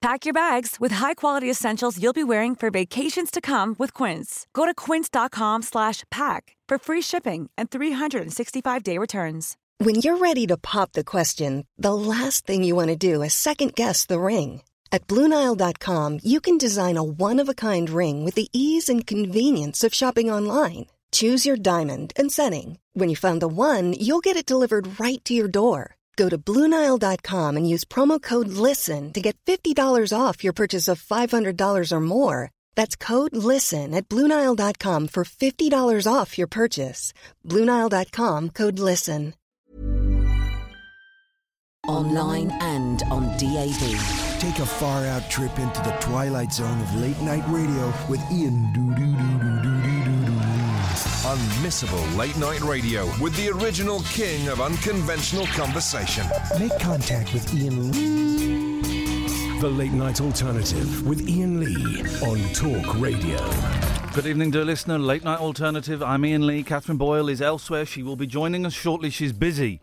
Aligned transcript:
Pack 0.00 0.24
your 0.24 0.32
bags 0.32 0.76
with 0.80 0.92
high-quality 0.92 1.50
essentials 1.50 2.02
you'll 2.02 2.14
be 2.14 2.24
wearing 2.24 2.54
for 2.56 2.70
vacations 2.70 3.30
to 3.30 3.38
come 3.42 3.76
with 3.78 3.92
Quince. 3.92 4.46
Go 4.54 4.64
to 4.64 4.72
quince.com 4.72 5.60
slash 5.60 6.04
pack 6.10 6.56
for 6.66 6.78
free 6.78 7.02
shipping 7.02 7.50
and 7.58 7.70
365-day 7.70 8.96
returns. 8.96 9.58
When 9.76 9.96
you're 9.96 10.16
ready 10.16 10.46
to 10.46 10.56
pop 10.56 10.92
the 10.92 11.04
question, 11.04 11.66
the 11.76 11.92
last 11.92 12.46
thing 12.46 12.64
you 12.64 12.74
want 12.74 12.88
to 12.88 12.96
do 12.96 13.20
is 13.20 13.34
second 13.34 13.74
guess 13.74 14.06
the 14.06 14.20
ring. 14.20 14.62
At 14.90 15.06
BlueNile.com, 15.06 16.20
you 16.22 16.40
can 16.40 16.56
design 16.56 16.96
a 16.96 17.04
one-of-a-kind 17.04 17.90
ring 17.90 18.24
with 18.24 18.34
the 18.34 18.48
ease 18.54 18.88
and 18.88 19.06
convenience 19.06 19.84
of 19.84 19.92
shopping 19.92 20.30
online. 20.30 20.86
Choose 21.12 21.44
your 21.44 21.56
diamond 21.56 22.14
and 22.16 22.32
setting. 22.32 22.78
When 22.94 23.10
you 23.10 23.16
find 23.16 23.42
the 23.42 23.48
one, 23.48 23.92
you'll 23.92 24.20
get 24.20 24.36
it 24.36 24.46
delivered 24.46 24.98
right 24.98 25.22
to 25.26 25.34
your 25.34 25.48
door. 25.48 25.96
Go 26.16 26.28
to 26.28 26.36
BlueNile.com 26.36 27.56
and 27.56 27.68
use 27.68 27.84
promo 27.84 28.20
code 28.20 28.48
LISTEN 28.48 29.12
to 29.14 29.20
get 29.20 29.36
$50 29.46 30.12
off 30.12 30.44
your 30.44 30.52
purchase 30.52 30.86
of 30.86 31.02
$500 31.02 31.92
or 31.92 32.00
more. 32.00 32.50
That's 32.76 32.94
code 32.94 33.34
LISTEN 33.34 33.94
at 33.94 34.08
BlueNile.com 34.08 35.08
for 35.08 35.24
$50 35.24 36.06
off 36.12 36.36
your 36.36 36.46
purchase. 36.46 37.14
BlueNile.com 37.46 38.50
code 38.50 38.78
LISTEN. 38.78 39.34
Online 41.88 42.50
and 42.60 43.02
on 43.10 43.24
DAB. 43.38 43.80
Take 44.38 44.58
a 44.58 44.66
far 44.66 45.06
out 45.06 45.30
trip 45.30 45.58
into 45.58 45.80
the 45.82 45.96
twilight 46.00 46.52
zone 46.52 46.80
of 46.80 46.94
late 46.96 47.20
night 47.20 47.44
radio 47.48 47.92
with 48.08 48.20
Ian 48.30 48.72
Doo 48.72 48.94
Unmissable 51.30 52.16
late 52.16 52.36
night 52.38 52.60
radio 52.60 53.06
with 53.20 53.36
the 53.36 53.50
original 53.50 54.00
king 54.00 54.48
of 54.48 54.60
unconventional 54.60 55.46
conversation. 55.46 56.26
Make 56.58 56.76
contact 56.80 57.32
with 57.32 57.54
Iain 57.54 57.92
Lee. 57.92 59.60
The 59.60 59.68
Late 59.68 59.92
Night 59.92 60.20
Alternative 60.20 61.06
with 61.06 61.20
Iain 61.28 61.60
Lee 61.60 62.00
on 62.26 62.40
Talk 62.52 63.00
Radio. 63.00 63.38
Good 64.12 64.26
evening, 64.26 64.50
dear 64.50 64.64
listener. 64.64 64.98
Late 64.98 65.22
Night 65.22 65.38
Alternative. 65.38 66.02
I'm 66.02 66.24
Iain 66.24 66.48
Lee. 66.48 66.64
Catherine 66.64 66.98
Boyle 66.98 67.28
is 67.28 67.40
elsewhere. 67.40 67.86
She 67.86 68.02
will 68.02 68.16
be 68.16 68.26
joining 68.26 68.66
us 68.66 68.72
shortly. 68.72 69.08
She's 69.08 69.32
busy. 69.32 69.80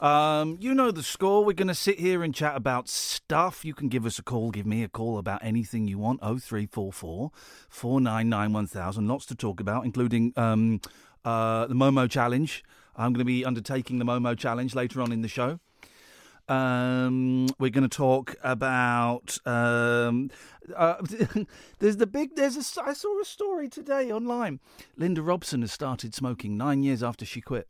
Um, 0.00 0.58
you 0.60 0.74
know 0.74 0.90
the 0.90 1.02
score. 1.02 1.44
We're 1.44 1.54
going 1.54 1.68
to 1.68 1.74
sit 1.74 1.98
here 1.98 2.22
and 2.22 2.34
chat 2.34 2.56
about 2.56 2.88
stuff. 2.88 3.64
You 3.64 3.74
can 3.74 3.88
give 3.88 4.04
us 4.04 4.18
a 4.18 4.22
call. 4.22 4.50
Give 4.50 4.66
me 4.66 4.82
a 4.82 4.88
call 4.88 5.18
about 5.18 5.42
anything 5.42 5.88
you 5.88 5.98
want. 5.98 6.20
0344 6.20 7.30
499 7.68 8.52
1000. 8.52 9.08
Lots 9.08 9.26
to 9.26 9.34
talk 9.34 9.60
about, 9.60 9.84
including 9.84 10.32
um, 10.36 10.80
uh, 11.24 11.66
the 11.66 11.74
Momo 11.74 12.10
Challenge. 12.10 12.62
I'm 12.94 13.12
going 13.12 13.20
to 13.20 13.24
be 13.24 13.44
undertaking 13.44 13.98
the 13.98 14.04
Momo 14.04 14.36
Challenge 14.36 14.74
later 14.74 15.00
on 15.00 15.12
in 15.12 15.22
the 15.22 15.28
show. 15.28 15.60
Um, 16.48 17.48
we're 17.58 17.70
going 17.70 17.88
to 17.88 17.96
talk 17.96 18.36
about. 18.42 19.38
Um, 19.46 20.30
uh, 20.76 20.96
there's 21.78 21.96
the 21.96 22.06
big. 22.06 22.36
There's 22.36 22.56
a. 22.56 22.82
I 22.82 22.92
saw 22.92 23.20
a 23.20 23.24
story 23.24 23.68
today 23.68 24.12
online. 24.12 24.60
Linda 24.96 25.22
Robson 25.22 25.62
has 25.62 25.72
started 25.72 26.14
smoking 26.14 26.56
nine 26.56 26.82
years 26.82 27.02
after 27.02 27.24
she 27.24 27.40
quit. 27.40 27.68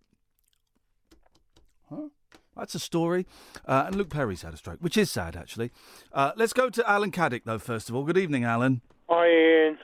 Huh? 1.88 2.08
That's 2.56 2.74
a 2.74 2.78
story. 2.78 3.26
Uh, 3.66 3.84
and 3.86 3.96
Luke 3.96 4.08
Perry's 4.10 4.42
had 4.42 4.54
a 4.54 4.56
stroke, 4.56 4.78
which 4.80 4.96
is 4.96 5.10
sad, 5.10 5.36
actually. 5.36 5.70
Uh, 6.12 6.32
let's 6.36 6.52
go 6.52 6.70
to 6.70 6.88
Alan 6.90 7.10
Caddick, 7.10 7.42
though, 7.44 7.58
first 7.58 7.90
of 7.90 7.94
all. 7.94 8.04
Good 8.04 8.16
evening, 8.18 8.44
Alan. 8.44 8.80
Hi, 9.10 9.26
Iain. 9.26 9.78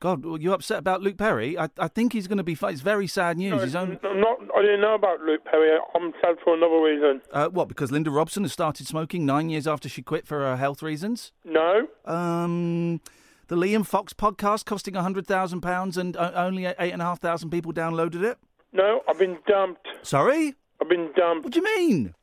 God, 0.00 0.24
were 0.24 0.38
you 0.38 0.52
upset 0.52 0.78
about 0.78 1.02
Luke 1.02 1.16
Perry? 1.18 1.58
I, 1.58 1.68
I 1.76 1.88
think 1.88 2.12
he's 2.12 2.28
going 2.28 2.38
to 2.38 2.44
be. 2.44 2.56
It's 2.62 2.80
very 2.80 3.08
sad 3.08 3.36
news. 3.36 3.50
No, 3.50 3.58
His 3.58 3.74
own, 3.74 3.98
I'm 4.04 4.20
not, 4.20 4.38
I 4.56 4.62
didn't 4.62 4.80
know 4.80 4.94
about 4.94 5.20
Luke 5.22 5.44
Perry. 5.44 5.76
I'm 5.96 6.12
sad 6.22 6.36
for 6.44 6.54
another 6.54 6.80
reason. 6.80 7.20
uh, 7.32 7.48
what? 7.48 7.66
Because 7.66 7.90
Linda 7.90 8.12
Robson 8.12 8.44
has 8.44 8.52
started 8.52 8.86
smoking 8.86 9.26
nine 9.26 9.50
years 9.50 9.66
after 9.66 9.88
she 9.88 10.00
quit 10.02 10.24
for 10.24 10.46
uh, 10.46 10.56
health 10.56 10.84
reasons. 10.84 11.32
No? 11.44 11.88
Um, 12.04 13.00
the 13.48 13.56
Liam 13.56 13.84
Fox 13.84 14.12
podcast 14.12 14.64
costing 14.66 14.94
hundred 14.94 15.26
thousand 15.26 15.62
pounds 15.62 15.96
and 15.96 16.16
only 16.16 16.66
eight 16.66 16.92
and 16.92 17.02
a 17.02 17.04
half 17.04 17.18
thousand 17.20 17.50
people 17.50 17.72
downloaded 17.72 18.22
it. 18.22 18.38
No, 18.72 19.00
I've 19.08 19.18
been 19.18 19.38
dumped. 19.48 19.88
Sorry, 20.02 20.54
I've 20.88 20.96
been 20.96 21.10
dumped. 21.16 21.44
what 21.44 21.52
do 21.52 21.60
you 21.60 21.64
mean? 21.64 22.14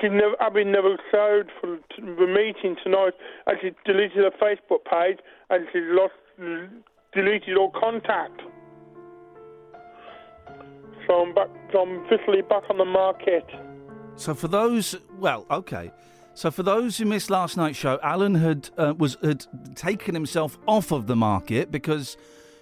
She 0.00 0.08
never, 0.08 0.34
I've 0.40 0.54
been 0.54 0.70
never 0.72 0.96
showed 1.10 1.50
for 1.60 1.78
the 1.98 2.26
meeting 2.26 2.76
tonight, 2.82 3.12
and 3.46 3.58
she 3.60 3.70
deleted 3.84 4.18
her 4.18 4.30
Facebook 4.40 4.84
page, 4.90 5.18
and 5.50 5.66
she 5.72 5.80
lost, 5.80 6.14
deleted 7.12 7.56
all 7.56 7.72
contact. 7.78 8.40
So 11.06 11.14
I'm 11.14 11.34
back. 11.34 11.48
So 11.72 11.80
I'm 11.80 12.04
officially 12.06 12.42
back 12.42 12.64
on 12.70 12.78
the 12.78 12.84
market. 12.84 13.44
So 14.16 14.34
for 14.34 14.48
those, 14.48 14.96
well, 15.18 15.46
okay. 15.50 15.92
So 16.34 16.50
for 16.50 16.62
those 16.62 16.98
who 16.98 17.04
missed 17.04 17.30
last 17.30 17.56
night's 17.56 17.78
show, 17.78 17.98
Alan 18.02 18.34
had 18.36 18.70
uh, 18.78 18.94
was 18.96 19.16
had 19.22 19.44
taken 19.74 20.14
himself 20.14 20.58
off 20.66 20.92
of 20.92 21.06
the 21.06 21.16
market 21.16 21.70
because 21.70 22.16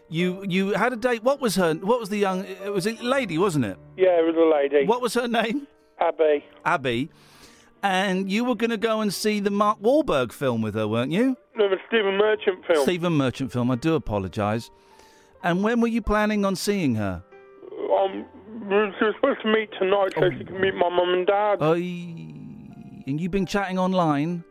you 0.08 0.44
you 0.48 0.72
had 0.72 0.92
a 0.92 0.96
date. 0.96 1.22
What 1.22 1.40
was 1.40 1.56
her? 1.56 1.74
What 1.74 2.00
was 2.00 2.08
the 2.08 2.18
young? 2.18 2.44
It 2.44 2.72
was 2.72 2.86
a 2.86 2.92
lady, 3.02 3.38
wasn't 3.38 3.64
it? 3.64 3.78
Yeah, 3.96 4.18
it 4.20 4.24
was 4.24 4.36
a 4.36 4.56
lady. 4.56 4.86
What 4.86 5.00
was 5.00 5.14
her 5.14 5.28
name? 5.28 5.66
Abby. 6.00 6.44
Abby. 6.64 7.10
And 7.82 8.32
you 8.32 8.44
were 8.44 8.54
going 8.54 8.70
to 8.70 8.78
go 8.78 9.02
and 9.02 9.12
see 9.12 9.40
the 9.40 9.50
Mark 9.50 9.78
Wahlberg 9.80 10.32
film 10.32 10.62
with 10.62 10.74
her, 10.74 10.88
weren't 10.88 11.12
you? 11.12 11.36
No, 11.54 11.68
the 11.68 11.76
Stephen 11.86 12.16
Merchant 12.16 12.64
film. 12.66 12.82
Stephen 12.82 13.12
Merchant 13.12 13.52
film. 13.52 13.70
I 13.70 13.76
do 13.76 13.94
apologise. 13.94 14.70
And 15.42 15.62
when 15.62 15.82
were 15.82 15.88
you 15.88 16.00
planning 16.00 16.46
on 16.46 16.56
seeing 16.56 16.94
her? 16.94 17.22
Um, 17.92 18.24
she 18.98 19.04
was 19.04 19.14
supposed 19.16 19.42
to 19.42 19.52
meet 19.52 19.68
tonight 19.78 20.12
so 20.14 20.30
she 20.38 20.44
can 20.44 20.60
meet 20.60 20.74
my 20.74 20.88
mum 20.88 21.12
and 21.12 21.26
dad. 21.26 21.58
Oh, 21.60 21.74
and 21.74 23.20
you've 23.20 23.30
been 23.30 23.44
chatting 23.44 23.78
online. 23.78 24.44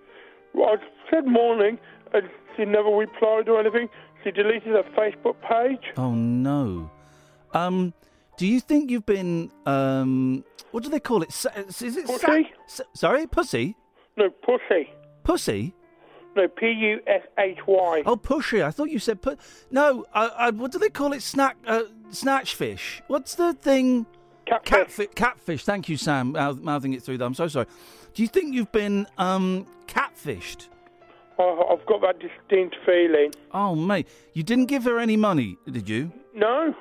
Well, 0.54 0.70
I 0.70 0.76
said 1.10 1.26
morning, 1.26 1.80
and 2.14 2.30
she 2.56 2.66
never 2.66 2.90
replied 2.90 3.50
or 3.50 3.60
anything. 3.60 3.90
She 4.24 4.32
deleted 4.32 4.64
her 4.74 4.84
Facebook 4.98 5.36
page. 5.42 5.94
Oh 5.98 6.12
no. 6.14 6.90
Um, 7.54 7.94
do 8.38 8.48
you 8.48 8.60
think 8.60 8.90
you've 8.90 9.06
been 9.06 9.52
um, 9.66 10.44
what 10.72 10.84
do 10.84 10.90
they 10.90 11.00
call 11.00 11.22
it? 11.24 11.32
Sa- 11.32 11.50
Is 11.56 11.82
it 11.82 12.08
sa- 12.08 12.14
Pussy? 12.18 12.52
sa- 12.68 12.84
sorry, 12.94 13.28
pussy? 13.28 13.76
No, 14.18 14.30
pussy. 14.30 14.92
Pussy? 15.24 15.74
No, 16.36 16.48
P 16.48 16.66
U 16.72 17.00
S 17.06 17.22
H 17.38 17.60
Y. 17.68 18.04
Oh, 18.08 18.16
pushy. 18.18 18.64
I 18.64 18.72
thought 18.72 18.90
you 18.90 18.98
said 18.98 19.22
put. 19.22 19.40
No, 19.70 20.04
I, 20.14 20.28
I, 20.28 20.50
what 20.50 20.72
do 20.72 20.80
they 20.80 20.90
call 20.90 21.14
it? 21.14 21.22
Snack, 21.22 21.58
uh, 21.68 21.84
snatch 22.10 22.56
fish. 22.56 23.04
What's 23.08 23.36
the 23.36 23.54
thing? 23.54 24.08
Catfish. 24.46 24.70
Catfish. 24.72 25.08
Catfish. 25.16 25.64
Thank 25.64 25.90
you, 25.90 25.96
Sam. 25.98 26.32
Mouth, 26.32 26.60
mouthing 26.60 26.94
it 26.94 27.04
through. 27.04 27.20
There. 27.20 27.28
I'm 27.28 27.36
so 27.36 27.48
sorry. 27.48 27.68
Do 28.16 28.24
you 28.24 28.28
think 28.28 28.54
you've 28.56 28.72
been 28.72 29.06
um, 29.20 29.68
catfished? 29.88 30.70
I- 31.44 31.74
I've 31.74 31.86
got 31.86 32.02
that 32.02 32.20
distinct 32.20 32.76
feeling. 32.86 33.32
Oh, 33.52 33.76
mate, 33.76 34.08
you 34.34 34.44
didn't 34.44 34.66
give 34.68 34.84
her 34.86 35.00
any 35.00 35.18
money, 35.18 35.58
did 35.70 35.88
you? 35.90 36.12
No. 36.34 36.74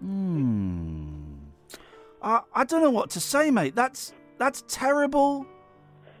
Hmm. 0.00 1.12
I, 2.22 2.40
I 2.54 2.64
don't 2.64 2.82
know 2.82 2.90
what 2.90 3.10
to 3.10 3.20
say, 3.20 3.50
mate. 3.50 3.74
That's 3.74 4.12
that's 4.38 4.62
terrible, 4.68 5.46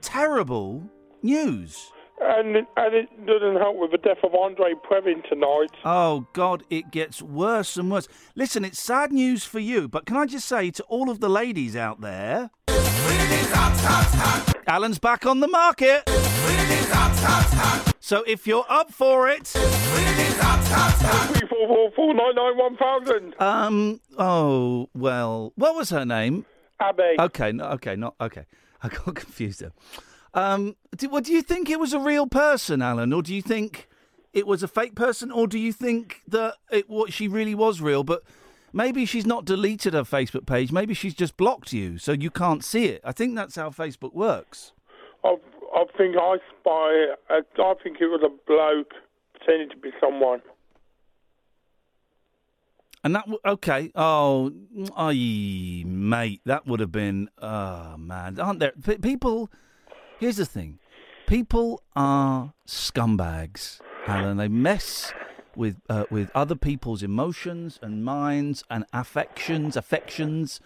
terrible 0.00 0.82
news. 1.22 1.92
And 2.18 2.56
it, 2.56 2.66
and 2.76 2.94
it 2.94 3.26
doesn't 3.26 3.56
help 3.56 3.76
with 3.76 3.90
the 3.92 3.98
death 3.98 4.18
of 4.24 4.34
Andre 4.34 4.72
Previn 4.90 5.22
tonight. 5.28 5.70
Oh 5.84 6.26
God, 6.32 6.62
it 6.70 6.90
gets 6.90 7.20
worse 7.20 7.76
and 7.76 7.90
worse. 7.90 8.08
Listen, 8.34 8.64
it's 8.64 8.78
sad 8.78 9.12
news 9.12 9.44
for 9.44 9.58
you, 9.58 9.86
but 9.86 10.06
can 10.06 10.16
I 10.16 10.24
just 10.26 10.48
say 10.48 10.70
to 10.72 10.82
all 10.84 11.10
of 11.10 11.20
the 11.20 11.28
ladies 11.28 11.76
out 11.76 12.00
there, 12.00 12.50
Alan's 14.66 14.98
back 14.98 15.26
on 15.26 15.40
the 15.40 15.48
market. 15.48 16.02
So 18.00 18.22
if 18.26 18.46
you're 18.46 18.64
up 18.68 18.92
for 18.92 19.28
it, 19.28 19.46
Three 19.48 19.62
four 21.48 21.68
four 21.68 21.90
four 21.94 22.14
nine 22.14 22.34
nine 22.34 22.56
one 22.56 22.76
thousand. 22.76 23.34
um, 23.40 24.00
oh 24.18 24.88
well, 24.94 25.52
what 25.56 25.74
was 25.74 25.90
her 25.90 26.04
name? 26.04 26.46
Abby. 26.80 27.16
Okay, 27.18 27.52
no, 27.52 27.64
okay, 27.72 27.96
not 27.96 28.14
okay. 28.20 28.46
I 28.82 28.88
got 28.88 29.14
confused 29.14 29.60
there. 29.60 29.72
Um, 30.36 30.76
do, 30.94 31.08
what 31.08 31.24
do 31.24 31.32
you 31.32 31.40
think 31.40 31.70
it 31.70 31.80
was 31.80 31.94
a 31.94 31.98
real 31.98 32.26
person, 32.26 32.82
Alan, 32.82 33.14
or 33.14 33.22
do 33.22 33.34
you 33.34 33.40
think 33.40 33.88
it 34.34 34.46
was 34.46 34.62
a 34.62 34.68
fake 34.68 34.94
person, 34.94 35.32
or 35.32 35.46
do 35.46 35.58
you 35.58 35.72
think 35.72 36.20
that 36.28 36.56
it 36.70 36.90
what 36.90 37.10
she 37.10 37.26
really 37.26 37.54
was 37.54 37.80
real, 37.80 38.04
but 38.04 38.22
maybe 38.70 39.06
she's 39.06 39.24
not 39.24 39.46
deleted 39.46 39.94
her 39.94 40.02
Facebook 40.02 40.44
page, 40.44 40.70
maybe 40.70 40.92
she's 40.92 41.14
just 41.14 41.38
blocked 41.38 41.72
you 41.72 41.96
so 41.96 42.12
you 42.12 42.30
can't 42.30 42.62
see 42.62 42.84
it. 42.84 43.00
I 43.02 43.12
think 43.12 43.34
that's 43.34 43.56
how 43.56 43.70
Facebook 43.70 44.12
works. 44.12 44.72
I, 45.24 45.36
I 45.74 45.84
think 45.96 46.16
I 46.20 46.36
spy. 46.60 47.06
I, 47.30 47.40
I 47.58 47.74
think 47.82 48.02
it 48.02 48.08
was 48.08 48.20
a 48.22 48.28
bloke 48.46 48.92
pretending 49.32 49.70
to 49.70 49.76
be 49.78 49.90
someone. 49.98 50.42
And 53.02 53.14
that 53.14 53.26
okay? 53.46 53.90
Oh, 53.94 54.52
mm, 54.76 54.90
aye, 54.96 55.84
mate, 55.86 56.42
that 56.44 56.66
would 56.66 56.80
have 56.80 56.92
been. 56.92 57.30
Oh 57.40 57.96
man, 57.96 58.38
aren't 58.38 58.58
there 58.58 58.72
people? 59.00 59.48
Here's 60.18 60.36
the 60.36 60.46
thing: 60.46 60.78
people 61.26 61.82
are 61.94 62.54
scumbags, 62.66 63.80
Alan. 64.06 64.36
They 64.36 64.48
mess 64.48 65.12
with 65.54 65.76
uh, 65.88 66.04
with 66.10 66.30
other 66.34 66.54
people's 66.54 67.02
emotions 67.02 67.78
and 67.82 68.04
minds 68.04 68.64
and 68.70 68.84
affections, 68.92 69.76
affections, 69.76 70.60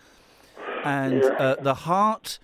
and 0.85 1.23
uh, 1.25 1.57
the 1.61 1.75
heart 1.75 2.39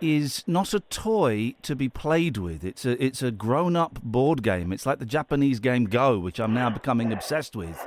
is 0.00 0.44
not 0.46 0.72
a 0.74 0.80
toy 0.80 1.54
to 1.62 1.74
be 1.74 1.88
played 1.88 2.36
with. 2.36 2.64
It's 2.64 2.84
a 2.84 3.02
it's 3.02 3.22
a 3.22 3.30
grown 3.30 3.76
up 3.76 4.00
board 4.02 4.42
game. 4.42 4.72
It's 4.72 4.86
like 4.86 4.98
the 4.98 5.06
Japanese 5.06 5.60
game 5.60 5.84
Go, 5.84 6.18
which 6.18 6.38
I'm 6.38 6.54
now 6.54 6.70
becoming 6.70 7.12
obsessed 7.12 7.56
with. 7.56 7.86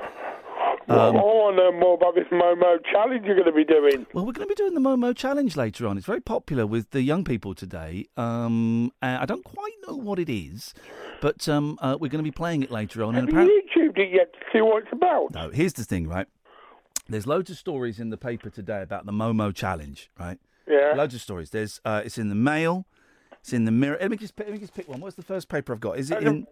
Well, 0.92 1.10
Um, 1.10 1.16
I 1.18 1.20
want 1.20 1.58
to 1.58 1.64
know 1.64 1.72
more 1.80 1.94
about 1.96 2.16
this 2.16 2.28
Momo 2.32 2.78
challenge 2.92 3.26
you're 3.26 3.36
going 3.36 3.46
to 3.46 3.52
be 3.52 3.64
doing. 3.66 4.06
Well, 4.14 4.26
we're 4.26 4.34
going 4.34 4.48
to 4.48 4.52
be 4.52 4.56
doing 4.56 4.74
the 4.74 4.80
Momo 4.80 5.16
Challenge 5.16 5.56
later 5.56 5.88
on. 5.88 5.98
It's 5.98 6.06
very 6.06 6.22
popular 6.22 6.66
with 6.68 6.92
the 6.92 7.02
young 7.02 7.24
people 7.24 7.54
today. 7.56 8.06
Um, 8.18 8.92
I 9.02 9.26
don't 9.26 9.44
quite 9.44 9.74
know 9.88 9.96
what 9.96 10.20
it 10.20 10.30
is, 10.30 10.74
but 11.22 11.48
um, 11.50 11.78
uh, 11.82 11.98
we're 12.00 12.10
going 12.10 12.24
to 12.24 12.28
be 12.28 12.32
playing 12.32 12.64
it 12.64 12.72
later 12.72 13.04
on. 13.04 13.14
Have 13.14 13.24
And 13.24 13.32
you 13.34 13.40
apparently, 13.40 13.90
YouTubed 13.90 13.98
it 14.00 14.14
yet 14.14 14.34
to 14.34 14.40
see 14.52 14.62
what 14.62 14.84
it's 14.84 14.92
about? 14.94 15.34
no, 15.34 15.50
here's 15.50 15.74
the 15.74 15.84
thing, 15.84 16.08
right? 16.08 16.28
There's 17.08 17.28
loads 17.28 17.50
of 17.50 17.58
stories 17.58 18.00
in 18.00 18.10
the 18.10 18.18
paper 18.18 18.50
today 18.50 18.82
about 18.82 19.06
the 19.06 19.12
Momo 19.12 19.54
Challenge, 19.54 20.10
right? 20.20 20.40
Yeah. 20.68 20.94
Loads 20.96 21.14
of 21.16 21.22
stories. 21.22 21.50
There's 21.50 21.82
uh, 21.84 22.02
it's 22.06 22.18
in 22.18 22.30
the 22.30 22.36
Mail, 22.36 22.86
it's 23.42 23.52
in 23.52 23.66
the 23.66 23.72
Mirror. 23.72 23.98
Let 24.00 24.12
me 24.12 24.18
just 24.18 24.36
pick- 24.36 24.48
let 24.48 24.54
me 24.54 24.60
just 24.60 24.74
pick 24.74 24.88
one. 24.88 25.02
What's 25.02 25.16
the 25.16 25.24
first 25.24 25.50
paper 25.50 25.74
I've 25.74 25.82
got? 25.82 25.98
Is 25.98 26.12
it 26.12 26.24
in? 26.24 26.48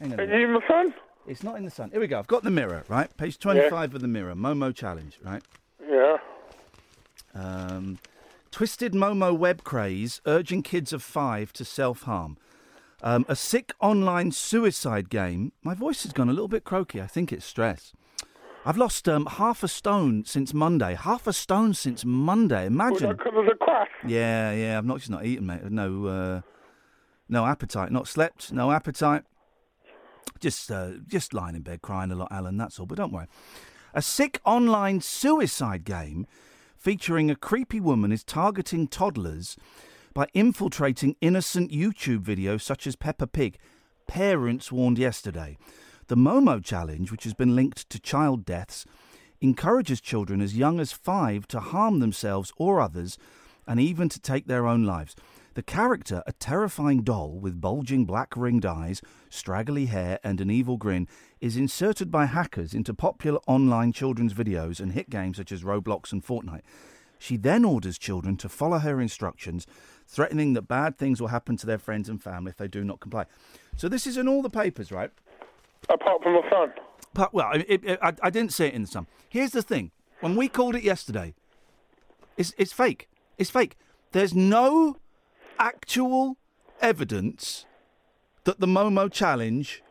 Hang 0.00 0.12
on. 0.12 0.20
Is 0.20 0.30
it 0.30 0.40
in 0.40 0.52
the 0.52 0.60
sun? 0.68 0.94
It's 1.26 1.42
not 1.42 1.56
in 1.56 1.64
the 1.64 1.70
Sun. 1.70 1.90
Here 1.90 2.00
we 2.00 2.06
go. 2.06 2.18
I've 2.18 2.26
got 2.26 2.42
the 2.42 2.50
Mirror, 2.50 2.84
right? 2.88 3.14
Page 3.16 3.38
25 3.38 3.94
of 3.94 4.00
the 4.00 4.08
Mirror. 4.08 4.34
Momo 4.34 4.74
Challenge, 4.74 5.18
right? 5.22 5.42
Yeah. 5.88 6.18
Um, 7.34 7.98
twisted 8.50 8.92
Momo 8.92 9.36
web 9.36 9.64
craze 9.64 10.20
urging 10.26 10.62
kids 10.62 10.92
of 10.92 11.02
five 11.02 11.52
to 11.54 11.64
self 11.64 12.02
harm. 12.02 12.36
Um, 13.02 13.24
a 13.28 13.36
sick 13.36 13.72
online 13.80 14.32
suicide 14.32 15.10
game. 15.10 15.52
My 15.62 15.74
voice 15.74 16.04
has 16.04 16.12
gone 16.12 16.28
a 16.28 16.32
little 16.32 16.48
bit 16.48 16.64
croaky. 16.64 17.00
I 17.00 17.06
think 17.06 17.32
it's 17.32 17.44
stress. 17.44 17.92
I've 18.66 18.78
lost 18.78 19.08
um, 19.08 19.26
half 19.26 19.62
a 19.62 19.68
stone 19.68 20.24
since 20.24 20.54
Monday. 20.54 20.94
Half 20.94 21.26
a 21.26 21.32
stone 21.34 21.74
since 21.74 22.04
Monday. 22.04 22.64
Imagine. 22.66 23.12
Because 23.12 23.34
of 23.36 23.44
the 23.44 23.54
crash. 23.60 23.90
Yeah, 24.06 24.52
yeah. 24.52 24.78
I've 24.78 24.86
not 24.86 24.98
just 24.98 25.10
not 25.10 25.26
eaten, 25.26 25.46
mate. 25.46 25.64
No, 25.70 26.06
uh, 26.06 26.40
no 27.28 27.44
appetite. 27.44 27.92
Not 27.92 28.08
slept. 28.08 28.52
No 28.52 28.70
appetite. 28.72 29.24
Just, 30.44 30.70
uh, 30.70 30.90
just 31.06 31.32
lying 31.32 31.56
in 31.56 31.62
bed 31.62 31.80
crying 31.80 32.10
a 32.10 32.14
lot, 32.14 32.28
Alan. 32.30 32.58
That's 32.58 32.78
all. 32.78 32.84
But 32.84 32.98
don't 32.98 33.14
worry. 33.14 33.28
A 33.94 34.02
sick 34.02 34.42
online 34.44 35.00
suicide 35.00 35.84
game 35.84 36.26
featuring 36.76 37.30
a 37.30 37.34
creepy 37.34 37.80
woman 37.80 38.12
is 38.12 38.22
targeting 38.22 38.86
toddlers 38.86 39.56
by 40.12 40.26
infiltrating 40.34 41.16
innocent 41.22 41.70
YouTube 41.70 42.20
videos 42.24 42.60
such 42.60 42.86
as 42.86 42.94
Peppa 42.94 43.26
Pig. 43.26 43.56
Parents 44.06 44.70
warned 44.70 44.98
yesterday. 44.98 45.56
The 46.08 46.16
Momo 46.16 46.62
challenge, 46.62 47.10
which 47.10 47.24
has 47.24 47.32
been 47.32 47.56
linked 47.56 47.88
to 47.88 47.98
child 47.98 48.44
deaths, 48.44 48.84
encourages 49.40 49.98
children 49.98 50.42
as 50.42 50.58
young 50.58 50.78
as 50.78 50.92
five 50.92 51.48
to 51.48 51.58
harm 51.58 52.00
themselves 52.00 52.52
or 52.58 52.82
others 52.82 53.16
and 53.66 53.80
even 53.80 54.10
to 54.10 54.20
take 54.20 54.46
their 54.46 54.66
own 54.66 54.84
lives. 54.84 55.16
The 55.54 55.62
character, 55.62 56.22
a 56.26 56.32
terrifying 56.32 57.02
doll 57.02 57.38
with 57.38 57.60
bulging 57.60 58.04
black 58.04 58.36
ringed 58.36 58.66
eyes, 58.66 59.00
straggly 59.30 59.86
hair, 59.86 60.18
and 60.24 60.40
an 60.40 60.50
evil 60.50 60.76
grin, 60.76 61.06
is 61.40 61.56
inserted 61.56 62.10
by 62.10 62.26
hackers 62.26 62.74
into 62.74 62.92
popular 62.92 63.38
online 63.46 63.92
children's 63.92 64.34
videos 64.34 64.80
and 64.80 64.92
hit 64.92 65.10
games 65.10 65.36
such 65.36 65.52
as 65.52 65.62
Roblox 65.62 66.10
and 66.10 66.24
Fortnite. 66.24 66.62
She 67.20 67.36
then 67.36 67.64
orders 67.64 67.98
children 67.98 68.36
to 68.38 68.48
follow 68.48 68.78
her 68.80 69.00
instructions, 69.00 69.66
threatening 70.08 70.54
that 70.54 70.62
bad 70.62 70.98
things 70.98 71.20
will 71.20 71.28
happen 71.28 71.56
to 71.58 71.66
their 71.66 71.78
friends 71.78 72.08
and 72.08 72.20
family 72.20 72.50
if 72.50 72.56
they 72.56 72.68
do 72.68 72.82
not 72.82 72.98
comply. 72.98 73.26
So 73.76 73.88
this 73.88 74.08
is 74.08 74.16
in 74.16 74.26
all 74.26 74.42
the 74.42 74.50
papers, 74.50 74.90
right? 74.90 75.10
Apart 75.88 76.22
from 76.24 76.32
the 76.32 76.42
sun. 76.50 76.72
But, 77.14 77.32
well, 77.32 77.52
it, 77.52 77.84
it, 77.84 77.98
I, 78.02 78.12
I 78.22 78.30
didn't 78.30 78.52
see 78.52 78.64
it 78.66 78.74
in 78.74 78.82
the 78.82 78.88
sun. 78.88 79.06
Here's 79.28 79.52
the 79.52 79.62
thing: 79.62 79.92
when 80.20 80.34
we 80.34 80.48
called 80.48 80.74
it 80.74 80.82
yesterday, 80.82 81.34
it's 82.36 82.52
it's 82.58 82.72
fake. 82.72 83.08
It's 83.38 83.50
fake. 83.50 83.76
There's 84.10 84.34
no 84.34 84.96
actual 85.58 86.36
evidence 86.80 87.66
that 88.44 88.60
the 88.60 88.66
Momo 88.66 89.10
challenge 89.10 89.82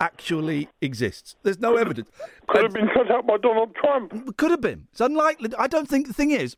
actually 0.00 0.68
exists. 0.80 1.36
There's 1.42 1.60
no 1.60 1.76
evidence. 1.76 2.10
Could 2.48 2.64
have 2.64 2.72
been 2.72 2.90
set 2.94 3.10
up 3.10 3.26
by 3.26 3.36
Donald 3.38 3.74
Trump. 3.74 4.36
Could 4.36 4.50
have 4.50 4.60
been. 4.60 4.86
It's 4.92 5.00
unlikely. 5.00 5.50
I 5.58 5.66
don't 5.66 5.88
think 5.88 6.06
the 6.06 6.12
thing 6.12 6.30
is, 6.30 6.56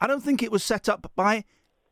I 0.00 0.06
don't 0.06 0.22
think 0.22 0.42
it 0.42 0.52
was 0.52 0.62
set 0.62 0.88
up 0.88 1.10
by 1.16 1.44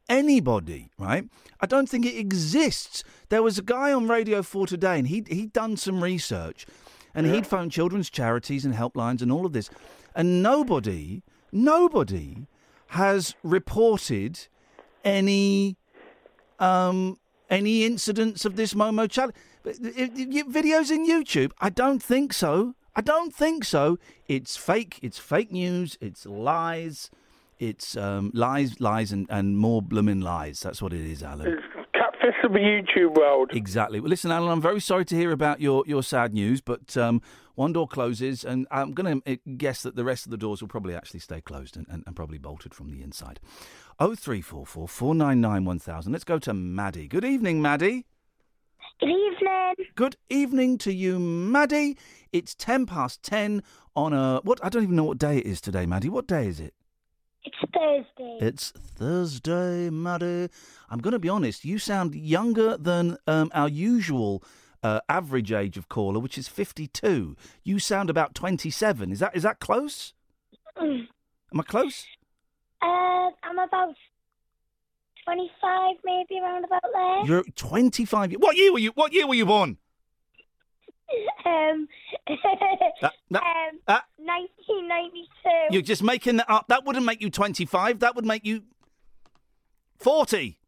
anybody, 0.09 0.91
right? 0.99 1.29
I 1.61 1.67
don't 1.67 1.89
think 1.89 2.07
it 2.07 2.17
exists. 2.17 3.05
There 3.29 3.43
was 3.43 3.59
a 3.59 3.63
guy 3.63 3.93
on 3.93 4.09
Radio 4.09 4.43
4 4.43 4.67
today 4.67 4.99
and 4.99 5.09
he'd, 5.09 5.29
he'd 5.29 5.53
done 5.53 5.77
some 5.77 6.03
research 6.03 6.67
and 7.15 7.27
he'd 7.27 7.47
phoned 7.47 7.73
children's 7.73 8.11
charities 8.11 8.65
and 8.65 8.75
helplines 8.75 9.23
and 9.23 9.31
all 9.31 9.47
of 9.47 9.53
this. 9.53 9.71
And 10.15 10.43
nobody, 10.43 11.23
nobody 11.53 12.47
has 12.89 13.35
reported 13.43 14.47
any 15.05 15.77
um, 16.59 17.19
any 17.51 17.85
incidents 17.85 18.45
of 18.45 18.57
this 18.57 18.75
Momo 18.75 19.11
challenge. 19.11 19.37
I- 19.67 19.71
Videos 19.71 20.91
in 20.91 21.07
YouTube? 21.07 21.53
I 21.61 21.71
don't 21.71 22.03
think 22.03 22.33
so. 22.33 22.75
I 22.97 23.01
don't 23.01 23.35
think 23.35 23.65
so. 23.65 23.99
It's 24.29 24.57
fake. 24.57 24.99
It's 25.03 25.19
fake 25.19 25.51
news. 25.51 25.99
It's 26.01 26.27
lies. 26.27 27.11
It's 27.59 27.97
um, 27.97 28.31
lies, 28.35 28.81
lies, 28.81 29.13
and, 29.13 29.27
and 29.31 29.57
more 29.57 29.81
blooming 29.81 30.21
lies. 30.21 30.61
That's 30.61 30.83
what 30.83 30.93
it 30.93 31.01
is, 31.01 31.23
Alan. 31.23 31.59
It's 32.25 32.37
catfish 32.37 32.45
of 32.45 32.53
the 32.53 32.59
YouTube 32.59 33.17
world. 33.17 33.51
Exactly. 33.53 34.01
Well, 34.01 34.09
listen, 34.09 34.31
Alan, 34.31 34.51
I'm 34.51 34.61
very 34.61 34.81
sorry 34.81 35.05
to 35.07 35.17
hear 35.17 35.31
about 35.31 35.61
your, 35.61 35.85
your 35.87 36.03
sad 36.03 36.33
news, 36.33 36.61
but 36.61 36.97
um, 36.97 37.21
one 37.55 37.73
door 37.73 37.87
closes, 37.87 38.45
and 38.45 38.67
I'm 38.71 38.93
going 38.93 39.21
to 39.21 39.37
guess 39.57 39.83
that 39.83 39.95
the 39.95 40.05
rest 40.05 40.25
of 40.25 40.31
the 40.31 40.37
doors 40.37 40.61
will 40.61 40.69
probably 40.69 40.95
actually 40.95 41.21
stay 41.21 41.41
closed 41.41 41.77
and, 41.77 41.87
and, 41.89 42.03
and 42.07 42.17
probably 42.17 42.39
bolted 42.39 42.75
from 42.75 42.91
the 42.91 43.03
inside. 43.03 43.41
Oh 44.01 44.15
three 44.15 44.41
four 44.41 44.67
four 44.67 44.89
four 44.89 45.15
nine 45.15 45.41
nine 45.41 45.65
one 45.65 45.79
thousand. 45.79 46.13
Let's 46.13 46.25
go 46.25 46.39
to 46.41 46.55
Maddie. 46.55 47.09
Good 47.09 47.25
evening, 47.25 47.63
Maddie. 47.63 48.07
Good 49.01 49.11
evening. 49.11 49.75
Good 49.95 50.17
evening 50.29 50.79
to 50.79 50.93
you, 50.93 51.19
Maddie. 51.19 51.97
It's 52.33 52.55
ten 52.55 52.87
past 52.87 53.23
ten 53.23 53.63
on 53.95 54.13
a 54.13 54.41
what? 54.43 54.59
I 54.65 54.69
don't 54.69 54.83
even 54.83 54.97
know 54.97 55.05
what 55.05 55.19
day 55.19 55.39
it 55.39 55.47
is 55.47 55.61
today, 55.61 55.87
Maddie. 55.87 56.09
What 56.09 56.27
day 56.27 56.47
is 56.47 56.59
it? 56.59 56.75
It's 57.45 57.57
Thursday. 57.75 58.39
It's 58.41 58.71
Thursday, 58.71 59.91
Maddie. 59.91 60.49
I'm 60.89 61.01
going 61.01 61.13
to 61.13 61.19
be 61.19 61.29
honest. 61.29 61.65
You 61.65 61.79
sound 61.79 62.15
younger 62.15 62.77
than 62.77 63.19
um, 63.27 63.51
our 63.55 63.69
usual 63.69 64.43
uh, 64.83 65.01
average 65.09 65.53
age 65.53 65.77
of 65.77 65.89
caller, 65.89 66.21
which 66.21 66.39
is 66.39 66.49
52. 66.49 67.37
You 67.63 67.79
sound 67.79 68.11
about 68.11 68.35
27. 68.35 69.13
Is 69.13 69.19
that 69.19 69.37
is 69.37 69.43
that 69.43 69.61
close? 69.61 70.15
Mm. 70.79 71.07
Am 71.53 71.61
I 71.61 71.63
close? 71.63 72.07
Uh, 72.83 73.31
I'm 73.43 73.59
about 73.59 73.95
25, 75.25 75.97
maybe 76.05 76.41
around 76.41 76.65
about 76.65 76.83
there. 76.93 77.27
You're 77.27 77.45
25. 77.55 78.33
What 78.35 78.57
year 78.57 78.73
were 78.73 78.79
you? 78.79 78.91
What 78.95 79.13
year 79.13 79.27
were 79.27 79.35
you 79.35 79.47
born? 79.47 79.79
Um, 81.47 81.89
that- 83.31 83.43
um, 83.43 83.81
that- 83.87 84.05
1992. 84.19 85.51
You're 85.71 85.83
just 85.83 86.03
making 86.03 86.37
that 86.39 86.51
up. 86.51 86.67
That 86.69 86.85
wouldn't 86.85 87.05
make 87.05 87.21
you 87.21 87.31
25. 87.31 88.01
That 88.01 88.15
would 88.17 88.25
make 88.27 88.45
you 88.45 88.63
40. 89.99 90.59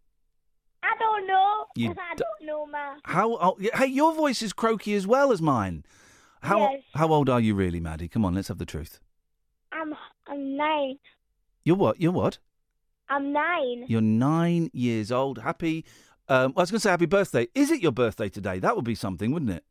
I 0.83 0.95
don't 0.99 1.27
know. 1.27 1.65
You 1.75 1.91
I 1.99 2.15
d- 2.15 2.23
don't 2.41 2.47
know, 2.47 2.67
ma. 2.67 2.95
How? 3.05 3.35
Oh, 3.37 3.59
hey, 3.75 3.87
your 3.87 4.15
voice 4.15 4.43
is 4.43 4.53
croaky 4.53 4.95
as 4.95 5.07
well 5.07 5.33
as 5.33 5.43
mine. 5.43 5.85
How 6.43 6.71
Yes. 6.73 6.83
how 6.95 7.09
old 7.09 7.29
are 7.29 7.41
you 7.41 7.55
really, 7.55 7.81
Maddie? 7.81 8.09
Come 8.09 8.25
on, 8.25 8.35
let's 8.35 8.49
have 8.49 8.59
the 8.59 8.67
truth. 8.67 9.01
I'm 9.73 9.95
I'm 10.29 10.57
nine. 10.57 10.99
You're 11.65 11.77
what? 11.77 12.01
You're 12.01 12.13
what? 12.13 12.39
I'm 13.09 13.33
nine. 13.33 13.85
You're 13.89 14.01
nine 14.01 14.71
years 14.73 15.11
old. 15.11 15.39
Happy. 15.39 15.85
Um, 16.29 16.53
I 16.57 16.61
was 16.61 16.71
going 16.71 16.79
to 16.79 16.81
say 16.81 16.91
happy 16.91 17.07
birthday. 17.07 17.47
Is 17.55 17.71
it 17.71 17.81
your 17.81 17.93
birthday 17.93 18.29
today? 18.29 18.59
That 18.59 18.75
would 18.77 18.85
be 18.85 18.95
something, 18.97 19.31
wouldn't 19.33 19.51
it? 19.53 19.65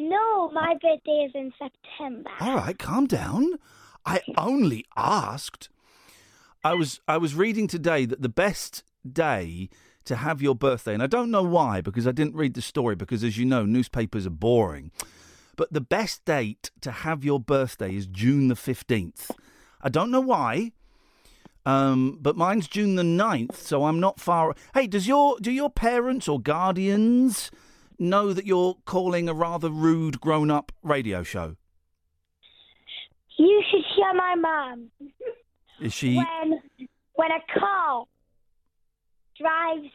No, 0.00 0.50
my 0.52 0.72
birthday 0.80 1.26
is 1.28 1.32
in 1.34 1.52
September. 1.58 2.30
All 2.40 2.54
right, 2.54 2.78
calm 2.78 3.06
down. 3.06 3.58
I 4.06 4.22
only 4.38 4.86
asked. 4.96 5.68
I 6.64 6.72
was 6.72 7.00
I 7.06 7.18
was 7.18 7.34
reading 7.34 7.66
today 7.66 8.06
that 8.06 8.22
the 8.22 8.30
best 8.30 8.82
day 9.06 9.68
to 10.06 10.16
have 10.16 10.40
your 10.40 10.54
birthday, 10.54 10.94
and 10.94 11.02
I 11.02 11.06
don't 11.06 11.30
know 11.30 11.42
why 11.42 11.82
because 11.82 12.06
I 12.06 12.12
didn't 12.12 12.34
read 12.34 12.54
the 12.54 12.62
story 12.62 12.96
because, 12.96 13.22
as 13.22 13.36
you 13.36 13.44
know, 13.44 13.66
newspapers 13.66 14.26
are 14.26 14.30
boring. 14.30 14.90
But 15.54 15.70
the 15.70 15.82
best 15.82 16.24
date 16.24 16.70
to 16.80 16.90
have 16.90 17.22
your 17.22 17.38
birthday 17.38 17.94
is 17.94 18.06
June 18.06 18.48
the 18.48 18.56
fifteenth. 18.56 19.30
I 19.82 19.90
don't 19.90 20.10
know 20.10 20.22
why. 20.22 20.72
Um, 21.66 22.16
but 22.22 22.38
mine's 22.38 22.68
June 22.68 22.94
the 22.94 23.02
9th, 23.02 23.56
so 23.56 23.84
I'm 23.84 24.00
not 24.00 24.18
far. 24.18 24.54
Hey, 24.72 24.86
does 24.86 25.06
your 25.06 25.36
do 25.40 25.50
your 25.50 25.68
parents 25.68 26.26
or 26.26 26.40
guardians 26.40 27.50
know 28.00 28.32
that 28.32 28.46
you're 28.46 28.76
calling 28.86 29.28
a 29.28 29.34
rather 29.34 29.68
rude 29.70 30.20
grown-up 30.20 30.72
radio 30.82 31.22
show? 31.22 31.56
You 33.36 33.62
should 33.70 33.84
hear 33.96 34.12
my 34.14 34.34
mum. 34.34 34.90
Is 35.80 35.92
she? 35.92 36.16
When 36.16 36.60
when 37.14 37.30
a 37.30 37.58
car 37.58 38.04
drives 39.38 39.88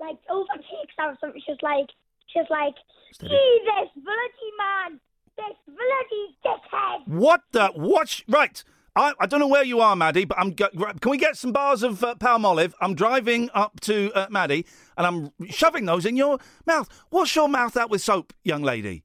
like 0.00 0.16
overtakes 0.28 0.94
or 0.98 1.16
something, 1.20 1.40
she's 1.46 1.56
like 1.62 1.86
she's 2.28 2.48
like. 2.50 2.74
"Gee, 3.20 3.28
this 3.28 3.90
bloody 3.94 4.50
man, 4.58 5.00
this 5.36 5.56
bloody 5.66 6.36
dickhead." 6.44 7.06
What 7.06 7.42
the? 7.52 7.68
What? 7.68 8.08
sh- 8.08 8.22
Right. 8.28 8.62
I, 8.94 9.14
I 9.18 9.26
don't 9.26 9.40
know 9.40 9.48
where 9.48 9.64
you 9.64 9.80
are, 9.80 9.96
Maddie, 9.96 10.26
but 10.26 10.38
I'm. 10.38 10.52
Can 10.52 11.10
we 11.10 11.16
get 11.16 11.36
some 11.36 11.52
bars 11.52 11.82
of 11.82 12.04
uh, 12.04 12.14
Palmolive? 12.16 12.74
I'm 12.80 12.94
driving 12.94 13.48
up 13.54 13.80
to 13.80 14.12
uh, 14.14 14.26
Maddie, 14.28 14.66
and 14.98 15.06
I'm 15.06 15.48
shoving 15.50 15.86
those 15.86 16.04
in 16.04 16.16
your 16.16 16.38
mouth. 16.66 16.88
Wash 17.10 17.34
your 17.34 17.48
mouth 17.48 17.76
out 17.76 17.88
with 17.88 18.02
soap, 18.02 18.34
young 18.44 18.62
lady. 18.62 19.04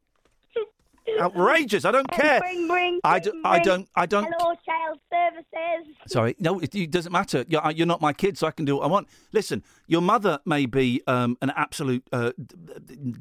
Outrageous! 1.22 1.86
I 1.86 1.92
don't 1.92 2.10
care. 2.12 2.42
Bring, 2.42 2.68
bring, 2.68 3.00
I, 3.06 3.20
bring, 3.20 3.34
do, 3.34 3.42
I 3.46 3.60
don't. 3.60 3.88
I 3.96 4.06
don't. 4.06 4.28
Hello, 4.38 4.56
child 4.66 5.00
services. 5.10 5.96
Sorry, 6.08 6.36
no, 6.38 6.60
it, 6.60 6.76
it 6.76 6.92
doesn't 6.92 7.14
matter. 7.14 7.46
You're, 7.48 7.66
uh, 7.66 7.70
you're 7.70 7.88
not 7.88 8.02
my 8.02 8.12
kid, 8.12 8.38
so 8.38 8.46
I 8.46 8.52
can 8.52 8.66
do 8.66 8.76
what 8.76 8.84
I 8.84 8.88
want. 8.88 9.08
Listen, 9.32 9.64
your 9.88 10.02
mother 10.02 10.40
may 10.46 10.66
be 10.66 11.02
um, 11.08 11.38
an 11.42 11.54
absolute 11.56 12.06
uh, 12.12 12.32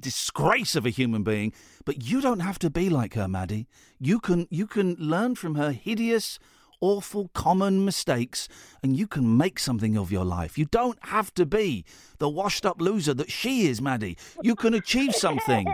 disgrace 0.01 0.75
of 0.75 0.85
a 0.85 0.91
human 0.91 1.23
being, 1.23 1.53
but 1.85 2.05
you 2.05 2.21
don't 2.21 2.41
have 2.41 2.59
to 2.59 2.71
be 2.71 2.89
like 2.89 3.15
her, 3.15 3.29
Maddie. 3.29 3.69
You 4.01 4.19
can 4.19 4.49
you 4.51 4.67
can 4.67 4.97
learn 4.99 5.37
from 5.37 5.55
her 5.55 5.71
hideous, 5.71 6.41
awful, 6.81 7.29
common 7.35 7.85
mistakes, 7.85 8.49
and 8.83 8.97
you 8.97 9.07
can 9.07 9.37
make 9.37 9.59
something 9.59 9.97
of 9.97 10.13
your 10.13 10.25
life. 10.25 10.59
You 10.59 10.67
don't 10.67 10.99
have 11.07 11.33
to 11.35 11.47
be 11.47 11.85
the 12.19 12.29
washed-up 12.29 12.81
loser 12.81 13.15
that 13.15 13.31
she 13.31 13.67
is, 13.67 13.81
Maddie. 13.81 14.17
You 14.43 14.55
can 14.55 14.75
achieve 14.75 15.15
something. 15.15 15.73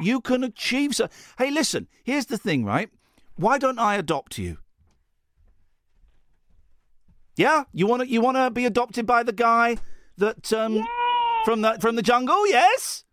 You 0.00 0.20
can 0.20 0.44
achieve 0.44 0.94
so. 0.94 1.08
Hey, 1.38 1.50
listen. 1.50 1.88
Here's 2.04 2.26
the 2.26 2.38
thing, 2.38 2.64
right? 2.64 2.90
Why 3.36 3.58
don't 3.58 3.78
I 3.78 3.96
adopt 3.96 4.38
you? 4.38 4.58
Yeah, 7.36 7.64
you 7.72 7.86
want 7.86 8.02
to 8.02 8.08
you 8.08 8.20
want 8.20 8.36
to 8.36 8.50
be 8.50 8.66
adopted 8.66 9.06
by 9.06 9.22
the 9.22 9.32
guy 9.32 9.78
that 10.18 10.52
um 10.52 10.86
from 11.44 11.62
the 11.62 11.78
from 11.80 11.96
the 11.96 12.02
jungle? 12.02 12.46
Yes. 12.46 13.04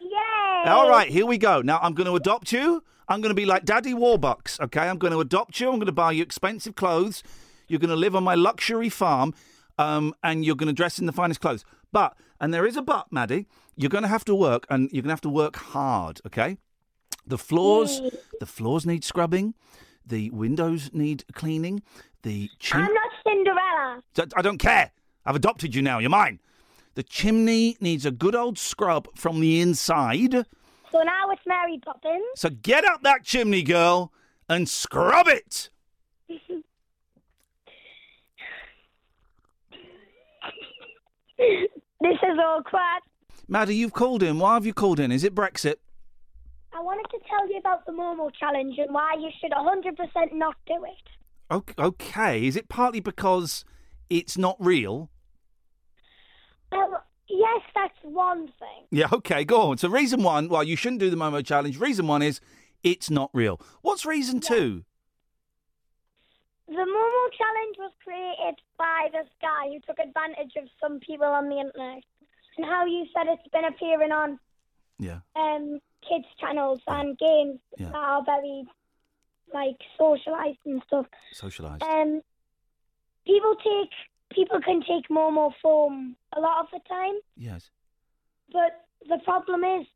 Yay! 0.00 0.70
All 0.70 0.88
right, 0.88 1.08
here 1.08 1.26
we 1.26 1.36
go. 1.36 1.60
Now 1.60 1.78
I'm 1.82 1.92
going 1.92 2.06
to 2.06 2.16
adopt 2.16 2.52
you. 2.52 2.82
I'm 3.08 3.20
going 3.20 3.30
to 3.30 3.34
be 3.34 3.46
like 3.46 3.64
Daddy 3.64 3.94
Warbucks. 3.94 4.60
Okay, 4.60 4.88
I'm 4.88 4.98
going 4.98 5.12
to 5.12 5.20
adopt 5.20 5.60
you. 5.60 5.68
I'm 5.68 5.76
going 5.76 5.86
to 5.86 5.92
buy 5.92 6.12
you 6.12 6.22
expensive 6.22 6.74
clothes. 6.74 7.22
You're 7.68 7.80
going 7.80 7.90
to 7.90 7.96
live 7.96 8.16
on 8.16 8.24
my 8.24 8.34
luxury 8.34 8.88
farm, 8.88 9.34
um, 9.78 10.14
and 10.22 10.44
you're 10.44 10.56
going 10.56 10.68
to 10.68 10.72
dress 10.72 10.98
in 10.98 11.06
the 11.06 11.12
finest 11.12 11.40
clothes. 11.40 11.64
But 11.92 12.16
and 12.40 12.52
there 12.52 12.66
is 12.66 12.76
a 12.76 12.82
but, 12.82 13.12
Maddie. 13.12 13.46
You're 13.76 13.90
going 13.90 14.02
to 14.02 14.08
have 14.08 14.24
to 14.26 14.34
work, 14.34 14.66
and 14.70 14.90
you're 14.92 15.02
going 15.02 15.08
to 15.08 15.12
have 15.12 15.20
to 15.22 15.28
work 15.28 15.56
hard. 15.56 16.20
Okay. 16.26 16.58
The 17.26 17.38
floors, 17.38 18.00
the 18.38 18.46
floors 18.46 18.86
need 18.86 19.04
scrubbing. 19.04 19.54
The 20.06 20.30
windows 20.30 20.90
need 20.92 21.24
cleaning. 21.32 21.82
The 22.22 22.48
chim- 22.58 22.82
I'm 22.82 22.94
not 22.94 23.10
Cinderella. 23.26 24.02
I 24.36 24.42
don't 24.42 24.58
care. 24.58 24.92
I've 25.24 25.34
adopted 25.34 25.74
you 25.74 25.82
now. 25.82 25.98
You're 25.98 26.10
mine. 26.10 26.38
The 26.94 27.02
chimney 27.02 27.76
needs 27.80 28.06
a 28.06 28.10
good 28.10 28.34
old 28.34 28.58
scrub 28.58 29.08
from 29.16 29.40
the 29.40 29.60
inside. 29.60 30.46
So 30.92 31.02
now 31.02 31.30
it's 31.30 31.42
Mary 31.46 31.80
Poppins. 31.84 32.24
So 32.36 32.48
get 32.50 32.84
up 32.84 33.02
that 33.02 33.24
chimney, 33.24 33.62
girl, 33.62 34.12
and 34.48 34.68
scrub 34.68 35.28
it. 35.28 35.70
This 42.00 42.18
is 42.22 42.38
awkward. 42.38 43.02
Maddie, 43.48 43.74
you've 43.76 43.92
called 43.92 44.22
in. 44.22 44.38
Why 44.38 44.54
have 44.54 44.66
you 44.66 44.74
called 44.74 45.00
in? 45.00 45.10
Is 45.12 45.24
it 45.24 45.34
Brexit? 45.34 45.76
I 46.72 46.80
wanted 46.80 47.06
to 47.10 47.18
tell 47.28 47.48
you 47.48 47.58
about 47.58 47.86
the 47.86 47.92
Momo 47.92 48.30
challenge 48.38 48.76
and 48.78 48.92
why 48.94 49.14
you 49.18 49.30
should 49.40 49.50
100% 49.52 50.32
not 50.34 50.54
do 50.66 50.84
it. 50.84 51.08
Ok- 51.50 51.74
Okay. 51.78 52.46
Is 52.46 52.56
it 52.56 52.68
partly 52.68 53.00
because 53.00 53.64
it's 54.10 54.36
not 54.36 54.56
real? 54.58 55.10
Um, 56.72 56.96
yes, 57.28 57.62
that's 57.74 57.96
one 58.02 58.46
thing. 58.58 58.86
Yeah, 58.90 59.08
okay, 59.12 59.44
go 59.44 59.70
on. 59.70 59.78
So, 59.78 59.88
reason 59.88 60.22
one, 60.22 60.48
well, 60.48 60.62
you 60.64 60.76
shouldn't 60.76 61.00
do 61.00 61.10
the 61.10 61.16
Momo 61.16 61.44
challenge. 61.44 61.78
Reason 61.78 62.06
one 62.06 62.22
is 62.22 62.40
it's 62.82 63.10
not 63.10 63.30
real. 63.32 63.60
What's 63.82 64.04
reason 64.06 64.40
two? 64.40 64.84
The 66.68 66.72
Momo 66.74 67.32
challenge 67.38 67.76
was 67.78 67.92
created 68.02 68.56
by 68.76 69.08
this 69.12 69.28
guy 69.40 69.68
who 69.68 69.78
took 69.80 69.98
advantage 70.00 70.52
of 70.56 70.68
some 70.80 70.98
people 71.00 71.26
on 71.26 71.48
the 71.48 71.60
internet. 71.60 72.02
And 72.56 72.66
how 72.66 72.84
you 72.86 73.06
said 73.14 73.26
it's 73.28 73.46
been 73.52 73.64
appearing 73.64 74.12
on 74.12 74.38
Yeah. 74.98 75.20
um, 75.36 75.78
kids' 76.08 76.26
channels 76.40 76.80
and 76.88 77.16
games 77.18 77.60
Yeah. 77.78 77.90
that 77.90 77.94
are 77.96 78.22
very, 78.24 78.64
like, 79.52 79.76
socialised 80.00 80.58
and 80.64 80.82
stuff. 80.86 81.06
Socialised. 81.34 81.82
Um, 81.82 82.22
people 83.26 83.54
take 83.56 83.92
people 84.32 84.60
can 84.60 84.80
take 84.80 85.08
Momo 85.08 85.52
form 85.62 86.16
a 86.36 86.40
lot 86.40 86.60
of 86.60 86.66
the 86.72 86.80
time, 86.88 87.14
yes. 87.36 87.70
but 88.52 88.86
the 89.08 89.18
problem 89.24 89.64
is 89.64 89.86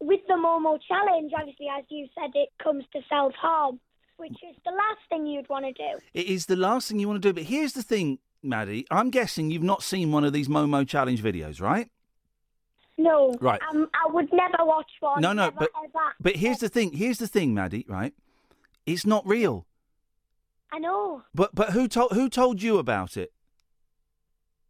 with 0.00 0.20
the 0.28 0.34
Momo 0.34 0.78
challenge. 0.86 1.32
Obviously, 1.36 1.66
as 1.76 1.84
you 1.88 2.06
said, 2.14 2.30
it 2.34 2.50
comes 2.62 2.84
to 2.92 3.00
self 3.08 3.34
harm, 3.34 3.80
which 4.16 4.32
is 4.32 4.56
the 4.64 4.72
last 4.72 5.00
thing 5.08 5.26
you'd 5.26 5.48
want 5.48 5.64
to 5.64 5.72
do. 5.72 5.98
It 6.14 6.26
is 6.26 6.46
the 6.46 6.56
last 6.56 6.88
thing 6.88 6.98
you 6.98 7.08
want 7.08 7.22
to 7.22 7.28
do. 7.28 7.32
But 7.32 7.44
here's 7.44 7.72
the 7.72 7.82
thing, 7.82 8.18
Maddie. 8.42 8.86
I'm 8.90 9.10
guessing 9.10 9.50
you've 9.50 9.62
not 9.62 9.82
seen 9.82 10.12
one 10.12 10.24
of 10.24 10.32
these 10.32 10.48
Momo 10.48 10.86
challenge 10.86 11.22
videos, 11.22 11.60
right? 11.60 11.90
No, 12.98 13.36
Right. 13.40 13.60
Um, 13.70 13.90
I 13.92 14.10
would 14.10 14.32
never 14.32 14.56
watch 14.60 14.90
one. 15.00 15.20
No, 15.20 15.34
no, 15.34 15.44
never, 15.44 15.56
but 15.58 15.70
ever. 15.84 16.14
but 16.18 16.36
here's 16.36 16.58
the 16.58 16.68
thing. 16.68 16.92
Here's 16.92 17.18
the 17.18 17.26
thing, 17.26 17.52
Maddie. 17.52 17.84
Right? 17.88 18.14
It's 18.86 19.04
not 19.04 19.26
real. 19.26 19.66
I 20.72 20.78
know. 20.78 21.22
But 21.34 21.54
but 21.54 21.70
who 21.70 21.88
told 21.88 22.12
who 22.12 22.28
told 22.30 22.62
you 22.62 22.78
about 22.78 23.16
it? 23.16 23.32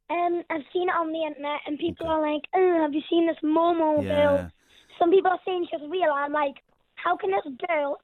Um, 0.09 0.43
I've 0.51 0.63
seen 0.73 0.89
it 0.89 0.95
on 0.95 1.13
the 1.13 1.23
internet, 1.27 1.61
and 1.67 1.79
people 1.79 2.07
are 2.07 2.21
like, 2.21 2.43
oh, 2.55 2.83
"Have 2.83 2.95
you 2.95 3.03
seen 3.11 3.27
this 3.27 3.37
Momo 3.43 4.03
girl?" 4.03 4.51
Some 4.99 5.11
people 5.11 5.31
are 5.31 5.41
saying 5.45 5.67
she's 5.71 5.81
real. 5.91 6.11
I'm 6.15 6.33
like, 6.33 6.55
how 6.95 7.17
can 7.17 7.31
this 7.31 7.45
girl, 7.69 7.99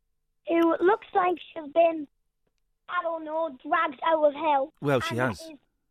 who 0.48 0.76
looks 0.84 1.06
like 1.14 1.36
she's 1.54 1.72
been, 1.72 2.06
I 2.88 3.02
don't 3.02 3.24
know, 3.24 3.56
dragged 3.66 4.00
out 4.06 4.22
of 4.24 4.34
hell? 4.34 4.72
Well, 4.82 5.00
she 5.00 5.16
has. 5.16 5.40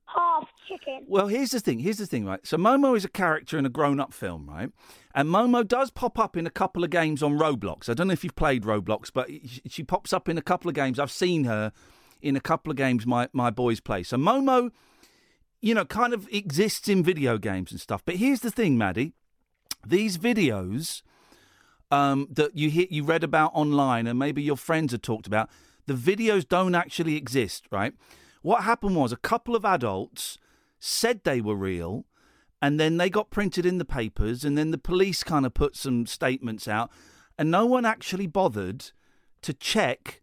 half 0.06 0.44
chicken. 0.68 1.06
Well, 1.08 1.28
here's 1.28 1.52
the 1.52 1.60
thing. 1.62 1.80
Here's 1.80 1.98
the 1.98 2.06
thing, 2.06 2.26
right? 2.26 2.46
So 2.46 2.58
Momo 2.58 2.96
is 2.98 3.06
a 3.06 3.10
character 3.10 3.58
in 3.58 3.66
a 3.66 3.70
grown-up 3.70 4.14
film, 4.14 4.48
right? 4.50 4.70
And 5.16 5.30
Momo 5.30 5.66
does 5.66 5.90
pop 5.90 6.20
up 6.20 6.36
in 6.36 6.46
a 6.46 6.50
couple 6.52 6.84
of 6.84 6.90
games 6.90 7.24
on 7.24 7.38
Roblox. 7.40 7.88
I 7.90 7.94
don't 7.94 8.08
know 8.08 8.14
if 8.14 8.24
you've 8.26 8.36
played 8.36 8.64
Roblox, 8.64 9.10
but 9.14 9.30
she- 9.30 9.62
she 9.70 9.84
pops 9.84 10.12
up 10.12 10.28
in 10.28 10.38
a 10.38 10.42
couple 10.42 10.68
of 10.68 10.76
games. 10.76 11.00
I've 11.00 11.12
seen 11.12 11.46
her 11.46 11.72
in 12.22 12.36
a 12.36 12.42
couple 12.42 12.70
of 12.72 12.76
games 12.78 13.08
my 13.08 13.30
my 13.34 13.50
boys 13.50 13.80
play. 13.80 14.04
So 14.04 14.18
Momo, 14.18 14.72
you 15.62 15.74
know, 15.74 15.86
kind 15.86 16.14
of 16.14 16.28
exists 16.32 16.90
in 16.90 17.04
video 17.04 17.38
games 17.38 17.72
and 17.72 17.80
stuff. 17.80 18.04
But 18.04 18.16
here's 18.16 18.42
the 18.42 18.52
thing, 18.52 18.78
Maddie. 18.78 19.14
These 19.86 20.18
videos 20.18 21.02
um, 21.92 22.28
that 22.32 22.58
you 22.58 22.70
hear, 22.70 22.88
you 22.90 23.04
read 23.04 23.24
about 23.24 23.52
online, 23.54 24.08
and 24.08 24.18
maybe 24.18 24.42
your 24.42 24.58
friends 24.58 24.92
have 24.92 25.02
talked 25.02 25.28
about, 25.28 25.50
the 25.86 25.94
videos 25.94 26.48
don't 26.48 26.76
actually 26.76 27.16
exist, 27.16 27.66
right? 27.72 27.94
What 28.42 28.64
happened 28.64 28.96
was 28.96 29.12
a 29.12 29.18
couple 29.18 29.56
of 29.56 29.66
adults 29.66 30.38
said 30.80 31.24
they 31.24 31.42
were 31.42 31.56
real, 31.56 32.06
and 32.62 32.80
then 32.80 32.98
they 32.98 33.10
got 33.10 33.30
printed 33.30 33.66
in 33.66 33.78
the 33.78 33.86
papers, 33.86 34.44
and 34.44 34.58
then 34.58 34.72
the 34.72 34.78
police 34.78 35.24
kind 35.24 35.46
of 35.46 35.54
put 35.54 35.76
some 35.76 36.06
statements 36.06 36.68
out, 36.68 36.92
and 37.38 37.52
no 37.52 37.66
one 37.66 37.86
actually 37.86 38.28
bothered 38.28 38.92
to 39.42 39.54
check 39.54 40.22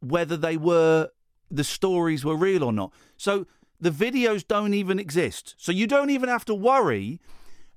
whether 0.00 0.36
they 0.36 0.56
were 0.56 1.10
the 1.50 1.64
stories 1.64 2.24
were 2.24 2.36
real 2.36 2.64
or 2.64 2.72
not. 2.72 2.92
So 3.16 3.46
the 3.80 3.90
videos 3.90 4.46
don't 4.46 4.74
even 4.74 4.98
exist. 4.98 5.54
So 5.58 5.72
you 5.72 5.86
don't 5.86 6.10
even 6.10 6.28
have 6.28 6.44
to 6.46 6.54
worry 6.54 7.20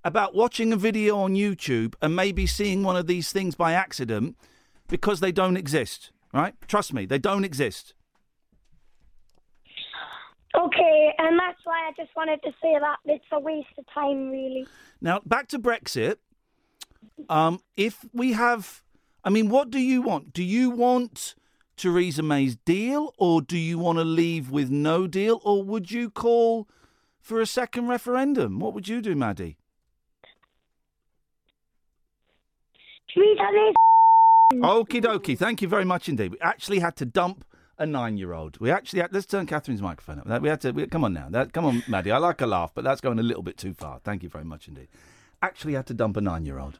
about 0.03 0.33
watching 0.33 0.71
a 0.71 0.77
video 0.77 1.17
on 1.17 1.35
YouTube 1.35 1.93
and 2.01 2.15
maybe 2.15 2.47
seeing 2.47 2.83
one 2.83 2.95
of 2.95 3.07
these 3.07 3.31
things 3.31 3.55
by 3.55 3.73
accident 3.73 4.37
because 4.87 5.19
they 5.19 5.31
don't 5.31 5.57
exist, 5.57 6.11
right? 6.33 6.55
Trust 6.67 6.93
me, 6.93 7.05
they 7.05 7.19
don't 7.19 7.43
exist. 7.43 7.93
Okay, 10.55 11.13
and 11.19 11.37
that's 11.37 11.59
why 11.63 11.87
I 11.87 11.91
just 11.95 12.15
wanted 12.15 12.41
to 12.43 12.51
say 12.61 12.75
that 12.79 12.97
it's 13.05 13.25
a 13.31 13.39
waste 13.39 13.67
of 13.77 13.85
time, 13.93 14.31
really. 14.31 14.65
Now, 14.99 15.21
back 15.25 15.47
to 15.49 15.59
Brexit. 15.59 16.15
Um, 17.29 17.59
if 17.77 18.03
we 18.13 18.33
have, 18.33 18.83
I 19.23 19.29
mean, 19.29 19.49
what 19.49 19.69
do 19.69 19.79
you 19.79 20.01
want? 20.01 20.33
Do 20.33 20.43
you 20.43 20.71
want 20.71 21.35
Theresa 21.79 22.21
May's 22.21 22.57
deal, 22.57 23.13
or 23.17 23.41
do 23.41 23.57
you 23.57 23.79
want 23.79 23.97
to 23.97 24.03
leave 24.03 24.51
with 24.51 24.69
no 24.69 25.07
deal, 25.07 25.39
or 25.43 25.63
would 25.63 25.91
you 25.91 26.09
call 26.09 26.67
for 27.21 27.39
a 27.39 27.45
second 27.45 27.87
referendum? 27.87 28.59
What 28.59 28.73
would 28.73 28.87
you 28.87 29.01
do, 29.01 29.15
Maddie? 29.15 29.57
Okie 34.53 35.01
dokie. 35.01 35.37
Thank 35.37 35.61
you 35.61 35.67
very 35.67 35.85
much 35.85 36.09
indeed. 36.09 36.31
We 36.31 36.39
actually 36.41 36.79
had 36.79 36.95
to 36.97 37.05
dump 37.05 37.45
a 37.77 37.85
nine-year-old. 37.85 38.59
We 38.59 38.71
actually 38.71 39.01
had. 39.01 39.13
Let's 39.13 39.25
turn 39.25 39.45
Catherine's 39.45 39.81
microphone 39.81 40.19
up. 40.19 40.41
We 40.41 40.49
had 40.49 40.61
to. 40.61 40.71
We, 40.71 40.85
come 40.87 41.03
on 41.05 41.13
now. 41.13 41.27
That, 41.29 41.53
come 41.53 41.65
on, 41.65 41.83
Maddie. 41.87 42.11
I 42.11 42.17
like 42.17 42.41
a 42.41 42.47
laugh, 42.47 42.71
but 42.75 42.83
that's 42.83 42.99
going 42.99 43.19
a 43.19 43.23
little 43.23 43.43
bit 43.43 43.57
too 43.57 43.73
far. 43.73 43.99
Thank 44.03 44.21
you 44.21 44.29
very 44.29 44.43
much 44.43 44.67
indeed. 44.67 44.89
Actually 45.41 45.73
had 45.73 45.87
to 45.87 45.93
dump 45.93 46.17
a 46.17 46.21
nine-year-old. 46.21 46.79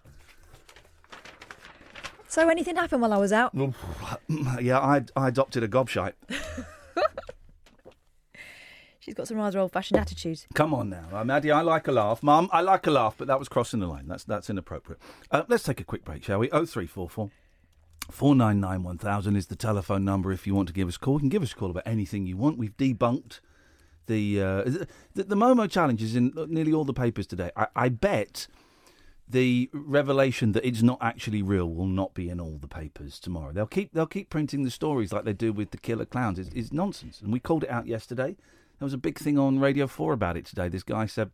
So 2.29 2.47
anything 2.47 2.75
happened 2.75 3.01
while 3.01 3.11
I 3.11 3.17
was 3.17 3.33
out? 3.33 3.55
yeah, 4.61 4.77
I, 4.79 5.03
I 5.15 5.27
adopted 5.29 5.63
a 5.63 5.67
gobshite. 5.67 6.13
She's 8.99 9.15
got 9.15 9.27
some 9.27 9.37
rather 9.37 9.57
old-fashioned 9.57 9.99
attitudes. 9.99 10.45
Come 10.53 10.71
on 10.71 10.89
now, 10.91 11.05
uh, 11.11 11.23
Maddie. 11.23 11.49
I 11.51 11.61
like 11.61 11.87
a 11.87 11.91
laugh, 11.91 12.21
Mum. 12.21 12.47
I 12.51 12.61
like 12.61 12.85
a 12.85 12.91
laugh, 12.91 13.15
but 13.17 13.27
that 13.27 13.39
was 13.39 13.49
crossing 13.49 13.79
the 13.79 13.87
line. 13.87 14.07
That's 14.07 14.23
that's 14.23 14.47
inappropriate. 14.47 15.01
Uh, 15.31 15.43
let's 15.47 15.63
take 15.63 15.81
a 15.81 15.83
quick 15.83 16.05
break, 16.05 16.23
shall 16.23 16.37
we? 16.37 16.51
Oh 16.51 16.65
three 16.65 16.85
four 16.85 17.09
four. 17.09 17.31
499 18.11 18.83
1000 18.83 19.35
is 19.35 19.47
the 19.47 19.55
telephone 19.55 20.03
number 20.03 20.31
if 20.31 20.47
you 20.47 20.55
want 20.55 20.67
to 20.67 20.73
give 20.73 20.87
us 20.87 20.95
a 20.95 20.99
call. 20.99 21.15
You 21.15 21.19
can 21.19 21.29
give 21.29 21.43
us 21.43 21.51
a 21.51 21.55
call 21.55 21.69
about 21.69 21.83
anything 21.85 22.25
you 22.25 22.37
want. 22.37 22.57
We've 22.57 22.75
debunked 22.75 23.39
the 24.07 24.41
uh, 24.41 24.63
the, 24.63 24.87
the 25.23 25.35
Momo 25.35 25.69
challenge 25.69 26.03
is 26.03 26.15
in 26.15 26.33
nearly 26.47 26.73
all 26.73 26.85
the 26.85 26.93
papers 26.93 27.25
today. 27.25 27.51
I, 27.55 27.67
I 27.75 27.89
bet 27.89 28.47
the 29.29 29.69
revelation 29.73 30.53
that 30.53 30.65
it's 30.65 30.81
not 30.81 30.97
actually 31.01 31.43
real 31.43 31.69
will 31.69 31.85
not 31.85 32.15
be 32.15 32.29
in 32.29 32.39
all 32.39 32.57
the 32.57 32.67
papers 32.67 33.19
tomorrow. 33.19 33.53
They'll 33.53 33.67
keep 33.67 33.93
they'll 33.93 34.07
keep 34.07 34.29
printing 34.29 34.63
the 34.63 34.71
stories 34.71 35.13
like 35.13 35.23
they 35.23 35.33
do 35.33 35.53
with 35.53 35.69
the 35.69 35.77
killer 35.77 36.05
clowns. 36.05 36.39
It's, 36.39 36.49
it's 36.53 36.73
nonsense, 36.73 37.21
and 37.21 37.31
we 37.31 37.39
called 37.39 37.63
it 37.63 37.69
out 37.69 37.85
yesterday. 37.85 38.35
There 38.79 38.85
was 38.85 38.93
a 38.93 38.97
big 38.97 39.19
thing 39.19 39.37
on 39.37 39.59
Radio 39.59 39.85
Four 39.85 40.13
about 40.13 40.35
it 40.35 40.45
today. 40.45 40.67
This 40.67 40.83
guy 40.83 41.05
said, 41.05 41.29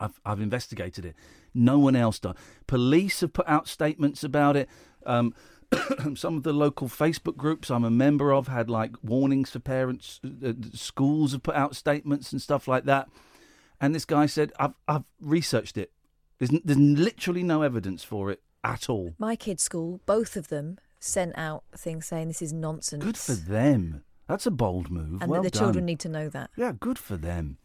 "I've 0.00 0.20
I've 0.26 0.40
investigated 0.40 1.04
it. 1.04 1.14
No 1.54 1.78
one 1.78 1.94
else 1.94 2.18
does. 2.18 2.34
Police 2.66 3.20
have 3.20 3.32
put 3.32 3.48
out 3.48 3.68
statements 3.68 4.24
about 4.24 4.56
it." 4.56 4.68
Um, 5.06 5.34
some 6.16 6.36
of 6.36 6.42
the 6.42 6.52
local 6.52 6.88
Facebook 6.88 7.36
groups 7.36 7.70
I'm 7.70 7.84
a 7.84 7.90
member 7.90 8.32
of 8.32 8.48
had 8.48 8.68
like 8.68 8.96
warnings 9.04 9.50
for 9.50 9.60
parents. 9.60 10.20
Uh, 10.24 10.52
schools 10.72 11.30
have 11.30 11.44
put 11.44 11.54
out 11.54 11.76
statements 11.76 12.32
and 12.32 12.42
stuff 12.42 12.66
like 12.66 12.84
that. 12.86 13.08
And 13.80 13.94
this 13.94 14.04
guy 14.04 14.26
said, 14.26 14.52
"I've 14.58 14.74
I've 14.88 15.04
researched 15.20 15.78
it. 15.78 15.92
There's 16.38 16.50
n- 16.52 16.62
there's 16.64 16.78
literally 16.78 17.42
no 17.42 17.62
evidence 17.62 18.02
for 18.04 18.30
it 18.30 18.42
at 18.62 18.88
all. 18.88 19.14
My 19.18 19.36
kids' 19.36 19.62
school, 19.62 20.00
both 20.06 20.36
of 20.36 20.48
them, 20.48 20.78
sent 21.00 21.36
out 21.36 21.64
things 21.76 22.06
saying 22.06 22.28
this 22.28 22.42
is 22.42 22.52
nonsense. 22.52 23.04
Good 23.04 23.16
for 23.16 23.32
them. 23.32 24.04
That's 24.28 24.46
a 24.46 24.50
bold 24.50 24.90
move. 24.90 25.20
And 25.20 25.30
well 25.30 25.42
that 25.42 25.52
the 25.52 25.58
done. 25.58 25.66
children 25.66 25.84
need 25.84 26.00
to 26.00 26.08
know 26.08 26.28
that. 26.30 26.50
Yeah, 26.56 26.72
good 26.78 26.98
for 26.98 27.16
them. 27.16 27.58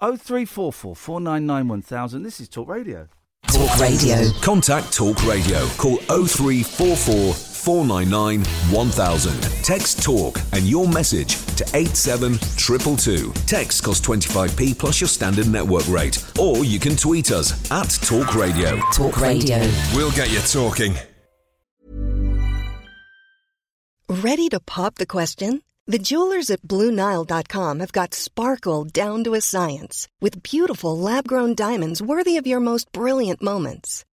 Oh 0.00 0.16
three 0.16 0.44
four 0.44 0.72
four 0.72 0.94
four 0.94 1.20
nine 1.20 1.46
nine 1.46 1.68
one 1.68 1.82
thousand. 1.82 2.22
This 2.22 2.40
is 2.40 2.48
Talk 2.48 2.68
Radio. 2.68 3.08
Talk 3.48 3.78
Radio. 3.78 4.30
Contact 4.42 4.92
Talk 4.92 5.24
Radio. 5.24 5.66
Call 5.78 5.96
0344 5.98 7.32
499 7.32 8.44
1000. 8.72 9.64
Text 9.64 10.02
Talk 10.02 10.38
and 10.52 10.64
your 10.64 10.88
message 10.88 11.36
to 11.56 11.64
87222. 11.74 13.32
Text 13.46 13.82
costs 13.82 14.06
25p 14.06 14.78
plus 14.78 15.00
your 15.00 15.08
standard 15.08 15.48
network 15.48 15.88
rate. 15.88 16.22
Or 16.38 16.64
you 16.64 16.78
can 16.78 16.96
tweet 16.96 17.30
us 17.30 17.52
at 17.70 17.90
Talk 18.02 18.34
Radio. 18.34 18.78
Talk 18.92 19.20
Radio. 19.20 19.58
We'll 19.94 20.12
get 20.12 20.30
you 20.30 20.40
talking. 20.40 20.94
Ready 24.08 24.48
to 24.50 24.60
pop 24.60 24.94
the 24.94 25.06
question? 25.06 25.62
The 25.88 25.98
jewelers 25.98 26.50
at 26.50 26.62
BlueNile.com 26.62 27.80
have 27.80 27.92
got 27.92 28.14
sparkle 28.14 28.84
down 28.84 29.24
to 29.24 29.34
a 29.34 29.40
science 29.40 30.08
with 30.20 30.42
beautiful 30.42 30.96
lab 30.96 31.26
grown 31.26 31.54
diamonds 31.54 32.00
worthy 32.00 32.36
of 32.36 32.46
your 32.46 32.60
most 32.60 32.90
brilliant 32.92 33.42
moments. 33.42 34.05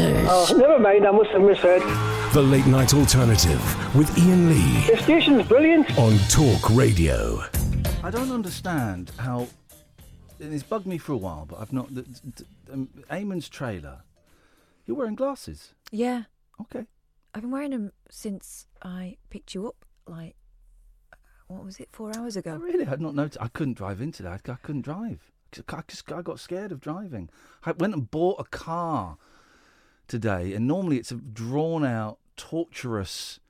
packers. 0.00 0.28
Oh, 0.30 0.56
never 0.56 0.78
mind, 0.78 1.06
I 1.06 1.10
must 1.10 1.30
have 1.30 1.42
misheard. 1.42 1.82
The 2.32 2.42
Late 2.42 2.66
Night 2.66 2.94
Alternative 2.94 3.94
with 3.94 4.16
Iain 4.18 4.48
Lee 4.48 4.86
The 4.88 5.02
station's 5.02 5.46
brilliant. 5.46 5.98
on 5.98 6.16
Talk 6.28 6.70
Radio. 6.70 7.42
I 8.02 8.10
don't 8.10 8.30
understand 8.32 9.10
how. 9.18 9.48
and 10.38 10.54
It's 10.54 10.62
bugged 10.62 10.86
me 10.86 10.96
for 10.98 11.12
a 11.12 11.16
while, 11.16 11.44
but 11.46 11.60
I've 11.60 11.72
not. 11.72 11.94
The, 11.94 12.02
the, 12.02 12.44
um, 12.72 12.88
Eamonn's 13.10 13.48
trailer. 13.48 14.02
You're 14.86 14.96
wearing 14.96 15.14
glasses. 15.16 15.74
Yeah. 15.90 16.24
Okay. 16.60 16.86
I've 17.34 17.42
been 17.42 17.50
wearing 17.50 17.70
them 17.70 17.92
since 18.10 18.66
I 18.82 19.16
picked 19.28 19.54
you 19.54 19.68
up, 19.68 19.84
like, 20.06 20.34
what 21.46 21.64
was 21.64 21.78
it, 21.78 21.88
four 21.92 22.16
hours 22.16 22.36
ago? 22.36 22.56
Really, 22.56 22.84
I 22.86 22.88
had 22.88 23.00
not 23.00 23.14
noticed. 23.14 23.38
I 23.40 23.48
couldn't 23.48 23.76
drive 23.76 24.00
into 24.00 24.22
that. 24.24 24.48
I 24.48 24.54
couldn't 24.62 24.82
drive. 24.82 25.30
I 25.68 25.82
just 25.88 26.10
I 26.12 26.22
got 26.22 26.38
scared 26.38 26.70
of 26.72 26.80
driving. 26.80 27.28
I 27.64 27.72
went 27.72 27.92
and 27.94 28.08
bought 28.10 28.40
a 28.40 28.44
car 28.44 29.18
today, 30.10 30.52
and 30.52 30.66
normally 30.66 30.98
it's 30.98 31.10
a 31.10 31.14
drawn 31.14 31.84
out, 31.84 32.18
torturous 32.36 33.40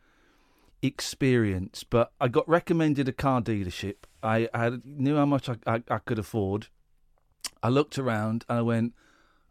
experience. 0.83 1.83
But 1.83 2.13
I 2.21 2.29
got 2.29 2.49
recommended 2.49 3.09
a 3.09 3.13
car 3.13 3.41
dealership. 3.41 3.97
I, 4.23 4.49
I 4.55 4.79
knew 4.85 5.17
how 5.17 5.27
much 5.27 5.49
I, 5.49 5.57
I, 5.67 5.83
I 5.89 5.99
could 5.99 6.19
afford. 6.19 6.69
I 7.63 7.69
looked 7.69 7.99
around 7.99 8.45
and 8.49 8.59
I 8.59 8.63
went, 8.63 8.95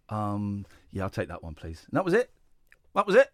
um, 0.07 0.65
"Yeah, 0.91 1.03
I'll 1.03 1.09
take 1.09 1.27
that 1.27 1.43
one, 1.43 1.55
please." 1.55 1.85
And 1.89 1.97
that 1.97 2.05
was 2.05 2.13
it. 2.13 2.31
That 2.95 3.05
was 3.05 3.15
it. 3.15 3.31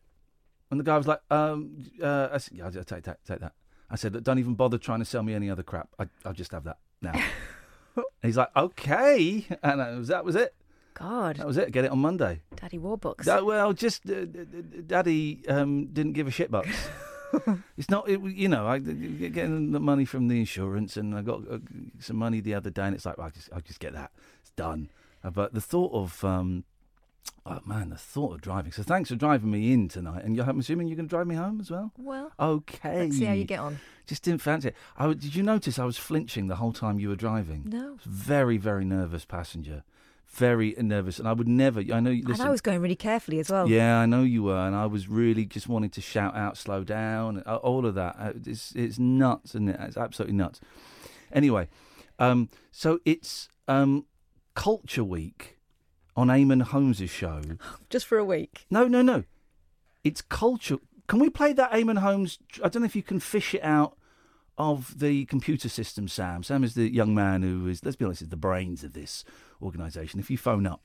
And 0.71 0.79
the 0.79 0.83
guy 0.83 0.97
was 0.97 1.07
like, 1.07 1.21
um, 1.29 1.85
uh, 2.01 2.29
I 2.31 2.37
said, 2.39 2.57
"Yeah, 2.57 2.65
I'll 2.65 2.71
take 2.71 3.03
that, 3.03 3.23
take 3.25 3.39
that." 3.39 3.53
I 3.89 3.95
said, 3.95 4.23
"Don't 4.23 4.39
even 4.39 4.55
bother 4.55 4.77
trying 4.77 4.99
to 4.99 5.05
sell 5.05 5.21
me 5.21 5.33
any 5.33 5.49
other 5.49 5.63
crap. 5.63 5.89
I, 5.99 6.07
I'll 6.25 6.33
just 6.33 6.51
have 6.51 6.63
that 6.63 6.77
now." 7.01 7.21
he's 8.21 8.37
like, 8.37 8.55
"Okay," 8.55 9.45
and 9.61 9.99
was, 9.99 10.07
that 10.07 10.25
was 10.25 10.35
it. 10.35 10.55
God. 10.95 11.35
That 11.37 11.45
was 11.45 11.57
it. 11.57 11.71
Get 11.71 11.85
it 11.85 11.91
on 11.91 11.99
Monday. 11.99 12.41
Daddy 12.55 12.79
Warbucks. 12.79 13.25
Da- 13.25 13.43
well, 13.43 13.71
just 13.73 14.09
uh, 14.09 14.25
Daddy 14.87 15.43
um, 15.47 15.85
didn't 15.87 16.13
give 16.13 16.27
a 16.27 16.31
shit 16.31 16.49
bucks. 16.49 16.89
it's 17.77 17.89
not, 17.89 18.09
it, 18.09 18.19
you 18.21 18.47
know, 18.47 18.65
I 18.67 18.79
getting 18.79 19.71
the 19.71 19.79
money 19.79 20.05
from 20.05 20.27
the 20.27 20.39
insurance, 20.39 20.97
and 20.97 21.13
I 21.15 21.21
got 21.21 21.41
uh, 21.51 21.59
some 21.99 22.17
money 22.17 22.39
the 22.39 22.53
other 22.55 22.69
day, 22.69 22.83
and 22.83 22.95
it's 22.95 23.05
like, 23.05 23.17
well, 23.17 23.27
I 23.27 23.29
just, 23.29 23.49
I 23.53 23.59
just 23.59 23.79
get 23.79 23.93
that. 23.93 24.11
It's 24.41 24.51
done. 24.51 24.89
Uh, 25.23 25.29
but 25.31 25.53
the 25.53 25.61
thought 25.61 25.91
of, 25.93 26.23
um, 26.23 26.63
oh 27.45 27.59
man, 27.65 27.89
the 27.89 27.97
thought 27.97 28.33
of 28.35 28.41
driving. 28.41 28.71
So 28.71 28.83
thanks 28.83 29.09
for 29.09 29.15
driving 29.15 29.51
me 29.51 29.73
in 29.73 29.89
tonight, 29.89 30.23
and 30.23 30.35
you're, 30.35 30.45
I'm 30.47 30.59
assuming 30.59 30.87
you're 30.87 30.95
going 30.97 31.07
to 31.07 31.13
drive 31.15 31.27
me 31.27 31.35
home 31.35 31.59
as 31.59 31.69
well. 31.69 31.91
Well, 31.97 32.31
Okay. 32.39 32.99
let's 33.05 33.17
see 33.17 33.25
how 33.25 33.33
you 33.33 33.43
get 33.43 33.59
on. 33.59 33.79
Just 34.07 34.23
didn't 34.23 34.41
fancy 34.41 34.69
it. 34.69 34.75
I, 34.97 35.07
did 35.07 35.35
you 35.35 35.43
notice 35.43 35.77
I 35.79 35.83
was 35.85 35.97
flinching 35.97 36.47
the 36.47 36.57
whole 36.57 36.71
time 36.73 36.99
you 36.99 37.09
were 37.09 37.15
driving? 37.15 37.63
No. 37.65 37.97
Very, 38.05 38.57
very 38.57 38.85
nervous 38.85 39.25
passenger. 39.25 39.83
Very 40.35 40.75
nervous, 40.77 41.17
and 41.17 41.27
I 41.27 41.33
would 41.33 41.47
never. 41.47 41.79
I 41.79 41.99
know. 42.01 42.09
And 42.11 42.41
I 42.41 42.49
was 42.49 42.59
going 42.59 42.81
really 42.81 42.95
carefully 42.95 43.39
as 43.39 43.49
well. 43.49 43.69
yeah, 43.69 43.99
I 43.99 44.05
know 44.05 44.23
you 44.23 44.43
were, 44.43 44.57
and 44.57 44.75
I 44.75 44.85
was 44.85 45.07
really 45.07 45.45
just 45.45 45.69
wanting 45.69 45.91
to 45.91 46.01
shout 46.01 46.35
out, 46.35 46.57
slow 46.57 46.83
down, 46.83 47.41
all 47.41 47.85
of 47.85 47.95
that. 47.95 48.15
Uh, 48.19 48.33
It's 48.45 48.73
it's 48.75 48.99
nuts, 48.99 49.51
isn't 49.51 49.69
it? 49.69 49.79
It's 49.79 49.95
absolutely 49.97 50.35
nuts. 50.35 50.59
Anyway, 51.31 51.69
um, 52.19 52.49
so 52.71 52.99
it's 53.05 53.47
um, 53.69 54.05
Culture 54.55 55.05
Week 55.05 55.57
on 56.17 56.27
Eamonn 56.27 56.63
Holmes' 56.63 57.09
show. 57.09 57.41
Just 57.89 58.05
for 58.05 58.17
a 58.17 58.25
week. 58.25 58.65
No, 58.69 58.87
no, 58.89 59.01
no. 59.01 59.23
It's 60.03 60.21
culture. 60.21 60.77
Can 61.07 61.19
we 61.19 61.29
play 61.29 61.53
that 61.53 61.71
Eamonn 61.71 61.99
Holmes? 61.99 62.39
I 62.63 62.67
don't 62.69 62.81
know 62.81 62.85
if 62.87 62.95
you 62.95 63.03
can 63.03 63.19
fish 63.19 63.53
it 63.55 63.63
out 63.63 63.97
of 64.57 64.99
the 64.99 65.25
computer 65.25 65.69
system, 65.69 66.07
Sam. 66.07 66.43
Sam 66.43 66.63
is 66.63 66.75
the 66.75 66.93
young 66.93 67.13
man 67.15 67.41
who 67.41 67.67
is, 67.67 67.83
let's 67.83 67.95
be 67.95 68.05
honest, 68.05 68.21
is 68.21 68.29
the 68.29 68.35
brains 68.37 68.83
of 68.83 68.93
this 68.93 69.23
organisation. 69.61 70.19
If 70.19 70.29
you 70.29 70.37
phone 70.37 70.65
up 70.65 70.81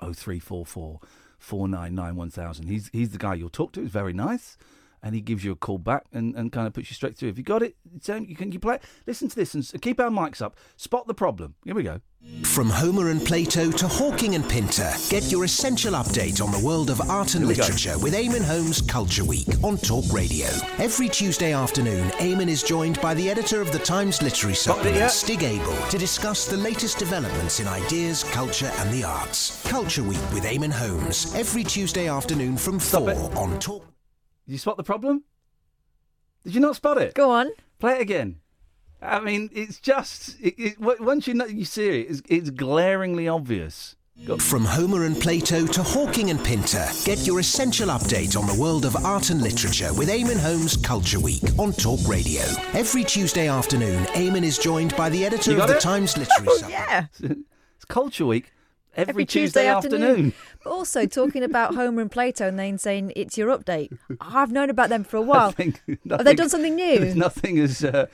0344 0.00 1.00
499 1.38 2.16
1000, 2.16 2.66
he's, 2.66 2.90
he's 2.92 3.10
the 3.10 3.18
guy 3.18 3.34
you'll 3.34 3.48
talk 3.48 3.72
to. 3.72 3.82
He's 3.82 3.90
very 3.90 4.12
nice. 4.12 4.56
And 5.02 5.14
he 5.14 5.20
gives 5.20 5.44
you 5.44 5.52
a 5.52 5.56
call 5.56 5.78
back 5.78 6.04
and, 6.12 6.34
and 6.34 6.50
kind 6.52 6.66
of 6.66 6.72
puts 6.72 6.90
you 6.90 6.94
straight 6.94 7.16
through. 7.16 7.28
If 7.28 7.38
you 7.38 7.44
got 7.44 7.62
it, 7.62 7.76
you 8.06 8.34
can 8.36 8.52
you 8.52 8.58
play. 8.58 8.78
Listen 9.06 9.28
to 9.28 9.36
this 9.36 9.54
and 9.54 9.82
keep 9.82 10.00
our 10.00 10.10
mics 10.10 10.42
up. 10.42 10.56
Spot 10.76 11.06
the 11.06 11.14
problem. 11.14 11.54
Here 11.64 11.74
we 11.74 11.82
go. 11.82 12.00
From 12.42 12.68
Homer 12.68 13.10
and 13.10 13.24
Plato 13.24 13.70
to 13.70 13.86
Hawking 13.86 14.34
and 14.34 14.46
Pinter, 14.48 14.92
get 15.08 15.30
your 15.30 15.44
essential 15.44 15.94
update 15.94 16.42
on 16.42 16.50
the 16.50 16.58
world 16.66 16.90
of 16.90 17.00
art 17.08 17.36
and 17.36 17.46
we 17.46 17.54
go. 17.54 17.62
literature 17.62 17.96
with 18.00 18.12
Eamonn 18.12 18.44
Holmes 18.44 18.80
Culture 18.82 19.24
Week 19.24 19.46
on 19.62 19.76
Talk 19.78 20.04
Radio. 20.12 20.48
Every 20.78 21.08
Tuesday 21.08 21.52
afternoon, 21.52 22.08
Eamonn 22.18 22.48
is 22.48 22.64
joined 22.64 23.00
by 23.00 23.14
the 23.14 23.30
editor 23.30 23.60
of 23.60 23.70
the 23.70 23.78
Times 23.78 24.20
Literary 24.20 24.56
Supplement, 24.56 24.96
yeah. 24.96 25.06
Stig 25.06 25.44
Abell, 25.44 25.90
to 25.90 25.98
discuss 25.98 26.46
the 26.46 26.56
latest 26.56 26.98
developments 26.98 27.60
in 27.60 27.68
ideas, 27.68 28.24
culture, 28.24 28.72
and 28.78 28.92
the 28.92 29.04
arts. 29.04 29.62
Culture 29.68 30.02
Week 30.02 30.18
with 30.32 30.42
Eamonn 30.42 30.72
Holmes, 30.72 31.32
every 31.36 31.62
Tuesday 31.62 32.08
afternoon 32.08 32.56
from 32.56 32.80
4 32.80 33.10
on 33.36 33.58
Talk. 33.60 33.84
Did 34.48 34.52
you 34.52 34.58
spot 34.58 34.78
the 34.78 34.82
problem? 34.82 35.24
Did 36.42 36.54
you 36.54 36.60
not 36.62 36.74
spot 36.74 36.96
it? 36.96 37.12
Go 37.12 37.30
on. 37.30 37.50
Play 37.78 37.96
it 37.96 38.00
again. 38.00 38.40
I 39.02 39.20
mean, 39.20 39.50
it's 39.52 39.78
just 39.78 40.40
it, 40.40 40.54
it, 40.56 40.80
once 40.80 41.26
you 41.26 41.34
know 41.34 41.44
you 41.44 41.66
see 41.66 41.86
it, 41.86 42.10
it's, 42.10 42.22
it's 42.30 42.48
glaringly 42.48 43.28
obvious. 43.28 43.94
From 44.38 44.64
Homer 44.64 45.04
and 45.04 45.20
Plato 45.20 45.66
to 45.66 45.82
Hawking 45.82 46.30
and 46.30 46.42
Pinter, 46.42 46.88
get 47.04 47.26
your 47.26 47.40
essential 47.40 47.88
update 47.90 48.38
on 48.40 48.46
the 48.46 48.58
world 48.58 48.86
of 48.86 48.96
art 49.04 49.28
and 49.28 49.42
literature 49.42 49.92
with 49.92 50.08
Eamonn 50.08 50.40
Holmes 50.40 50.78
Culture 50.78 51.20
Week 51.20 51.42
on 51.58 51.74
Talk 51.74 52.00
Radio. 52.08 52.42
Every 52.72 53.04
Tuesday 53.04 53.48
afternoon, 53.48 54.02
Eamonn 54.14 54.44
is 54.44 54.56
joined 54.56 54.96
by 54.96 55.10
the 55.10 55.26
editor 55.26 55.52
of 55.52 55.58
got 55.58 55.68
the? 55.68 55.74
Times 55.74 56.16
Literary 56.16 56.48
oh, 56.48 56.56
Supplement. 56.56 57.10
Yeah. 57.20 57.36
It's 57.76 57.84
Culture 57.84 58.24
Week 58.24 58.50
every, 58.98 59.24
Tuesday, 59.24 59.66
afternoon. 59.66 60.32
But 60.68 60.74
also 60.74 61.06
talking 61.06 61.42
about 61.42 61.74
Homer 61.74 62.02
and 62.02 62.10
Plato 62.10 62.46
and 62.46 62.58
then 62.58 62.76
saying 62.76 63.14
it's 63.16 63.38
your 63.38 63.56
update. 63.56 63.96
I've 64.20 64.52
known 64.52 64.68
about 64.68 64.90
them 64.90 65.02
for 65.02 65.16
a 65.16 65.22
while. 65.30 65.48
I 65.48 65.52
think 65.52 65.80
Have 66.10 66.26
they 66.26 66.34
done 66.34 66.50
something 66.50 66.74
new? 66.74 67.14
Nothing 67.14 67.56
has, 67.56 67.82
uh, 67.82 68.06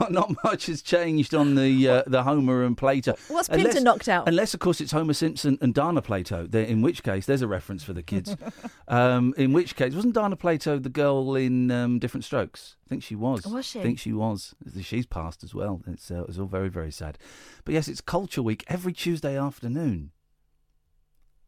not, 0.00 0.12
not 0.12 0.32
much 0.44 0.66
has 0.66 0.82
changed 0.82 1.34
on 1.34 1.56
the 1.56 1.88
uh, 1.88 2.02
the 2.06 2.22
Homer 2.22 2.62
and 2.62 2.76
Plato. 2.76 3.16
What's 3.26 3.48
Pinter 3.48 3.80
knocked 3.80 4.08
out? 4.08 4.28
Unless, 4.28 4.54
of 4.54 4.60
course, 4.60 4.80
it's 4.80 4.92
Homer 4.92 5.14
Simpson 5.14 5.58
and 5.60 5.74
Dana 5.74 6.00
Plato. 6.00 6.46
There- 6.46 6.62
In 6.64 6.80
which 6.80 7.02
case, 7.02 7.26
there's 7.26 7.42
a 7.42 7.48
reference 7.48 7.82
for 7.82 7.92
the 7.92 8.04
kids. 8.04 8.36
um, 8.88 9.34
in 9.36 9.52
which 9.52 9.74
case, 9.74 9.92
wasn't 9.92 10.14
Dana 10.14 10.36
Plato 10.36 10.78
the 10.78 10.88
girl 10.88 11.34
in 11.34 11.72
um, 11.72 11.98
Diff'rent 11.98 12.22
Strokes? 12.24 12.76
I 12.86 12.88
think 12.88 13.02
she 13.02 13.16
was. 13.16 13.44
Was 13.48 13.66
she? 13.66 13.80
I 13.80 13.82
think 13.82 13.98
she 13.98 14.12
was. 14.12 14.54
She's 14.80 15.06
passed 15.06 15.42
as 15.42 15.56
well. 15.56 15.82
It's, 15.88 16.08
uh, 16.08 16.24
it's 16.28 16.38
all 16.38 16.46
very, 16.46 16.68
very 16.68 16.92
sad. 16.92 17.18
But 17.64 17.74
yes, 17.74 17.88
it's 17.88 18.00
Culture 18.00 18.42
Week 18.44 18.62
every 18.68 18.92
Tuesday 18.92 19.36
afternoon. 19.36 20.12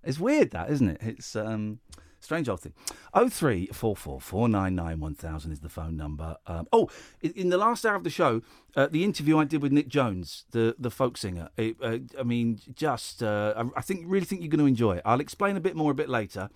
It's 0.08 0.18
weird, 0.18 0.52
that 0.52 0.70
isn't 0.70 0.88
it? 0.88 0.98
It's 1.02 1.36
um, 1.36 1.80
strange 2.18 2.48
old 2.48 2.60
thing. 2.60 2.72
Oh 3.12 3.28
three 3.28 3.66
four 3.66 3.94
four 3.94 4.22
four 4.22 4.48
nine 4.48 4.74
nine 4.74 5.00
one 5.00 5.14
thousand 5.14 5.52
is 5.52 5.60
the 5.60 5.68
phone 5.68 5.98
number. 5.98 6.38
Um, 6.46 6.66
oh, 6.72 6.88
in, 7.20 7.50
the 7.50 7.58
last 7.58 7.84
hour 7.84 7.94
of 7.94 8.04
the 8.04 8.10
show, 8.10 8.40
uh, 8.74 8.88
the 8.90 9.04
interview 9.04 9.36
I 9.36 9.44
did 9.44 9.60
with 9.60 9.70
Nic 9.70 9.88
Jones, 9.88 10.46
the 10.52 10.74
the 10.78 10.90
folk 10.90 11.18
singer. 11.18 11.50
It, 11.58 11.76
uh, 11.82 11.98
I 12.18 12.22
mean, 12.22 12.58
just 12.74 13.22
uh, 13.22 13.52
I, 13.54 13.80
I 13.80 13.82
think 13.82 14.04
really 14.06 14.24
think 14.24 14.40
you're 14.40 14.48
going 14.48 14.60
to 14.60 14.66
enjoy 14.66 14.96
it. 14.96 15.02
I'll 15.04 15.20
explain 15.20 15.58
a 15.58 15.60
bit 15.60 15.76
more 15.76 15.90
a 15.90 15.94
bit 15.94 16.08
later. 16.08 16.48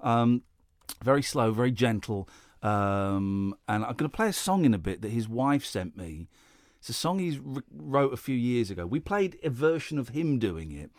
Um, 0.00 0.42
very 1.02 1.22
slow, 1.22 1.50
very 1.50 1.72
gentle. 1.72 2.28
Um, 2.62 3.56
and 3.66 3.84
I'm 3.84 3.94
going 3.94 4.08
to 4.08 4.16
play 4.16 4.28
a 4.28 4.32
song 4.32 4.64
in 4.64 4.74
a 4.74 4.78
bit 4.78 5.02
that 5.02 5.10
his 5.10 5.28
wife 5.28 5.64
sent 5.64 5.96
me. 5.96 6.28
It's 6.78 6.88
a 6.88 6.92
song 6.92 7.18
he 7.18 7.40
wrote 7.72 8.12
a 8.12 8.16
few 8.16 8.36
years 8.36 8.70
ago. 8.70 8.86
We 8.86 9.00
played 9.00 9.38
a 9.42 9.50
version 9.50 9.98
of 9.98 10.10
him 10.10 10.38
doing 10.38 10.70
it, 10.70 10.90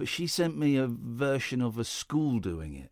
but 0.00 0.08
she 0.08 0.26
sent 0.26 0.56
me 0.56 0.76
a 0.76 0.86
version 0.86 1.60
of 1.60 1.78
a 1.78 1.84
school 1.84 2.38
doing 2.38 2.74
it. 2.74 2.90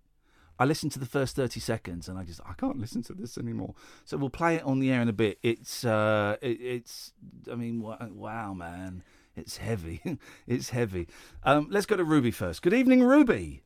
I 0.58 0.66
listened 0.66 0.92
to 0.92 0.98
the 0.98 1.06
first 1.06 1.34
30 1.36 1.58
seconds 1.58 2.06
and 2.06 2.18
I 2.18 2.24
just, 2.24 2.38
I 2.44 2.52
can't 2.52 2.78
listen 2.78 3.02
to 3.04 3.14
this 3.14 3.38
anymore. 3.38 3.74
So 4.04 4.18
we'll 4.18 4.28
play 4.28 4.56
it 4.56 4.62
on 4.64 4.78
the 4.78 4.92
air 4.92 5.00
in 5.00 5.08
a 5.08 5.14
bit. 5.14 5.38
It's, 5.42 5.86
uh, 5.86 6.36
it, 6.42 6.60
it's, 6.60 7.14
I 7.50 7.54
mean, 7.54 7.80
wow, 7.80 8.52
man. 8.52 9.04
It's 9.36 9.56
heavy. 9.56 10.02
it's 10.46 10.68
heavy. 10.68 11.08
Um, 11.44 11.68
let's 11.70 11.86
go 11.86 11.96
to 11.96 12.04
Ruby 12.04 12.30
first. 12.30 12.60
Good 12.60 12.74
evening, 12.74 13.02
Ruby. 13.02 13.62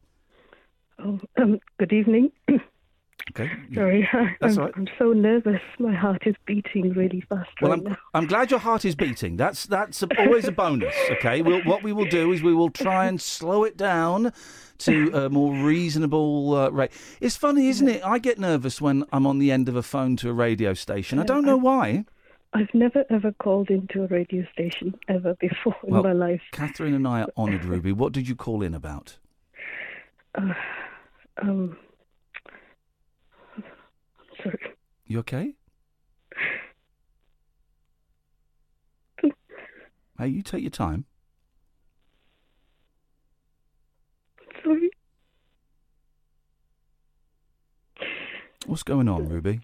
Oh, 1.01 1.19
um, 1.37 1.59
good 1.81 1.93
evening. 1.93 2.31
Okay. 3.31 3.51
Sorry, 3.73 4.09
That's 4.41 4.57
I'm, 4.57 4.65
right. 4.65 4.73
I'm 4.77 4.89
so 4.99 5.13
nervous. 5.13 5.61
My 5.79 5.95
heart 5.95 6.27
is 6.27 6.35
beating 6.45 6.93
really 6.93 7.23
fast 7.29 7.51
Well, 7.61 7.71
right 7.71 7.79
I'm, 7.79 7.85
now. 7.85 7.97
I'm 8.15 8.27
glad 8.27 8.51
your 8.51 8.61
heart 8.61 8.85
is 8.85 8.95
beating. 8.95 9.37
That's 9.37 9.65
that's 9.65 10.03
a, 10.03 10.09
always 10.19 10.47
a 10.47 10.53
bonus. 10.53 10.95
Okay. 11.13 11.41
We'll, 11.41 11.63
what 11.63 11.83
we 11.83 11.93
will 11.93 12.05
do 12.07 12.33
is 12.33 12.43
we 12.43 12.53
will 12.53 12.71
try 12.71 13.07
and 13.07 13.21
slow 13.21 13.65
it 13.65 13.77
down 13.77 14.33
to 14.79 15.11
a 15.15 15.31
more 15.31 15.55
reasonable 15.55 16.55
uh, 16.57 16.71
rate. 16.71 16.91
It's 17.21 17.37
funny, 17.37 17.69
isn't 17.69 17.89
it? 17.89 18.05
I 18.05 18.19
get 18.19 18.39
nervous 18.39 18.81
when 18.81 19.05
I'm 19.13 19.27
on 19.27 19.39
the 19.39 19.53
end 19.53 19.69
of 19.69 19.77
a 19.77 19.83
phone 19.83 20.17
to 20.17 20.29
a 20.31 20.33
radio 20.33 20.75
station. 20.75 21.19
I 21.21 21.25
don't 21.25 21.45
know 21.45 21.57
why. 21.57 22.05
I've 22.55 22.75
never 22.75 23.05
ever 23.09 23.33
called 23.33 23.71
into 23.71 24.03
a 24.03 24.09
radio 24.09 24.45
station 24.53 24.95
ever 25.09 25.35
before 25.41 25.77
in 25.85 25.95
Well, 25.95 26.03
my 26.03 26.13
life. 26.13 26.43
Catherine 26.51 26.93
and 26.93 27.07
I 27.07 27.23
are 27.23 27.29
honoured, 27.37 27.65
Ruby. 27.65 27.93
What 27.93 28.13
did 28.13 28.29
you 28.29 28.35
call 28.35 28.63
in 28.63 28.75
about? 28.75 29.17
Uh, 30.35 30.53
um, 31.41 31.77
You 35.07 35.19
okay? 35.21 35.55
Hey, 40.19 40.29
you 40.29 40.43
take 40.43 40.63
your 40.63 40.71
time. 40.71 41.05
Sorry. 44.63 44.91
What's 48.67 48.83
going 48.83 49.09
on, 49.09 49.29
Ruby? 49.29 49.61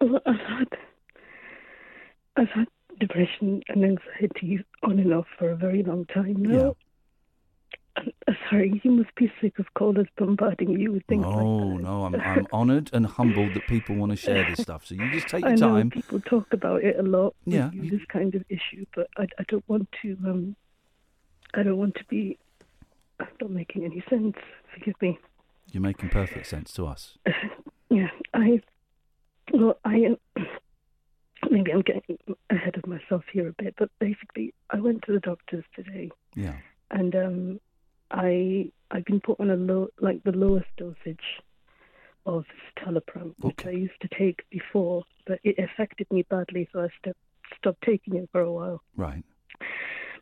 Well, 0.00 0.20
I've 0.26 0.36
had 0.36 0.68
I've 2.36 2.48
had 2.50 2.68
depression 3.00 3.62
and 3.68 3.84
anxiety 3.84 4.64
on 4.84 5.00
and 5.00 5.12
off 5.12 5.26
for 5.38 5.50
a 5.50 5.56
very 5.56 5.82
long 5.82 6.06
time 6.06 6.36
now. 6.38 6.76
Sorry, 8.50 8.80
you 8.82 8.90
must 8.90 9.14
be 9.14 9.30
sick 9.40 9.58
of 9.58 9.66
callers 9.74 10.06
bombarding 10.16 10.70
you 10.70 10.92
with 10.92 11.04
things 11.06 11.24
like 11.24 11.34
No, 11.36 11.76
no, 11.76 12.04
I'm 12.04 12.14
I'm 12.20 12.46
honoured 12.52 12.90
and 12.92 13.04
humbled 13.06 13.54
that 13.54 13.66
people 13.66 13.96
want 13.96 14.10
to 14.12 14.16
share 14.16 14.44
this 14.48 14.60
stuff. 14.60 14.86
So 14.86 14.94
you 14.94 15.10
just 15.12 15.28
take 15.28 15.42
your 15.42 15.52
I 15.52 15.54
know 15.56 15.74
time. 15.76 15.90
people 15.90 16.20
talk 16.20 16.52
about 16.52 16.82
it 16.84 16.98
a 16.98 17.02
lot. 17.02 17.34
with 17.44 17.54
Yeah, 17.54 17.70
you, 17.72 17.90
this 17.90 18.04
kind 18.08 18.34
of 18.34 18.44
issue, 18.48 18.86
but 18.94 19.08
I, 19.16 19.24
I 19.38 19.44
don't 19.48 19.64
want 19.68 19.88
to. 20.02 20.16
Um, 20.26 20.56
I 21.54 21.62
don't 21.62 21.76
want 21.76 21.94
to 21.96 22.04
be. 22.04 22.38
I'm 23.20 23.26
not 23.40 23.50
making 23.50 23.84
any 23.84 24.02
sense. 24.08 24.36
Forgive 24.72 24.94
me. 25.02 25.18
You're 25.72 25.82
making 25.82 26.08
perfect 26.10 26.46
sense 26.46 26.72
to 26.74 26.86
us. 26.86 27.18
Yeah, 27.90 28.08
I. 28.34 28.60
Well, 29.52 29.78
I. 29.84 30.14
uh, 30.36 30.42
Maybe 31.50 31.72
I'm 31.72 31.80
getting 31.80 32.18
ahead 32.50 32.76
of 32.76 32.86
myself 32.86 33.24
here 33.32 33.48
a 33.48 33.52
bit, 33.62 33.74
but 33.78 33.88
basically, 33.98 34.52
I 34.70 34.80
went 34.80 35.02
to 35.06 35.12
the 35.12 35.20
doctors 35.20 35.64
today, 35.74 36.10
Yeah. 36.34 36.56
and 36.90 37.14
um, 37.16 37.60
I 38.10 38.70
I've 38.90 39.04
been 39.04 39.20
put 39.20 39.40
on 39.40 39.50
a 39.50 39.56
low, 39.56 39.88
like 40.00 40.22
the 40.24 40.32
lowest 40.32 40.68
dosage 40.76 41.42
of 42.26 42.44
citalopram, 42.76 43.34
which 43.40 43.66
I 43.66 43.70
used 43.70 44.00
to 44.02 44.08
take 44.08 44.44
before, 44.50 45.04
but 45.26 45.40
it 45.44 45.58
affected 45.58 46.06
me 46.10 46.22
badly, 46.28 46.68
so 46.72 46.80
I 46.80 46.88
stopped 46.98 47.18
stopped 47.56 47.82
taking 47.82 48.16
it 48.16 48.28
for 48.30 48.40
a 48.40 48.52
while. 48.52 48.82
Right. 48.96 49.24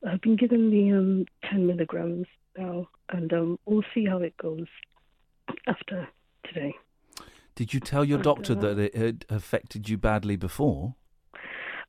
I've 0.07 0.20
been 0.20 0.37
given 0.37 0.70
the 0.70 0.92
um, 0.92 1.27
10 1.51 1.66
milligrams 1.66 2.27
now, 2.57 2.88
and 3.09 3.33
um, 3.33 3.59
we'll 3.66 3.83
see 3.94 4.05
how 4.05 4.18
it 4.18 4.37
goes 4.37 4.66
after 5.66 6.09
today. 6.44 6.75
Did 7.55 7.72
you 7.72 7.81
tell 7.81 8.05
your 8.05 8.18
doctor 8.18 8.55
that 8.55 8.79
it 8.79 8.94
had 8.94 9.25
affected 9.29 9.88
you 9.88 9.96
badly 9.96 10.37
before? 10.37 10.94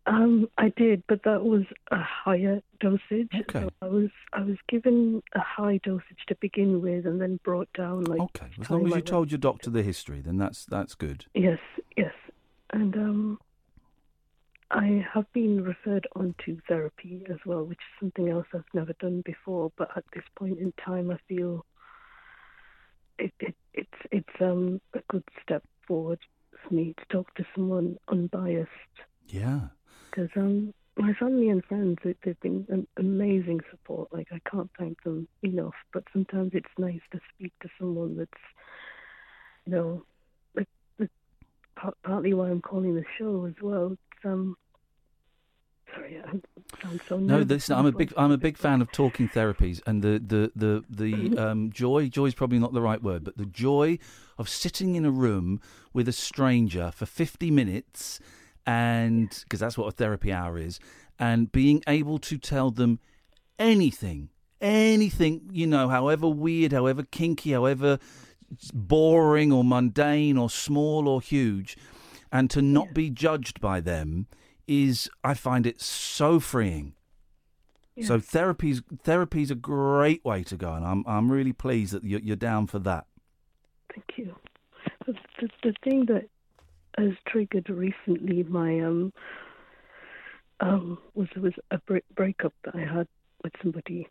Um, 0.08 0.48
I 0.58 0.70
did, 0.70 1.04
but 1.08 1.24
that 1.24 1.43
was 1.43 1.63
a 1.91 2.02
higher 2.02 2.62
dosage. 2.80 3.30
Okay. 3.41 3.63
So 3.63 3.70
I 3.82 3.88
was 3.88 4.10
I 4.32 4.41
was 4.41 4.56
given 4.70 5.22
a 5.34 5.41
high 5.41 5.80
dosage 5.84 6.26
to 6.30 6.36
begin 6.36 6.82
with, 6.82 7.06
and 7.06 7.20
then 7.20 7.39
brought 7.43 7.67
down 7.74 8.06
like. 8.06 8.22
Okay. 8.22 8.48
As 8.60 8.70
long 8.70 8.88
as 8.88 8.96
you 8.96 9.02
told 9.02 9.32
your 9.32 9.38
doctor 9.38 9.70
the 9.70 9.84
history, 9.84 10.22
then 10.22 10.38
that's 10.38 10.65
that's 10.65 10.96
good. 10.96 11.26
Yes, 11.34 11.60
yes, 11.98 12.13
and 12.72 12.96
um, 12.96 13.39
I 14.72 15.06
have 15.13 15.32
been 15.34 15.62
referred 15.62 16.08
on 16.15 16.36
to 16.46 16.58
therapy 16.70 17.26
as 17.30 17.38
well, 17.46 17.65
which 17.65 17.80
is 17.80 18.00
something 18.00 18.30
else 18.30 18.48
I've 18.54 18.63
never 18.74 18.93
done 18.93 19.24
before. 19.26 19.74
But 19.78 19.89
at 19.98 20.06
this 20.13 20.24
point 20.38 20.60
in 20.60 20.72
time, 20.84 21.12
I 21.12 21.17
feel 21.28 21.65
it, 23.20 23.34
it 23.41 23.56
it's 23.74 24.00
it's 24.12 24.41
um 24.41 24.80
a 24.93 25.00
good 25.10 25.24
step 25.41 25.63
forward 25.86 26.20
for 26.63 26.74
me 26.74 26.93
to 26.98 27.06
talk 27.10 27.34
to 27.36 27.46
someone 27.54 27.98
unbiased 28.08 28.70
Yeah. 29.28 29.67
Because 30.17 30.32
um 30.36 30.73
my 30.97 31.13
family 31.13 31.49
and 31.49 31.63
friends 31.65 31.97
they- 32.03 32.15
they've 32.23 32.39
been 32.39 32.65
an 32.69 32.88
amazing 32.97 33.60
support. 33.69 34.12
Like 34.12 34.27
I 34.32 34.39
can't 34.49 34.71
thank 34.77 35.03
them 35.03 35.27
enough. 35.43 35.75
But 35.93 36.06
sometimes 36.12 36.51
it's 36.53 36.69
nice 36.77 37.01
to 37.12 37.19
speak 37.34 37.53
to 37.62 37.69
someone 37.77 38.17
that's 38.17 38.32
you 39.65 39.73
know 39.73 40.06
like, 40.56 40.67
that 40.97 41.12
par- 41.75 41.93
partly 42.03 42.34
why 42.34 42.49
I'm 42.49 42.62
calling 42.62 42.95
the 42.95 43.06
show 43.17 43.45
as 43.45 43.62
well. 43.62 43.91
It's, 43.93 44.25
um, 44.25 44.58
sorry, 45.93 46.19
so 47.08 47.19
No, 47.19 47.43
this, 47.43 47.69
I'm 47.69 47.86
a 47.86 47.91
big. 47.91 48.12
I'm 48.17 48.32
a 48.32 48.38
big 48.38 48.58
fan 48.58 48.82
of 48.82 48.91
talking 48.91 49.30
therapies, 49.30 49.82
and 49.86 50.01
the 50.01 50.19
the 50.19 50.51
the 50.56 50.84
the 50.89 51.38
um, 51.38 51.71
joy 51.71 52.10
joy 52.10 52.25
is 52.25 52.34
probably 52.34 52.60
not 52.60 52.73
the 52.73 52.82
right 52.82 53.03
word, 53.03 53.23
but 53.23 53.38
the 53.38 53.45
joy 53.45 53.99
of 54.39 54.49
sitting 54.49 54.95
in 54.95 55.06
a 55.06 55.12
room 55.12 55.62
with 55.93 56.08
a 56.08 56.12
stranger 56.12 56.91
for 56.91 57.06
50 57.06 57.51
minutes, 57.51 58.19
and 58.67 59.30
because 59.43 59.60
that's 59.62 59.77
what 59.77 59.88
a 59.88 59.91
therapy 59.91 60.32
hour 60.32 60.60
is, 60.60 60.80
and 61.17 61.51
being 61.51 61.82
able 61.88 62.19
to 62.19 62.38
tell 62.38 62.69
them 62.69 62.99
anything, 63.58 64.30
anything 64.62 65.49
you 65.51 65.65
know, 65.65 65.88
however 65.88 66.27
weird, 66.27 66.73
however 66.73 67.01
kinky, 67.03 67.53
however 67.53 67.97
boring 68.73 69.51
or 69.51 69.63
mundane 69.63 70.38
or 70.38 70.49
small 70.49 71.08
or 71.08 71.21
huge, 71.21 71.77
and 72.32 72.49
to 72.49 72.62
not 72.62 72.93
be 72.93 73.10
judged 73.10 73.60
by 73.60 73.80
them 73.82 74.27
is 74.67 75.10
I 75.23 75.34
find 75.34 75.65
it 75.65 75.82
so 75.82 76.39
freeing. 76.39 76.93
So 78.03 78.15
Yeah. 78.15 78.19
therapy's 78.19 78.82
therapy's 79.03 79.49
a 79.49 79.56
great 79.56 80.23
way 80.23 80.43
to 80.43 80.56
go, 80.58 80.73
and 80.73 80.86
I'm 80.86 81.03
I'm 81.08 81.32
really 81.32 81.53
pleased 81.53 81.93
that 81.93 82.03
you're, 82.03 82.19
you're 82.19 82.36
down 82.36 82.67
for 82.67 82.80
that. 82.80 83.08
Thank 83.93 84.17
you. 84.17 84.36
The, 85.06 85.13
the, 85.39 85.49
the 85.63 85.73
thing 85.84 86.06
that 86.08 86.30
has 86.97 87.12
triggered 87.27 87.69
recently 87.69 88.43
my 88.43 88.79
um 88.79 89.13
um 90.60 90.97
was 91.13 91.27
was 91.38 91.53
a 91.71 91.77
break, 91.79 92.03
breakup 92.15 92.53
that 92.65 92.75
I 92.75 92.81
had 92.81 93.07
with 93.43 93.53
somebody. 93.62 94.07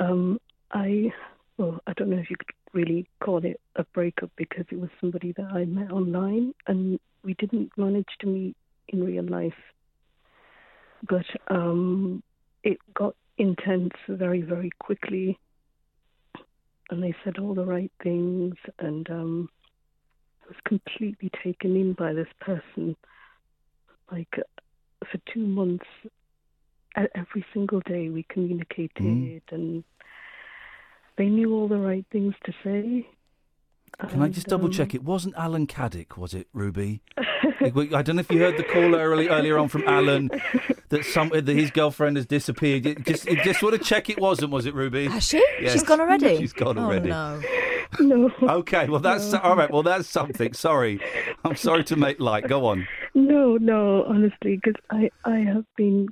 Um, 0.00 0.38
I 0.72 1.12
well, 1.58 1.80
I 1.86 1.92
don't 1.94 2.10
know 2.10 2.18
if 2.18 2.30
you 2.30 2.36
could 2.36 2.54
really 2.72 3.08
call 3.22 3.44
it 3.44 3.60
a 3.76 3.84
breakup 3.94 4.30
because 4.36 4.64
it 4.70 4.78
was 4.78 4.90
somebody 5.00 5.32
that 5.32 5.50
I 5.52 5.64
met 5.64 5.90
online 5.90 6.52
and 6.66 6.98
we 7.22 7.34
didn't 7.34 7.70
manage 7.76 8.08
to 8.20 8.26
meet 8.26 8.56
in 8.88 9.02
real 9.02 9.24
life. 9.24 9.54
But 11.08 11.24
um, 11.48 12.22
it 12.62 12.78
got 12.94 13.14
intense 13.38 13.92
very 14.08 14.40
very 14.40 14.70
quickly 14.78 15.38
and 16.90 17.02
they 17.02 17.14
said 17.24 17.38
all 17.38 17.54
the 17.54 17.64
right 17.64 17.92
things 18.02 18.54
and 18.78 19.08
um 19.10 19.48
was 20.46 20.56
completely 20.66 21.30
taken 21.42 21.76
in 21.76 21.92
by 21.92 22.12
this 22.12 22.28
person 22.40 22.96
like 24.10 24.34
for 25.10 25.18
2 25.32 25.40
months 25.40 25.86
every 27.14 27.44
single 27.52 27.80
day 27.80 28.08
we 28.08 28.22
communicated 28.28 29.42
and 29.50 29.84
they 31.18 31.26
knew 31.26 31.54
all 31.54 31.68
the 31.68 31.78
right 31.78 32.06
things 32.10 32.34
to 32.44 32.52
say 32.64 33.06
Can 34.08 34.22
I 34.22 34.28
just 34.28 34.46
double 34.46 34.66
um, 34.66 34.72
check? 34.72 34.94
It 34.94 35.02
wasn't 35.02 35.34
Alan 35.36 35.66
Caddick, 35.66 36.16
was 36.16 36.34
it, 36.34 36.48
Ruby? 36.52 37.02
I 37.60 37.70
don't 38.02 38.16
know 38.16 38.20
if 38.20 38.30
you 38.30 38.38
heard 38.38 38.56
the 38.56 38.64
call 38.64 38.94
early, 38.94 39.28
earlier 39.28 39.58
on 39.58 39.68
from 39.68 39.84
Alan 39.86 40.30
that 40.90 41.04
some 41.04 41.30
that 41.30 41.46
his 41.48 41.70
girlfriend 41.70 42.16
has 42.16 42.26
disappeared. 42.26 42.86
It 42.86 43.04
just 43.04 43.26
it 43.26 43.42
just 43.42 43.62
want 43.62 43.76
to 43.76 43.82
check 43.82 44.08
it 44.10 44.20
wasn't, 44.20 44.50
was 44.52 44.66
it, 44.66 44.74
Ruby? 44.74 45.06
Has 45.06 45.24
she? 45.24 45.44
Yes. 45.60 45.72
She's 45.74 45.82
gone 45.82 46.00
already? 46.00 46.36
She's 46.38 46.52
gone 46.52 46.78
already. 46.78 47.10
Oh, 47.10 47.14
already. 47.14 47.46
no. 47.46 47.75
no 48.00 48.30
Okay, 48.42 48.88
well 48.88 49.00
that's 49.00 49.32
all 49.34 49.56
right. 49.56 49.70
Well 49.70 49.82
that's 49.82 50.08
something. 50.08 50.52
Sorry, 50.52 51.00
I'm 51.44 51.56
sorry 51.56 51.84
to 51.84 51.96
make 51.96 52.20
light. 52.20 52.48
Go 52.48 52.66
on. 52.66 52.86
No, 53.14 53.56
no, 53.56 54.04
honestly, 54.04 54.56
because 54.62 54.80
I, 54.90 55.10
I 55.24 55.38
have 55.38 55.64
been. 55.76 56.08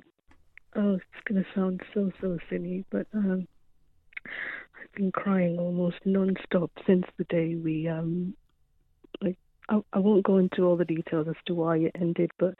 Oh, 0.75 0.95
it's 0.95 1.03
going 1.25 1.41
to 1.41 1.49
sound 1.55 1.81
so, 1.93 2.11
so 2.19 2.37
silly, 2.49 2.83
but 2.91 3.07
um, 3.13 3.47
I've 4.25 4.91
been 4.93 5.11
crying 5.11 5.57
almost 5.57 5.97
non-stop 6.03 6.69
since 6.85 7.05
the 7.17 7.23
day 7.25 7.55
we 7.55 7.87
um, 7.87 8.35
like. 9.21 9.37
I, 9.69 9.79
I 9.93 9.99
won't 9.99 10.25
go 10.25 10.37
into 10.37 10.63
all 10.63 10.75
the 10.75 10.85
details 10.85 11.27
as 11.29 11.35
to 11.45 11.55
why 11.55 11.77
it 11.77 11.95
ended, 11.99 12.31
but 12.37 12.55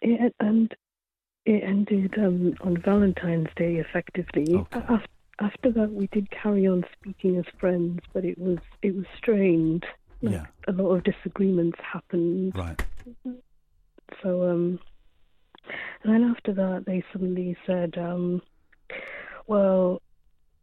it 0.00 0.34
and 0.40 0.74
it 1.44 1.62
ended 1.64 2.14
um, 2.18 2.54
on 2.62 2.80
Valentine's 2.80 3.48
Day, 3.56 3.76
effectively. 3.76 4.64
After, 4.72 5.04
after 5.42 5.72
that, 5.72 5.92
we 5.92 6.06
did 6.08 6.30
carry 6.30 6.66
on 6.66 6.84
speaking 6.98 7.36
as 7.36 7.44
friends, 7.58 8.00
but 8.12 8.24
it 8.24 8.38
was 8.38 8.58
it 8.82 8.94
was 8.94 9.06
strained. 9.16 9.84
Like, 10.20 10.34
Yeah. 10.34 10.46
a 10.68 10.72
lot 10.72 10.94
of 10.94 11.04
disagreements 11.04 11.78
happened. 11.82 12.56
Right. 12.56 12.80
So 14.22 14.48
um 14.50 14.78
and 16.02 16.12
then 16.12 16.24
after 16.24 16.52
that 16.54 16.84
they 16.86 17.02
suddenly 17.12 17.56
said, 17.66 17.96
um, 17.98 18.42
Well, 19.46 20.00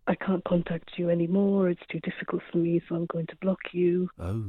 I 0.07 0.15
can't 0.15 0.43
contact 0.43 0.97
you 0.97 1.09
anymore, 1.09 1.69
it's 1.69 1.85
too 1.91 1.99
difficult 2.01 2.41
for 2.51 2.57
me, 2.57 2.81
so 2.87 2.95
I'm 2.95 3.05
going 3.07 3.27
to 3.27 3.35
block 3.37 3.59
you. 3.73 4.09
Oh, 4.19 4.45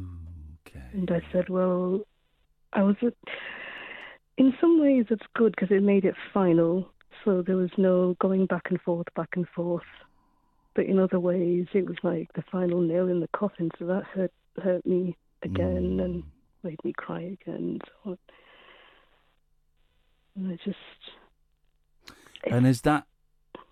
And 0.92 1.10
I 1.10 1.20
said, 1.32 1.48
Well 1.48 2.02
I 2.72 2.82
was 2.82 2.96
at, 3.02 3.14
in 4.38 4.54
some 4.60 4.80
ways 4.80 5.06
it's 5.10 5.26
good 5.34 5.52
because 5.56 5.70
it 5.74 5.82
made 5.82 6.04
it 6.04 6.14
final. 6.32 6.88
So 7.24 7.42
there 7.42 7.56
was 7.56 7.70
no 7.76 8.16
going 8.20 8.46
back 8.46 8.66
and 8.70 8.80
forth, 8.80 9.06
back 9.14 9.30
and 9.34 9.46
forth. 9.48 9.82
But 10.74 10.86
in 10.86 10.98
other 10.98 11.18
ways, 11.18 11.66
it 11.72 11.86
was 11.86 11.96
like 12.02 12.32
the 12.34 12.44
final 12.50 12.80
nail 12.80 13.08
in 13.08 13.20
the 13.20 13.28
coffin. 13.28 13.70
So 13.78 13.86
that 13.86 14.04
hurt 14.04 14.32
hurt 14.62 14.86
me 14.86 15.16
again 15.42 16.00
and 16.00 16.22
made 16.62 16.82
me 16.84 16.92
cry 16.96 17.36
again. 17.40 17.80
So 18.04 18.18
and 20.36 20.52
I 20.52 20.58
just 20.64 20.78
And 22.44 22.66
has 22.66 22.82
that 22.82 23.06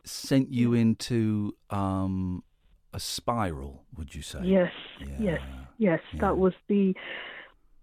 sent 0.04 0.52
you 0.52 0.74
into 0.74 1.54
um, 1.70 2.42
a 2.92 3.00
spiral? 3.00 3.84
Would 3.96 4.14
you 4.14 4.22
say? 4.22 4.40
Yes, 4.42 4.72
yes, 5.18 5.40
yes. 5.78 6.00
That 6.20 6.36
was 6.36 6.54
the 6.68 6.94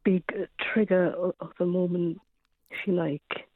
big 0.03 0.23
trigger 0.59 1.07
of, 1.11 1.33
of 1.39 1.51
the 1.59 1.65
moment, 1.65 2.19
if 2.71 2.77
you 2.85 2.93
like. 2.93 3.47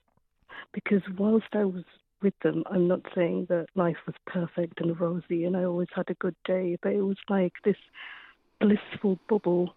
Because 0.73 1.01
whilst 1.17 1.47
I 1.53 1.65
was 1.65 1.83
with 2.21 2.33
them, 2.43 2.63
I'm 2.69 2.87
not 2.87 3.01
saying 3.15 3.47
that 3.49 3.67
life 3.75 3.97
was 4.05 4.15
perfect 4.25 4.81
and 4.81 4.99
rosy 4.99 5.45
and 5.45 5.55
I 5.55 5.63
always 5.63 5.87
had 5.93 6.09
a 6.09 6.15
good 6.15 6.35
day, 6.45 6.77
but 6.81 6.93
it 6.93 7.01
was 7.01 7.17
like 7.29 7.53
this 7.63 7.77
blissful 8.59 9.19
bubble 9.27 9.75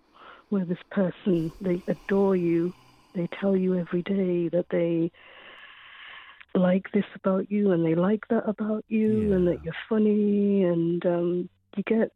where 0.49 0.65
this 0.65 0.83
person, 0.91 1.53
they 1.61 1.83
adore 1.89 2.37
you, 2.37 2.75
they 3.15 3.29
tell 3.41 3.57
you 3.57 3.79
every 3.79 4.03
day 4.03 4.49
that 4.49 4.67
they 4.71 5.11
like 6.55 6.91
this 6.93 7.05
about 7.15 7.51
you 7.51 7.73
and 7.73 7.85
they 7.85 7.95
like 7.95 8.27
that 8.29 8.47
about 8.47 8.85
you 8.89 9.33
and 9.33 9.47
that 9.49 9.65
you're 9.65 9.75
funny 9.89 10.63
and 10.65 11.07
um 11.07 11.49
you 11.77 11.83
get 11.85 12.11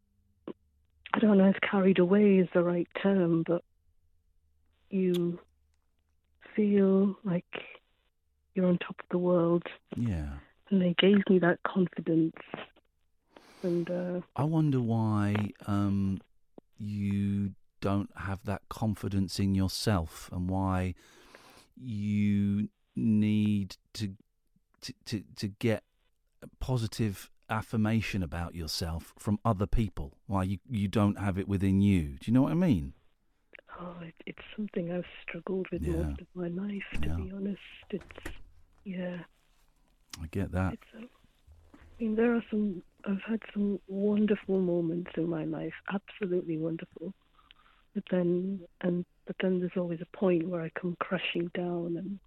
I 1.14 1.18
don't 1.18 1.38
know 1.38 1.48
if 1.48 1.56
carried 1.62 1.98
away 1.98 2.36
is 2.36 2.48
the 2.52 2.62
right 2.62 2.88
term, 3.02 3.42
but 3.46 3.62
you 4.90 5.38
feel 6.54 7.16
like 7.24 7.44
you're 8.57 8.66
on 8.66 8.79
top 8.79 8.99
of 8.99 9.07
the 9.11 9.19
world 9.19 9.62
Yeah. 9.97 10.38
and 10.71 10.81
they 10.83 10.95
gave 10.99 11.19
me 11.29 11.38
that 11.40 11.59
confidence 11.62 12.35
and 13.62 13.90
uh 13.90 14.21
I 14.35 14.45
wonder 14.45 14.81
why 14.81 15.35
um, 15.66 16.19
you 16.79 17.53
don't 17.81 18.11
have 18.16 18.45
that 18.45 18.62
confidence 18.69 19.38
in 19.38 19.55
yourself, 19.55 20.29
and 20.33 20.49
why 20.51 20.95
you 21.77 22.69
need 22.95 23.77
to 23.95 24.14
to 24.83 24.92
to, 25.07 25.23
to 25.37 25.49
get 25.49 25.85
positive 26.61 27.31
affirmation 27.49 28.23
about 28.23 28.55
yourself 28.55 29.14
from 29.19 29.38
other 29.45 29.66
people. 29.66 30.19
Why 30.27 30.42
you 30.45 30.59
you 30.69 30.88
don't 30.88 31.19
have 31.19 31.38
it 31.38 31.49
within 31.49 31.81
you? 31.81 32.16
Do 32.21 32.27
you 32.27 32.33
know 32.33 32.42
what 32.42 32.53
I 32.53 32.57
mean? 32.57 32.92
oh 33.81 33.97
it, 34.03 34.14
it's 34.27 34.42
something 34.57 34.92
I've 34.92 35.05
struggled 35.23 35.66
with 35.73 35.83
Yeah. 35.83 35.92
most 35.92 36.21
of 36.21 36.27
my 36.35 36.49
life 36.49 36.83
to 37.03 37.09
Yeah. 37.09 37.16
be 37.16 37.31
honest. 37.35 37.61
It's 37.90 38.37
yeah. 38.87 39.18
I 40.22 40.27
get 40.31 40.53
that. 40.53 40.75
It's 40.75 40.83
uh, 40.96 41.07
I 41.75 42.03
mean, 42.03 42.14
there 42.14 42.35
are 42.35 42.44
some. 42.51 42.83
I've 43.05 43.22
had 43.29 43.40
some 43.53 43.81
wonderful 43.88 44.61
moments 44.61 45.11
in 45.16 45.29
my 45.29 45.44
life, 45.44 45.75
absolutely 45.92 46.57
wonderful. 46.57 47.12
But 47.94 48.05
then, 48.11 48.61
and 48.81 49.05
but 49.27 49.37
then 49.40 49.59
there's 49.59 49.77
always 49.77 50.01
a 50.01 50.16
point 50.16 50.49
where 50.49 50.62
I 50.62 50.70
come 50.81 50.96
crashing 51.01 51.51
down, 51.55 51.96
and 51.96 52.18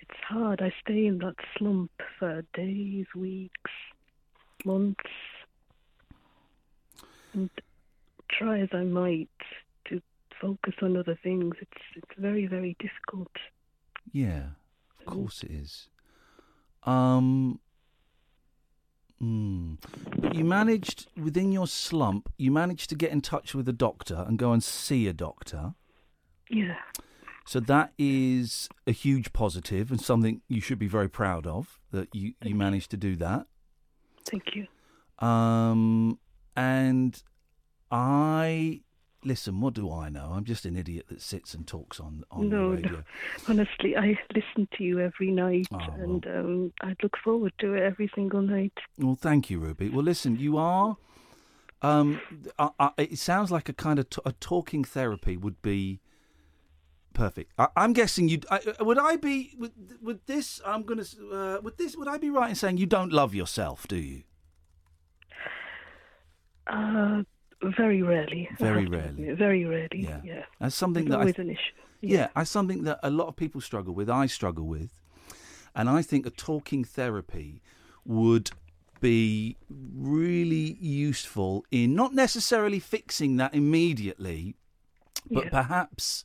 it's 0.00 0.20
hard. 0.28 0.62
I 0.62 0.72
stay 0.82 1.06
in 1.06 1.18
that 1.18 1.36
slump 1.56 1.90
for 2.18 2.42
days, 2.54 3.06
weeks, 3.16 3.70
months, 4.64 5.10
and 7.34 7.50
try 8.30 8.60
as 8.60 8.68
I 8.72 8.84
might 8.84 9.28
to 9.88 10.00
focus 10.40 10.74
on 10.80 10.96
other 10.96 11.18
things. 11.22 11.54
It's 11.60 11.82
it's 11.96 12.18
very 12.18 12.46
very 12.46 12.76
difficult. 12.78 13.32
Yeah, 14.12 14.48
of 15.06 15.12
course 15.12 15.42
it 15.42 15.50
is. 15.50 15.88
Um, 16.84 17.60
mm, 19.22 19.78
but 20.18 20.34
you 20.34 20.44
managed 20.44 21.08
within 21.16 21.52
your 21.52 21.66
slump. 21.66 22.32
You 22.36 22.50
managed 22.50 22.88
to 22.90 22.94
get 22.94 23.12
in 23.12 23.20
touch 23.20 23.54
with 23.54 23.68
a 23.68 23.72
doctor 23.72 24.24
and 24.26 24.38
go 24.38 24.52
and 24.52 24.62
see 24.62 25.06
a 25.06 25.12
doctor. 25.12 25.74
Yeah. 26.50 26.76
So 27.44 27.60
that 27.60 27.92
is 27.98 28.68
a 28.86 28.92
huge 28.92 29.32
positive 29.32 29.90
and 29.90 30.00
something 30.00 30.42
you 30.48 30.60
should 30.60 30.78
be 30.78 30.86
very 30.86 31.08
proud 31.08 31.46
of 31.46 31.80
that 31.90 32.14
you, 32.14 32.34
you 32.42 32.54
managed 32.54 32.90
to 32.92 32.96
do 32.96 33.16
that. 33.16 33.46
Thank 34.24 34.54
you. 34.54 34.66
Um, 35.26 36.18
and 36.56 37.20
I 37.90 38.82
listen, 39.24 39.60
what 39.60 39.74
do 39.74 39.92
I 39.92 40.08
know? 40.08 40.32
I'm 40.34 40.44
just 40.44 40.64
an 40.64 40.76
idiot 40.76 41.06
that 41.08 41.20
sits 41.22 41.54
and 41.54 41.66
talks 41.66 42.00
on 42.00 42.24
on 42.30 42.48
no, 42.48 42.70
the 42.70 42.76
radio. 42.76 42.92
no. 42.92 43.02
Honestly, 43.48 43.96
I 43.96 44.18
listen 44.34 44.68
to 44.76 44.84
you 44.84 45.00
every 45.00 45.30
night, 45.30 45.66
Oh, 45.72 45.78
and 45.98 46.26
um, 46.26 46.72
I 46.82 46.94
look 47.02 47.16
forward 47.22 47.52
to 47.60 47.74
it 47.74 47.82
every 47.82 48.10
single 48.14 48.42
night. 48.42 48.72
Well, 48.98 49.14
thank 49.14 49.50
you, 49.50 49.58
Ruby. 49.58 49.88
Well, 49.88 50.04
listen, 50.04 50.36
you 50.38 50.56
are. 50.56 50.96
Um, 51.82 52.20
I, 52.58 52.70
I, 52.78 52.90
it 52.98 53.18
sounds 53.18 53.50
like 53.50 53.68
a 53.68 53.72
kind 53.72 53.98
of 53.98 54.08
t- 54.08 54.22
a 54.24 54.32
talking 54.32 54.84
therapy 54.84 55.36
would 55.36 55.60
be 55.62 56.00
perfect. 57.12 57.52
I, 57.58 57.68
I'm 57.76 57.92
guessing 57.92 58.28
you 58.28 58.38
I, 58.50 58.60
would. 58.80 58.98
I 58.98 59.16
be 59.16 59.54
with, 59.58 59.72
with 60.00 60.24
this. 60.26 60.60
I'm 60.64 60.84
gonna. 60.84 61.04
Uh, 61.32 61.58
with 61.60 61.78
this, 61.78 61.96
would 61.96 62.06
I 62.08 62.18
be 62.18 62.30
right 62.30 62.50
in 62.50 62.54
saying 62.54 62.76
you 62.78 62.86
don't 62.86 63.12
love 63.12 63.34
yourself? 63.34 63.88
Do 63.88 63.96
you? 63.96 64.22
Uh, 66.66 67.22
very 67.76 68.02
rarely. 68.02 68.48
Very 68.58 68.86
rarely. 68.96 69.32
Very 69.32 69.64
rarely. 69.64 70.02
Yeah. 70.02 70.20
Yeah. 70.24 70.44
That's 70.60 70.74
something 70.74 71.04
It's 71.04 71.10
that 71.10 71.16
I 71.16 71.20
always 71.20 71.36
th- 71.36 71.46
an 71.46 71.52
issue. 71.52 71.72
Yeah, 72.00 72.28
that's 72.34 72.50
something 72.50 72.82
that 72.84 72.98
a 73.02 73.10
lot 73.10 73.28
of 73.28 73.36
people 73.36 73.60
struggle 73.60 73.94
with. 73.94 74.10
I 74.10 74.26
struggle 74.26 74.66
with, 74.66 75.00
and 75.74 75.88
I 75.88 76.02
think 76.02 76.26
a 76.26 76.30
talking 76.30 76.82
therapy 76.84 77.62
would 78.04 78.50
be 79.00 79.56
really 79.68 80.76
useful 80.80 81.64
in 81.70 81.94
not 81.94 82.12
necessarily 82.14 82.80
fixing 82.80 83.36
that 83.36 83.54
immediately, 83.54 84.56
but 85.30 85.44
Yeah. 85.44 85.50
perhaps 85.50 86.24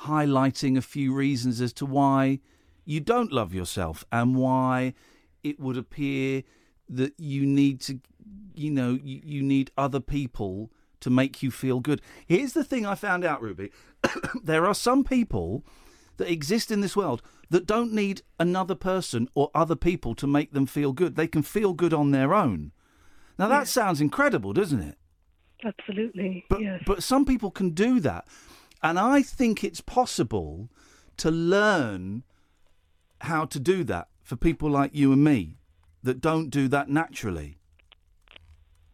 highlighting 0.00 0.76
a 0.76 0.82
few 0.82 1.14
reasons 1.14 1.60
as 1.60 1.72
to 1.74 1.86
why 1.86 2.40
you 2.84 3.00
don't 3.00 3.32
love 3.32 3.54
yourself 3.54 4.04
and 4.12 4.34
why 4.36 4.94
it 5.42 5.58
would 5.58 5.76
appear 5.76 6.42
that 6.88 7.14
you 7.18 7.46
need 7.46 7.80
to, 7.80 8.00
you 8.54 8.70
know, 8.70 8.98
you, 9.02 9.20
you 9.24 9.42
need 9.42 9.70
other 9.76 10.00
people 10.00 10.70
to 11.00 11.10
make 11.10 11.42
you 11.42 11.50
feel 11.50 11.80
good. 11.80 12.00
Here's 12.26 12.52
the 12.52 12.64
thing 12.64 12.86
I 12.86 12.94
found 12.94 13.24
out, 13.24 13.42
Ruby. 13.42 13.70
there 14.42 14.66
are 14.66 14.74
some 14.74 15.04
people 15.04 15.64
that 16.16 16.30
exist 16.30 16.70
in 16.70 16.80
this 16.80 16.96
world 16.96 17.22
that 17.50 17.66
don't 17.66 17.92
need 17.92 18.22
another 18.38 18.74
person 18.74 19.28
or 19.34 19.50
other 19.54 19.76
people 19.76 20.14
to 20.14 20.26
make 20.26 20.52
them 20.52 20.66
feel 20.66 20.92
good. 20.92 21.16
They 21.16 21.26
can 21.26 21.42
feel 21.42 21.74
good 21.74 21.92
on 21.92 22.10
their 22.10 22.34
own. 22.34 22.72
Now 23.38 23.48
that 23.48 23.68
sounds 23.68 24.00
incredible, 24.00 24.52
doesn't 24.52 24.80
it? 24.80 24.96
Absolutely. 25.64 26.44
But 26.48 26.60
yes. 26.60 26.82
but 26.86 27.02
some 27.02 27.24
people 27.24 27.50
can 27.50 27.70
do 27.70 28.00
that, 28.00 28.26
and 28.82 28.98
I 28.98 29.22
think 29.22 29.64
it's 29.64 29.80
possible 29.80 30.68
to 31.16 31.30
learn 31.30 32.22
how 33.22 33.44
to 33.46 33.58
do 33.58 33.84
that 33.84 34.08
for 34.22 34.36
people 34.36 34.70
like 34.70 34.94
you 34.94 35.12
and 35.12 35.24
me 35.24 35.58
that 36.02 36.20
don't 36.20 36.50
do 36.50 36.68
that 36.68 36.88
naturally. 36.88 37.58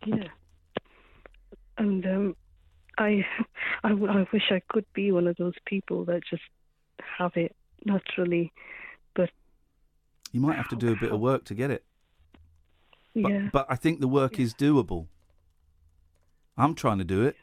Yeah. 0.07 0.29
And 1.79 2.07
um, 2.07 2.37
I, 2.99 3.25
I, 3.85 3.91
I 3.91 4.27
wish 4.33 4.51
I 4.51 4.63
could 4.69 4.87
be 4.93 5.13
one 5.13 5.27
of 5.27 5.37
those 5.37 5.55
people 5.67 6.05
that 6.07 6.23
just 6.29 6.43
have 7.19 7.33
it 7.37 7.55
naturally, 7.85 8.53
but 9.15 9.31
You 10.33 10.41
might 10.41 10.57
have 10.57 10.69
to 10.69 10.77
do 10.77 10.93
a 10.93 10.97
bit 10.97 11.13
of 11.13 11.21
work 11.21 11.45
to 11.47 11.55
get 11.55 11.71
it. 11.71 11.85
But, 13.15 13.33
yeah. 13.33 13.49
but 13.53 13.67
I 13.69 13.77
think 13.77 14.01
the 14.01 14.09
work 14.09 14.39
is 14.39 14.55
doable. 14.55 15.07
I'm 16.57 16.75
trying 16.75 16.99
to 16.99 17.05
do 17.05 17.25
it. 17.25 17.37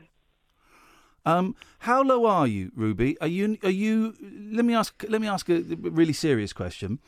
Um, 1.25 1.55
how 1.79 2.03
low 2.03 2.25
are 2.25 2.47
you, 2.47 2.71
Ruby? 2.73 3.19
Are 3.19 3.27
you? 3.27 3.57
Are 3.63 3.69
you? 3.69 4.13
Let 4.49 4.63
me 4.63 4.73
ask. 4.73 5.03
Let 5.09 5.19
me 5.19 5.27
ask 5.27 5.49
a 5.49 5.59
really 5.59 6.13
serious 6.13 6.53
question. 6.53 6.99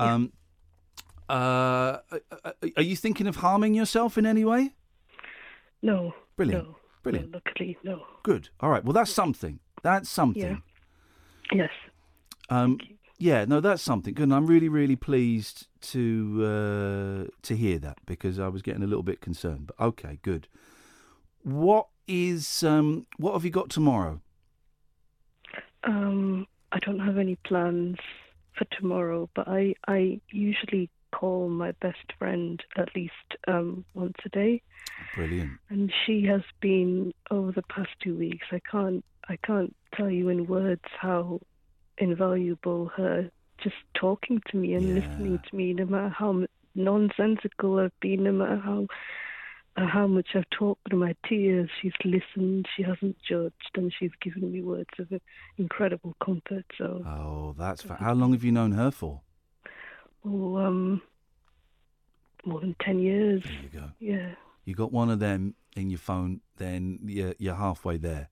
Um, 0.00 0.32
uh, 1.28 1.98
are 2.76 2.82
you 2.82 2.96
thinking 2.96 3.28
of 3.28 3.36
harming 3.36 3.74
yourself 3.74 4.18
in 4.18 4.26
any 4.26 4.44
way? 4.44 4.74
No. 5.82 6.14
Brilliant. 6.36 6.68
No. 6.68 6.76
Brilliant. 7.02 7.30
No, 7.32 7.40
luckily, 7.44 7.76
no. 7.82 8.02
Good. 8.22 8.48
All 8.60 8.70
right. 8.70 8.84
Well, 8.84 8.92
that's 8.92 9.10
something. 9.12 9.58
That's 9.82 10.08
something. 10.08 10.62
Yeah. 11.52 11.56
Yes. 11.56 11.70
Um, 12.48 12.78
yeah, 13.18 13.44
no, 13.44 13.60
that's 13.60 13.82
something 13.82 14.14
good. 14.14 14.24
And 14.24 14.34
I'm 14.34 14.46
really, 14.46 14.68
really 14.68 14.96
pleased 14.96 15.66
to 15.82 16.44
uh, 16.44 17.30
to 17.42 17.56
hear 17.56 17.78
that 17.78 17.98
because 18.06 18.38
I 18.38 18.48
was 18.48 18.62
getting 18.62 18.82
a 18.82 18.86
little 18.86 19.02
bit 19.02 19.20
concerned. 19.20 19.68
But 19.68 19.84
okay, 19.84 20.18
good. 20.22 20.48
What 21.42 21.88
is 22.06 22.62
um, 22.62 23.06
what 23.16 23.32
have 23.32 23.44
you 23.44 23.50
got 23.50 23.70
tomorrow? 23.70 24.20
Um, 25.84 26.46
I 26.70 26.78
don't 26.78 27.00
have 27.00 27.18
any 27.18 27.36
plans 27.44 27.98
for 28.56 28.64
tomorrow, 28.76 29.28
but 29.34 29.48
I, 29.48 29.74
I 29.88 30.20
usually 30.30 30.90
call 31.12 31.48
my 31.48 31.72
best 31.72 32.12
friend 32.18 32.62
at 32.76 32.94
least 32.94 33.12
um, 33.46 33.84
once 33.94 34.16
a 34.24 34.28
day. 34.28 34.62
Brilliant. 35.14 35.52
and 35.68 35.92
she 36.06 36.24
has 36.24 36.42
been 36.60 37.12
over 37.30 37.52
the 37.52 37.62
past 37.62 37.90
two 38.02 38.16
weeks. 38.16 38.46
I 38.52 38.60
can't 38.70 39.04
I 39.28 39.36
can't 39.44 39.74
tell 39.94 40.10
you 40.10 40.28
in 40.28 40.46
words 40.46 40.82
how 41.00 41.40
invaluable 41.98 42.90
her 42.96 43.30
just 43.62 43.76
talking 43.94 44.40
to 44.50 44.56
me 44.56 44.74
and 44.74 44.94
listening 44.94 45.38
to 45.48 45.56
me, 45.56 45.72
no 45.72 45.84
matter 45.86 46.08
how 46.08 46.44
nonsensical 46.74 47.78
I've 47.78 47.98
been, 48.00 48.24
no 48.24 48.32
matter 48.32 48.56
how 48.56 48.86
uh, 49.76 49.86
how 49.86 50.06
much 50.06 50.28
I've 50.34 50.48
talked 50.50 50.88
through 50.90 50.98
my 50.98 51.14
tears. 51.26 51.70
She's 51.80 51.92
listened, 52.04 52.66
she 52.76 52.82
hasn't 52.82 53.16
judged, 53.26 53.70
and 53.74 53.92
she's 53.98 54.10
given 54.20 54.50
me 54.52 54.60
words 54.62 54.90
of 54.98 55.08
incredible 55.56 56.14
comfort. 56.22 56.64
So, 56.76 57.02
Oh, 57.06 57.54
that's 57.56 57.80
fa- 57.82 57.96
how 57.98 58.12
long 58.14 58.32
have 58.32 58.44
you 58.44 58.52
known 58.52 58.72
her 58.72 58.90
for? 58.90 59.20
oh, 60.26 60.56
um, 60.58 61.00
more 62.44 62.60
than 62.60 62.74
ten 62.80 62.98
years. 62.98 63.42
There 63.44 63.52
you 63.52 63.68
go. 63.72 63.90
Yeah, 63.98 64.34
You 64.64 64.74
got 64.74 64.92
one 64.92 65.10
of 65.10 65.18
them 65.18 65.54
in 65.76 65.90
your 65.90 65.98
phone, 65.98 66.40
then 66.56 66.98
you're, 67.04 67.34
you're 67.38 67.54
halfway 67.54 67.96
there. 67.96 68.28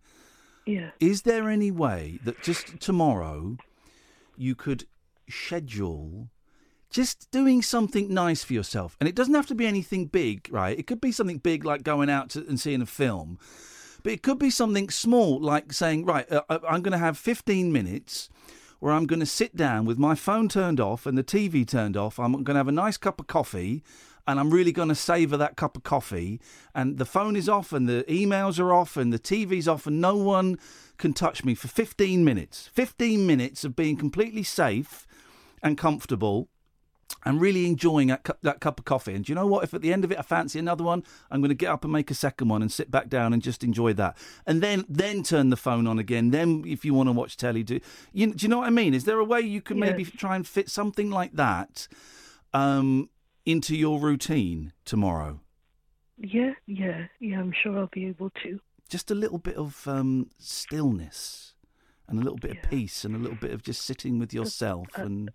yeah. 0.66 0.90
Is 1.00 1.22
there 1.22 1.48
any 1.48 1.70
way 1.70 2.18
that 2.24 2.42
just 2.42 2.78
tomorrow 2.80 3.56
you 4.36 4.54
could 4.54 4.84
schedule 5.28 6.28
just 6.90 7.30
doing 7.30 7.62
something 7.62 8.12
nice 8.12 8.44
for 8.44 8.52
yourself? 8.52 8.96
And 9.00 9.08
it 9.08 9.14
doesn't 9.14 9.34
have 9.34 9.46
to 9.46 9.54
be 9.54 9.66
anything 9.66 10.06
big, 10.06 10.48
right? 10.50 10.78
It 10.78 10.86
could 10.86 11.00
be 11.00 11.12
something 11.12 11.38
big 11.38 11.64
like 11.64 11.82
going 11.82 12.10
out 12.10 12.30
to, 12.30 12.46
and 12.46 12.58
seeing 12.60 12.82
a 12.82 12.86
film, 12.86 13.38
but 14.02 14.12
it 14.12 14.22
could 14.22 14.38
be 14.38 14.50
something 14.50 14.90
small 14.90 15.40
like 15.40 15.72
saying, 15.72 16.04
right, 16.04 16.30
uh, 16.30 16.42
I- 16.48 16.60
I'm 16.68 16.82
going 16.82 16.92
to 16.92 16.98
have 16.98 17.16
15 17.18 17.72
minutes 17.72 18.28
where 18.80 18.92
I'm 18.92 19.06
going 19.06 19.20
to 19.20 19.26
sit 19.26 19.54
down 19.56 19.84
with 19.84 19.98
my 19.98 20.14
phone 20.14 20.48
turned 20.48 20.80
off 20.80 21.04
and 21.06 21.16
the 21.18 21.24
TV 21.24 21.66
turned 21.68 21.96
off. 21.96 22.18
I'm 22.18 22.32
going 22.32 22.44
to 22.46 22.54
have 22.54 22.68
a 22.68 22.72
nice 22.72 22.96
cup 22.96 23.20
of 23.20 23.26
coffee 23.26 23.82
and 24.30 24.38
I'm 24.38 24.50
really 24.50 24.70
going 24.70 24.88
to 24.88 24.94
savour 24.94 25.36
that 25.36 25.56
cup 25.56 25.76
of 25.76 25.82
coffee. 25.82 26.40
And 26.72 26.98
the 26.98 27.04
phone 27.04 27.34
is 27.34 27.48
off 27.48 27.72
and 27.72 27.88
the 27.88 28.04
emails 28.08 28.60
are 28.60 28.72
off 28.72 28.96
and 28.96 29.12
the 29.12 29.18
TV's 29.18 29.66
off 29.66 29.86
and 29.88 30.00
no 30.00 30.14
one 30.16 30.56
can 30.98 31.12
touch 31.12 31.44
me 31.44 31.54
for 31.54 31.66
15 31.66 32.24
minutes. 32.24 32.70
15 32.72 33.26
minutes 33.26 33.64
of 33.64 33.74
being 33.74 33.96
completely 33.96 34.44
safe 34.44 35.06
and 35.62 35.76
comfortable 35.76 36.48
and 37.24 37.40
really 37.40 37.66
enjoying 37.66 38.06
that, 38.06 38.22
cu- 38.22 38.34
that 38.42 38.60
cup 38.60 38.78
of 38.78 38.84
coffee. 38.84 39.14
And 39.14 39.24
do 39.24 39.32
you 39.32 39.34
know 39.34 39.48
what? 39.48 39.64
If 39.64 39.74
at 39.74 39.82
the 39.82 39.92
end 39.92 40.04
of 40.04 40.12
it 40.12 40.18
I 40.18 40.22
fancy 40.22 40.60
another 40.60 40.84
one, 40.84 41.02
I'm 41.28 41.40
going 41.40 41.48
to 41.48 41.54
get 41.56 41.70
up 41.70 41.82
and 41.82 41.92
make 41.92 42.10
a 42.10 42.14
second 42.14 42.46
one 42.46 42.62
and 42.62 42.70
sit 42.70 42.88
back 42.88 43.08
down 43.08 43.32
and 43.32 43.42
just 43.42 43.64
enjoy 43.64 43.94
that. 43.94 44.16
And 44.46 44.62
then 44.62 44.84
then 44.88 45.24
turn 45.24 45.50
the 45.50 45.56
phone 45.56 45.88
on 45.88 45.98
again. 45.98 46.30
Then 46.30 46.62
if 46.64 46.84
you 46.84 46.94
want 46.94 47.08
to 47.08 47.12
watch 47.12 47.36
telly, 47.36 47.64
do 47.64 47.80
you, 48.12 48.28
do 48.28 48.44
you 48.44 48.48
know 48.48 48.58
what 48.58 48.68
I 48.68 48.70
mean? 48.70 48.94
Is 48.94 49.04
there 49.04 49.18
a 49.18 49.24
way 49.24 49.40
you 49.40 49.60
can 49.60 49.80
maybe 49.80 50.04
try 50.04 50.36
and 50.36 50.46
fit 50.46 50.70
something 50.70 51.10
like 51.10 51.32
that 51.32 51.88
um, 52.54 53.10
into 53.46 53.76
your 53.76 54.00
routine 54.00 54.72
tomorrow? 54.84 55.40
Yeah, 56.18 56.52
yeah, 56.66 57.06
yeah. 57.18 57.40
I'm 57.40 57.52
sure 57.52 57.78
I'll 57.78 57.88
be 57.92 58.06
able 58.06 58.30
to. 58.42 58.60
Just 58.88 59.10
a 59.10 59.14
little 59.14 59.38
bit 59.38 59.56
of 59.56 59.86
um, 59.88 60.30
stillness 60.38 61.54
and 62.08 62.18
a 62.18 62.22
little 62.22 62.38
bit 62.38 62.50
of 62.50 62.70
peace 62.70 63.04
and 63.04 63.14
a 63.14 63.18
little 63.18 63.36
bit 63.36 63.52
of 63.52 63.62
just 63.62 63.82
sitting 63.82 64.18
with 64.18 64.34
yourself 64.34 64.88
uh, 64.98 65.02
and 65.02 65.30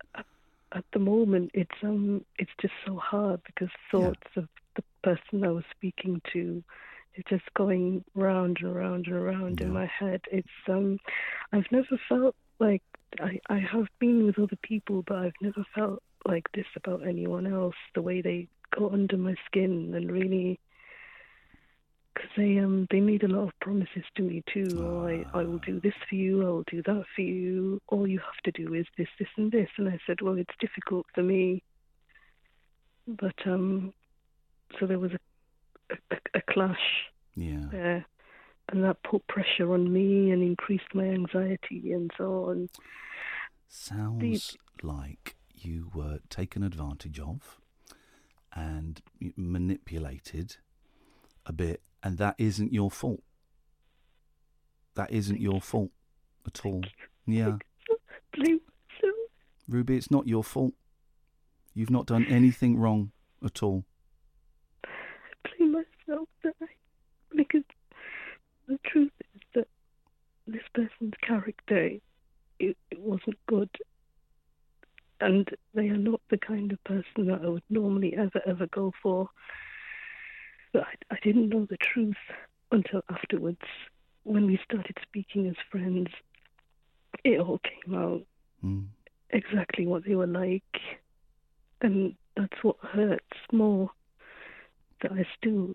At 0.72 0.84
the 0.92 0.98
moment, 0.98 1.50
it's 1.54 1.78
um, 1.82 2.24
it's 2.38 2.50
just 2.60 2.74
so 2.86 2.96
hard 2.96 3.40
because 3.44 3.70
thoughts 3.90 4.30
of 4.36 4.48
the 4.74 4.82
person 5.02 5.42
I 5.44 5.48
was 5.48 5.64
speaking 5.70 6.20
to, 6.32 6.62
is 7.14 7.24
just 7.28 7.44
going 7.54 8.04
round 8.14 8.58
and 8.60 8.76
around 8.76 9.06
and 9.06 9.16
around 9.16 9.60
in 9.60 9.72
my 9.72 9.86
head. 9.86 10.20
It's 10.30 10.48
um, 10.68 10.98
I've 11.52 11.70
never 11.70 11.98
felt 12.08 12.34
like 12.58 12.82
I 13.20 13.40
I 13.48 13.58
have 13.58 13.86
been 13.98 14.26
with 14.26 14.38
other 14.38 14.58
people, 14.62 15.02
but 15.02 15.16
I've 15.16 15.40
never 15.40 15.64
felt 15.74 16.02
like 16.26 16.50
this 16.52 16.66
about 16.76 17.06
anyone 17.06 17.46
else. 17.46 17.74
The 17.94 18.02
way 18.02 18.20
they 18.20 18.48
go 18.76 18.90
under 18.90 19.16
my 19.16 19.34
skin 19.46 19.92
and 19.94 20.10
really 20.10 20.58
because 22.14 22.30
they 22.36 22.58
um 22.58 22.86
they 22.90 23.00
made 23.00 23.22
a 23.22 23.28
lot 23.28 23.48
of 23.48 23.60
promises 23.60 24.04
to 24.16 24.22
me 24.22 24.42
too. 24.52 24.66
Oh, 24.78 25.06
I 25.06 25.38
I 25.38 25.42
will 25.44 25.58
do 25.58 25.80
this 25.80 25.94
for 26.08 26.14
you. 26.14 26.42
I 26.42 26.50
will 26.50 26.64
do 26.70 26.82
that 26.82 27.04
for 27.14 27.22
you. 27.22 27.80
All 27.88 28.06
you 28.06 28.18
have 28.18 28.42
to 28.44 28.52
do 28.52 28.74
is 28.74 28.86
this, 28.96 29.08
this, 29.18 29.28
and 29.36 29.52
this. 29.52 29.68
And 29.76 29.88
I 29.88 29.98
said, 30.06 30.22
well, 30.22 30.38
it's 30.38 30.54
difficult 30.58 31.06
for 31.14 31.22
me. 31.22 31.62
But 33.06 33.34
um, 33.46 33.92
so 34.78 34.86
there 34.86 34.98
was 34.98 35.12
a 35.12 35.18
a, 35.90 36.16
a 36.34 36.40
clash 36.52 37.06
yeah. 37.34 37.64
there, 37.70 38.06
and 38.70 38.84
that 38.84 39.02
put 39.02 39.26
pressure 39.26 39.72
on 39.72 39.92
me 39.92 40.30
and 40.30 40.42
increased 40.42 40.94
my 40.94 41.04
anxiety 41.04 41.92
and 41.92 42.10
so 42.16 42.46
on. 42.46 42.68
Sounds 43.68 44.56
like 44.82 45.35
you 45.64 45.90
were 45.94 46.20
taken 46.28 46.62
advantage 46.62 47.18
of 47.20 47.60
and 48.54 49.02
manipulated 49.36 50.56
a 51.44 51.52
bit, 51.52 51.82
and 52.02 52.18
that 52.18 52.34
isn't 52.38 52.72
your 52.72 52.90
fault. 52.90 53.22
That 54.94 55.10
isn't 55.12 55.40
your 55.40 55.60
fault 55.60 55.90
at 56.46 56.64
all. 56.64 56.82
Yeah. 57.26 57.58
Ruby, 59.68 59.96
it's 59.96 60.10
not 60.10 60.26
your 60.28 60.44
fault. 60.44 60.74
You've 61.74 61.90
not 61.90 62.06
done 62.06 62.24
anything 62.28 62.78
wrong 62.78 63.10
at 63.44 63.62
all. 63.62 63.84
blame 65.58 65.72
myself 65.72 66.28
that 66.42 66.54
I, 66.62 66.66
because 67.36 67.64
the 68.68 68.78
truth 68.86 69.12
is 69.34 69.42
that 69.54 69.68
this 70.46 70.62
person's 70.72 71.14
character 71.20 71.98
it, 72.58 72.76
it 72.90 73.00
wasn't 73.00 73.38
good, 73.46 73.68
and 75.20 75.48
they 75.74 75.88
are 75.88 75.96
not 75.96 76.20
the 76.30 76.38
kind 76.38 76.72
of 76.72 76.82
person 76.84 77.26
that 77.26 77.40
I 77.44 77.48
would 77.48 77.62
normally 77.70 78.14
ever 78.16 78.40
ever 78.46 78.66
go 78.66 78.92
for. 79.02 79.28
But 80.72 80.82
I, 80.82 81.14
I 81.14 81.18
didn't 81.22 81.48
know 81.48 81.66
the 81.68 81.76
truth 81.78 82.16
until 82.72 83.02
afterwards, 83.10 83.62
when 84.24 84.46
we 84.46 84.58
started 84.64 84.96
speaking 85.02 85.46
as 85.48 85.56
friends. 85.70 86.08
It 87.24 87.40
all 87.40 87.58
came 87.60 87.94
out 87.94 88.22
Mm. 88.64 88.86
exactly 89.30 89.86
what 89.86 90.04
they 90.04 90.14
were 90.14 90.26
like, 90.26 90.80
and 91.82 92.14
that's 92.36 92.62
what 92.62 92.76
hurts 92.80 93.36
more 93.52 93.90
that 95.02 95.12
I 95.12 95.26
still 95.36 95.74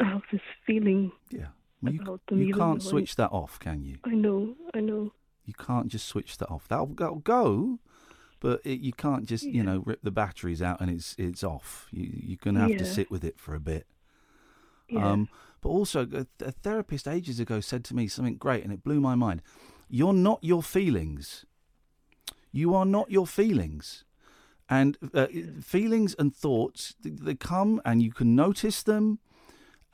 have 0.00 0.22
this 0.32 0.40
feeling 0.66 1.12
Yeah. 1.30 1.48
Well, 1.80 1.92
you, 1.94 2.00
about 2.00 2.20
them. 2.28 2.42
you 2.42 2.54
can't 2.54 2.82
switch 2.82 3.14
that 3.16 3.30
off, 3.30 3.58
can 3.60 3.82
you? 3.84 3.98
I 4.04 4.10
know, 4.10 4.56
I 4.74 4.80
know. 4.80 5.12
You 5.44 5.54
can't 5.54 5.88
just 5.88 6.06
switch 6.06 6.38
that 6.38 6.50
off. 6.50 6.68
That'll, 6.68 6.86
that'll 6.86 7.16
go, 7.16 7.78
but 8.40 8.60
it, 8.64 8.80
you 8.80 8.92
can't 8.92 9.26
just 9.26 9.44
you 9.44 9.62
know 9.62 9.82
rip 9.84 10.02
the 10.02 10.10
batteries 10.10 10.62
out 10.62 10.80
and 10.80 10.90
it's 10.90 11.14
it's 11.18 11.42
off. 11.42 11.88
You, 11.90 12.10
you're 12.12 12.38
going 12.42 12.54
to 12.54 12.60
have 12.60 12.78
to 12.78 12.84
sit 12.84 13.10
with 13.10 13.24
it 13.24 13.38
for 13.38 13.54
a 13.54 13.60
bit. 13.60 13.86
Yeah. 14.88 15.10
Um, 15.10 15.28
but 15.60 15.68
also, 15.68 16.06
a, 16.12 16.26
a 16.44 16.50
therapist 16.50 17.06
ages 17.06 17.38
ago 17.40 17.60
said 17.60 17.84
to 17.84 17.94
me 17.94 18.08
something 18.08 18.36
great, 18.36 18.64
and 18.64 18.72
it 18.72 18.82
blew 18.82 19.00
my 19.00 19.14
mind. 19.14 19.42
You're 19.88 20.12
not 20.12 20.40
your 20.42 20.62
feelings. 20.62 21.44
You 22.50 22.74
are 22.74 22.84
not 22.84 23.10
your 23.10 23.26
feelings. 23.26 24.04
And 24.68 24.96
uh, 25.14 25.26
feelings 25.60 26.14
and 26.18 26.34
thoughts, 26.34 26.94
they 27.02 27.34
come 27.34 27.80
and 27.84 28.02
you 28.02 28.10
can 28.10 28.34
notice 28.34 28.82
them, 28.82 29.18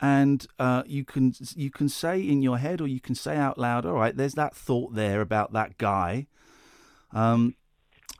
and 0.01 0.45
uh, 0.57 0.83
you 0.85 1.03
can 1.03 1.33
you 1.55 1.69
can 1.69 1.89
say 1.89 2.19
in 2.21 2.41
your 2.41 2.57
head 2.57 2.81
or 2.81 2.87
you 2.87 2.99
can 2.99 3.15
say 3.15 3.35
out 3.35 3.57
loud, 3.57 3.85
all 3.85 3.93
right, 3.93 4.15
there's 4.15 4.35
that 4.35 4.55
thought 4.55 4.95
there 4.95 5.21
about 5.21 5.53
that 5.53 5.77
guy. 5.77 6.27
Um, 7.11 7.55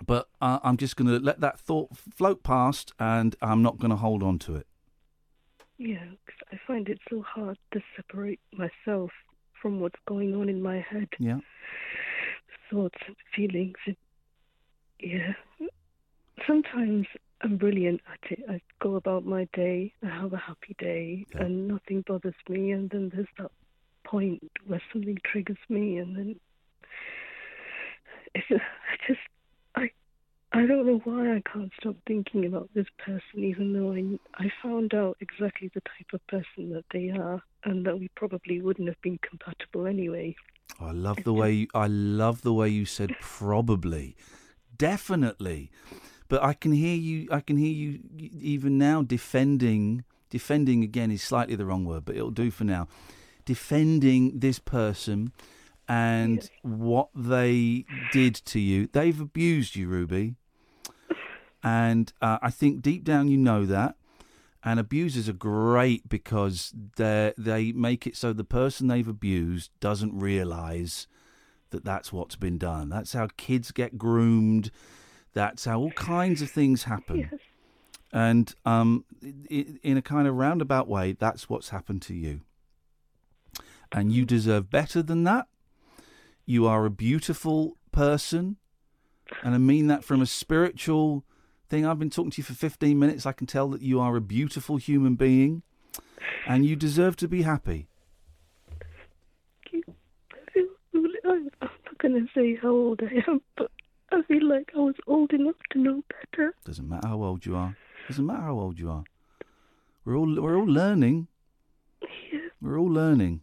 but 0.06 0.30
uh, 0.42 0.60
I'm 0.64 0.78
just 0.78 0.96
going 0.96 1.08
to 1.10 1.20
let 1.24 1.42
that 1.42 1.60
thought 1.60 1.98
float 1.98 2.44
past, 2.44 2.94
and 3.00 3.36
I'm 3.42 3.62
not 3.62 3.78
going 3.80 3.92
to 3.92 3.98
hold 3.98 4.24
on 4.24 4.40
to 4.40 4.56
it. 4.56 4.68
Yeah, 5.78 6.06
'cause 6.26 6.40
I 6.52 6.60
find 6.68 6.90
it 6.90 7.00
so 7.10 7.22
hard 7.22 7.58
to 7.72 7.82
separate 7.96 8.40
myself 8.54 9.12
from 9.62 9.80
what's 9.80 10.00
going 10.08 10.36
on 10.36 10.50
in 10.50 10.62
my 10.62 10.80
head. 10.80 11.10
Yeah. 11.20 11.40
Thoughts 12.70 13.00
and 13.08 13.16
feelings. 13.36 13.78
And, 13.86 13.98
yeah. 15.00 15.34
Sometimes 16.48 17.08
I'm 17.42 17.58
brilliant 17.58 18.02
at 18.12 18.32
it. 18.32 18.44
I 18.50 18.62
go 18.82 18.96
about 18.96 19.26
my 19.26 19.48
day, 19.54 19.94
I 20.04 20.08
have 20.08 20.34
a 20.34 20.38
happy 20.38 20.76
day, 20.78 21.26
and 21.36 21.68
nothing 21.68 22.04
bothers 22.06 22.36
me. 22.50 22.72
And 22.72 22.90
then 22.90 23.12
there's 23.14 23.28
that 23.38 23.52
point 24.04 24.52
where 24.68 24.82
something 24.92 25.18
triggers 25.24 25.58
me, 25.70 25.98
and 25.98 26.16
then 26.16 26.36
it's, 28.36 28.46
I 28.52 29.08
just, 29.08 29.20
I, 29.76 29.90
I 30.52 30.66
don't 30.66 30.86
know 30.86 31.02
why 31.04 31.36
I 31.36 31.42
can't 31.52 31.72
stop 31.80 31.96
thinking 32.08 32.46
about 32.46 32.70
this 32.74 32.88
person, 32.98 33.44
even 33.44 33.74
though 33.74 33.94
I, 33.94 34.44
I 34.44 34.52
found 34.62 34.94
out 34.94 35.18
exactly 35.22 35.70
the 35.74 35.82
type 35.82 36.14
of 36.14 36.26
person 36.28 36.72
that 36.74 36.86
they 36.92 37.10
are, 37.10 37.42
and 37.64 37.86
that 37.86 38.00
we 38.00 38.10
probably 38.16 38.62
wouldn't 38.62 38.88
have 38.88 39.02
been 39.02 39.20
compatible 39.20 39.88
anyway. 39.88 40.36
I 40.80 40.92
love 40.92 41.24
the 41.24 41.34
way 41.34 41.52
you, 41.54 41.68
I 41.74 41.88
love 41.88 42.42
the 42.42 42.54
way 42.54 42.70
you 42.70 42.86
said 42.86 43.16
probably, 43.22 44.16
definitely, 44.78 45.72
but 46.30 46.42
I 46.44 46.54
can 46.54 46.72
hear 46.72 46.96
you. 46.96 47.28
I 47.32 47.42
can 47.42 47.58
hear 47.58 47.72
you 47.72 48.00
even 48.40 48.78
now 48.78 49.02
defending. 49.02 50.06
Defending 50.30 50.84
again 50.84 51.12
is 51.12 51.24
slightly 51.24 51.56
the 51.56 51.66
wrong 51.66 51.86
word, 51.86 52.06
but 52.06 52.16
it'll 52.16 52.30
do 52.30 52.52
for 52.52 52.64
now. 52.64 52.88
Defending 53.46 54.40
this 54.40 54.60
person 54.60 55.34
and 55.88 56.48
what 56.62 57.10
they 57.16 57.84
did 58.12 58.36
to 58.36 58.60
you. 58.60 58.88
They've 58.92 59.20
abused 59.20 59.76
you, 59.76 59.88
Ruby, 59.88 60.36
and 61.64 62.14
uh, 62.22 62.38
I 62.44 62.52
think 62.52 62.84
deep 62.84 63.04
down 63.04 63.28
you 63.28 63.38
know 63.38 63.66
that. 63.66 63.96
And 64.62 64.78
abusers 64.80 65.30
are 65.30 65.34
great 65.34 66.10
because 66.10 66.74
they 66.98 67.34
they 67.38 67.72
make 67.72 68.06
it 68.06 68.16
so 68.16 68.34
the 68.34 68.44
person 68.44 68.88
they've 68.88 69.08
abused 69.08 69.72
doesn't 69.80 70.20
realise 70.20 71.08
that 71.72 71.86
that's 71.86 72.12
what's 72.12 72.36
been 72.36 72.58
done. 72.58 72.90
That's 72.90 73.14
how 73.14 73.30
kids 73.38 73.72
get 73.72 73.98
groomed. 73.98 74.70
That's 75.34 75.66
how 75.66 75.80
all 75.80 75.92
kinds 75.92 76.42
of 76.42 76.50
things 76.50 76.84
happen. 76.84 77.30
And 78.12 78.54
um, 78.66 79.06
in 79.50 79.98
a 79.98 80.02
kind 80.02 80.28
of 80.28 80.36
roundabout 80.36 80.88
way, 80.88 81.14
that's 81.14 81.50
what's 81.50 81.70
happened 81.70 82.02
to 82.04 82.14
you. 82.14 82.42
And 83.92 84.12
you 84.12 84.26
deserve 84.26 84.70
better 84.70 85.02
than 85.02 85.24
that. 85.26 85.48
You 86.46 86.66
are 86.68 86.86
a 86.86 86.90
beautiful 86.90 87.78
person. 87.92 88.58
And 89.44 89.54
I 89.54 89.60
mean 89.60 89.88
that 89.88 90.04
from 90.04 90.22
a 90.22 90.26
spiritual 90.26 91.24
thing. 91.70 91.86
I've 91.86 92.00
been 92.00 92.10
talking 92.10 92.32
to 92.32 92.38
you 92.40 92.44
for 92.44 92.54
15 92.54 92.98
minutes. 92.98 93.26
I 93.26 93.32
can 93.32 93.48
tell 93.48 93.68
that 93.70 93.82
you 93.82 94.00
are 94.00 94.16
a 94.16 94.22
beautiful 94.22 94.78
human 94.78 95.16
being. 95.16 95.62
And 96.48 96.66
you 96.66 96.76
deserve 96.76 97.16
to 97.18 97.28
be 97.28 97.44
happy. 97.44 97.88
I'm 101.26 101.52
not 101.62 101.98
going 102.00 102.14
to 102.16 102.28
say 102.34 102.56
how 102.62 102.70
old 102.70 103.02
I 103.04 103.30
am, 103.30 103.42
but 103.56 103.72
I 104.12 104.22
feel 104.24 104.48
like 104.48 104.72
I 104.76 104.80
was 104.80 104.96
old 105.08 105.34
enough 105.34 105.56
to 105.72 105.80
know 105.80 106.04
better. 106.10 106.54
Doesn't 106.66 106.88
matter 106.88 107.08
how 107.08 107.24
old 107.24 107.46
you 107.46 107.56
are. 107.56 107.78
Doesn't 108.08 108.26
matter 108.26 108.42
how 108.42 108.60
old 108.60 108.80
you 108.80 108.90
are. 108.90 109.04
We're 110.06 110.18
all 110.18 110.42
we're 110.42 110.58
all 110.58 110.66
learning. 110.66 111.28
We're 112.62 112.80
all 112.80 112.90
learning. 112.92 113.42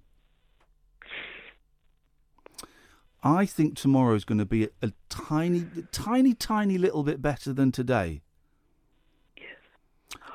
I 3.23 3.47
think 3.47 3.77
tomorrow 3.77 4.15
is 4.15 4.25
going 4.25 4.39
to 4.39 4.45
be 4.45 4.65
a, 4.65 4.69
a 4.83 4.93
tiny, 5.09 5.67
tiny, 5.91 6.35
tiny 6.35 6.79
little 6.79 7.03
bit 7.03 7.21
better 7.21 7.53
than 7.53 7.73
today. 7.73 8.23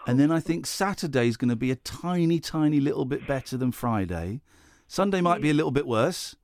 And 0.07 0.19
then 0.19 0.31
I 0.31 0.39
think 0.39 0.65
Saturday 0.65 1.27
is 1.27 1.37
going 1.37 1.49
to 1.49 1.55
be 1.55 1.71
a 1.71 1.75
tiny, 1.75 2.39
tiny 2.39 2.79
little 2.79 3.05
bit 3.05 3.27
better 3.27 3.55
than 3.55 3.71
Friday. 3.71 4.41
Sunday 4.87 5.21
might 5.21 5.41
be 5.41 5.49
a 5.49 5.53
little 5.53 5.71
bit 5.71 5.87
worse, 5.87 6.35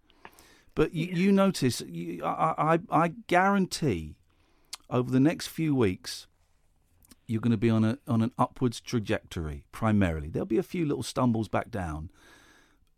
but 0.77 0.93
you, 0.93 1.07
you 1.07 1.31
notice, 1.31 1.81
you, 1.81 2.23
I, 2.23 2.75
I, 2.75 2.79
I 2.91 3.07
guarantee, 3.25 4.15
over 4.91 5.09
the 5.09 5.19
next 5.19 5.47
few 5.47 5.73
weeks, 5.73 6.27
you're 7.25 7.41
going 7.41 7.49
to 7.49 7.57
be 7.57 7.71
on 7.71 7.83
a 7.83 7.97
on 8.07 8.21
an 8.21 8.31
upwards 8.37 8.79
trajectory. 8.79 9.63
Primarily, 9.71 10.29
there'll 10.29 10.45
be 10.45 10.59
a 10.59 10.63
few 10.63 10.85
little 10.85 11.01
stumbles 11.01 11.47
back 11.47 11.71
down. 11.71 12.11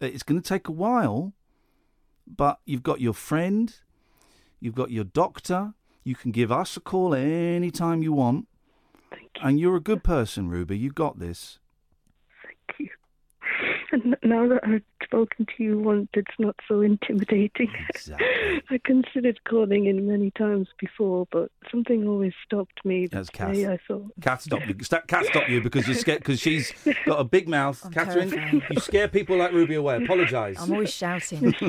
Uh, 0.02 0.08
it's 0.08 0.24
going 0.24 0.42
to 0.42 0.46
take 0.46 0.68
a 0.68 0.74
while, 0.74 1.32
but 2.28 2.60
you've 2.66 2.84
got 2.84 3.00
your 3.00 3.14
friend, 3.14 3.74
you've 4.60 4.76
got 4.76 4.92
your 4.92 5.06
doctor. 5.06 5.74
You 6.04 6.16
can 6.16 6.32
give 6.32 6.52
us 6.52 6.76
a 6.76 6.82
call 6.82 7.16
any 7.16 7.72
time 7.72 8.04
you 8.04 8.12
want. 8.12 8.50
And 9.42 9.58
you're 9.58 9.78
a 9.78 9.82
good 9.82 10.04
person, 10.04 10.50
Ruby. 10.50 10.78
You 10.78 10.92
got 10.92 11.20
this. 11.20 11.60
And 13.92 14.16
now 14.22 14.48
that 14.48 14.60
I've 14.64 14.84
spoken 15.04 15.48
to 15.58 15.64
you 15.64 15.80
once, 15.80 16.10
it's 16.14 16.38
not 16.38 16.56
so 16.68 16.82
intimidating. 16.82 17.72
I 18.70 18.80
considered 18.84 19.40
calling 19.46 19.88
in 19.88 20.08
many 20.08 20.30
times 20.32 20.68
before, 20.80 21.28
but 21.32 21.50
something 21.72 22.08
always 22.08 22.34
stopped 22.46 22.86
me. 22.86 23.08
That's 23.08 23.30
Today 23.30 23.64
Kath. 23.64 23.72
I 23.72 23.80
thought, 23.88 24.12
Kath 24.22 24.42
stopped 24.44 24.68
you. 24.68 24.76
Sta- 24.84 25.02
Kath 25.08 25.26
stopped 25.26 25.50
you 25.50 25.62
because 25.62 25.88
you're 25.88 25.96
scared. 25.98 26.20
Because 26.20 26.40
she's 26.40 26.72
got 27.08 27.20
a 27.20 27.24
big 27.24 27.50
mouth. 27.50 27.84
Catherine, 27.92 28.30
terrified. 28.30 28.64
you 28.70 28.80
scare 28.80 29.08
people 29.08 29.38
like 29.38 29.54
Ruby 29.54 29.74
away. 29.76 30.04
Apologise. 30.04 30.58
I'm 30.60 30.72
always 30.72 30.94
shouting. 30.94 31.52
she, 31.54 31.68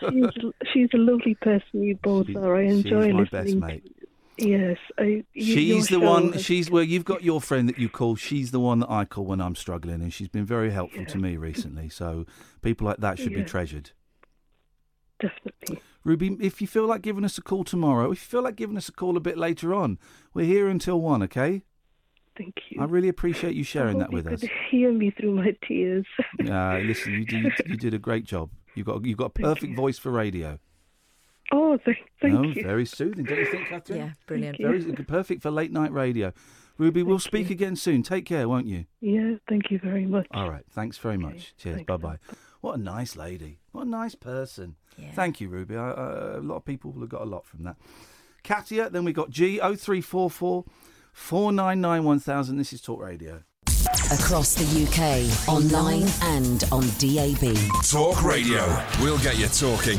she's, 0.00 0.52
she's 0.72 0.88
a 0.92 0.98
lovely 0.98 1.36
person. 1.36 1.82
You 1.84 1.96
both 2.02 2.34
are. 2.34 2.56
I 2.56 2.62
enjoy 2.64 3.06
she's 3.06 3.14
my 3.14 3.20
listening. 3.20 3.60
best 3.60 3.72
mate. 3.84 3.92
Yes, 4.36 4.78
I. 4.98 5.24
you- 5.32 5.44
She's 5.44 5.88
the 5.88 6.00
one. 6.00 6.32
has- 6.32 6.44
She's 6.44 6.70
where 6.70 6.82
you've 6.82 7.04
got 7.04 7.22
your 7.22 7.40
friend 7.40 7.68
that 7.68 7.78
you 7.78 7.88
call. 7.88 8.16
She's 8.16 8.50
the 8.50 8.60
one 8.60 8.80
that 8.80 8.90
I 8.90 9.04
call 9.04 9.24
when 9.26 9.40
I'm 9.40 9.54
struggling, 9.54 10.02
and 10.02 10.12
she's 10.12 10.28
been 10.28 10.44
very 10.44 10.70
helpful 10.70 11.04
to 11.06 11.18
me 11.18 11.36
recently. 11.36 11.88
So 11.88 12.26
people 12.62 12.86
like 12.86 12.98
that 12.98 13.18
should 13.18 13.34
be 13.34 13.44
treasured. 13.44 13.90
Definitely. 15.20 15.80
Ruby, 16.04 16.36
if 16.40 16.60
you 16.60 16.66
feel 16.66 16.86
like 16.86 17.00
giving 17.02 17.24
us 17.24 17.38
a 17.38 17.42
call 17.42 17.64
tomorrow, 17.64 18.10
if 18.10 18.20
you 18.22 18.26
feel 18.26 18.42
like 18.42 18.56
giving 18.56 18.76
us 18.76 18.88
a 18.88 18.92
call 18.92 19.16
a 19.16 19.20
bit 19.20 19.38
later 19.38 19.72
on, 19.72 19.98
we're 20.34 20.44
here 20.44 20.68
until 20.68 21.00
one. 21.00 21.22
Okay. 21.22 21.62
Thank 22.36 22.54
you. 22.68 22.80
I 22.82 22.84
really 22.86 23.08
appreciate 23.08 23.54
you 23.54 23.62
sharing 23.62 23.98
that 23.98 24.10
with 24.12 24.26
you 24.26 24.32
us. 24.32 24.40
could 24.40 24.50
hear 24.70 24.92
me 24.92 25.12
through 25.12 25.36
my 25.36 25.56
tears. 25.66 26.04
Uh, 26.40 26.78
listen, 26.78 27.12
you 27.12 27.24
did, 27.24 27.52
you 27.66 27.76
did 27.76 27.94
a 27.94 27.98
great 27.98 28.24
job. 28.24 28.50
You 28.74 28.82
got 28.82 29.04
you 29.04 29.14
got 29.14 29.26
a 29.26 29.28
perfect 29.42 29.76
voice 29.76 29.98
for 29.98 30.10
radio. 30.10 30.58
Oh, 31.52 31.78
thank, 31.84 31.98
thank 32.20 32.34
no, 32.34 32.42
you. 32.42 32.62
very 32.62 32.86
soothing, 32.86 33.24
don't 33.24 33.38
you 33.38 33.46
think, 33.46 33.68
Catherine? 33.68 33.98
Yeah, 33.98 34.10
brilliant. 34.26 34.58
Very 34.58 34.80
perfect 35.04 35.42
for 35.42 35.50
late 35.50 35.72
night 35.72 35.92
radio. 35.92 36.32
Ruby, 36.76 37.02
we'll 37.02 37.18
speak 37.18 37.50
again 37.50 37.76
soon. 37.76 38.02
Take 38.02 38.24
care, 38.24 38.48
won't 38.48 38.66
you? 38.66 38.86
Yeah, 39.00 39.36
thank 39.48 39.70
you 39.70 39.78
very 39.78 40.06
much. 40.06 40.26
All 40.32 40.50
right. 40.50 40.64
Thanks 40.70 40.98
very 40.98 41.16
much. 41.16 41.54
Cheers. 41.56 41.82
Bye 41.84 41.96
bye. 41.96 42.18
What 42.60 42.78
a 42.78 42.82
nice 42.82 43.14
lady. 43.14 43.60
What 43.72 43.86
a 43.86 43.90
nice 43.90 44.14
person. 44.14 44.76
Thank 45.12 45.40
you, 45.40 45.48
Ruby. 45.48 45.76
I, 45.76 45.90
I, 45.90 46.36
a 46.36 46.40
lot 46.40 46.56
of 46.56 46.64
people 46.64 46.92
will 46.92 47.02
have 47.02 47.10
got 47.10 47.22
a 47.22 47.26
lot 47.26 47.46
from 47.46 47.64
that. 47.64 47.76
Katia, 48.42 48.90
then 48.90 49.04
we 49.04 49.12
got 49.12 49.30
G 49.30 49.58
0344 49.58 50.64
499 51.12 52.04
1000. 52.04 52.56
This 52.56 52.72
is 52.72 52.80
Talk 52.80 53.00
Radio. 53.00 53.42
Across 54.10 54.54
the 54.54 54.84
UK, 54.84 55.48
online 55.48 56.08
and 56.22 56.64
on 56.72 56.82
DAB. 56.98 57.54
Talk 57.84 58.22
Radio. 58.24 58.64
We'll 59.00 59.18
get 59.18 59.38
you 59.38 59.46
talking. 59.48 59.98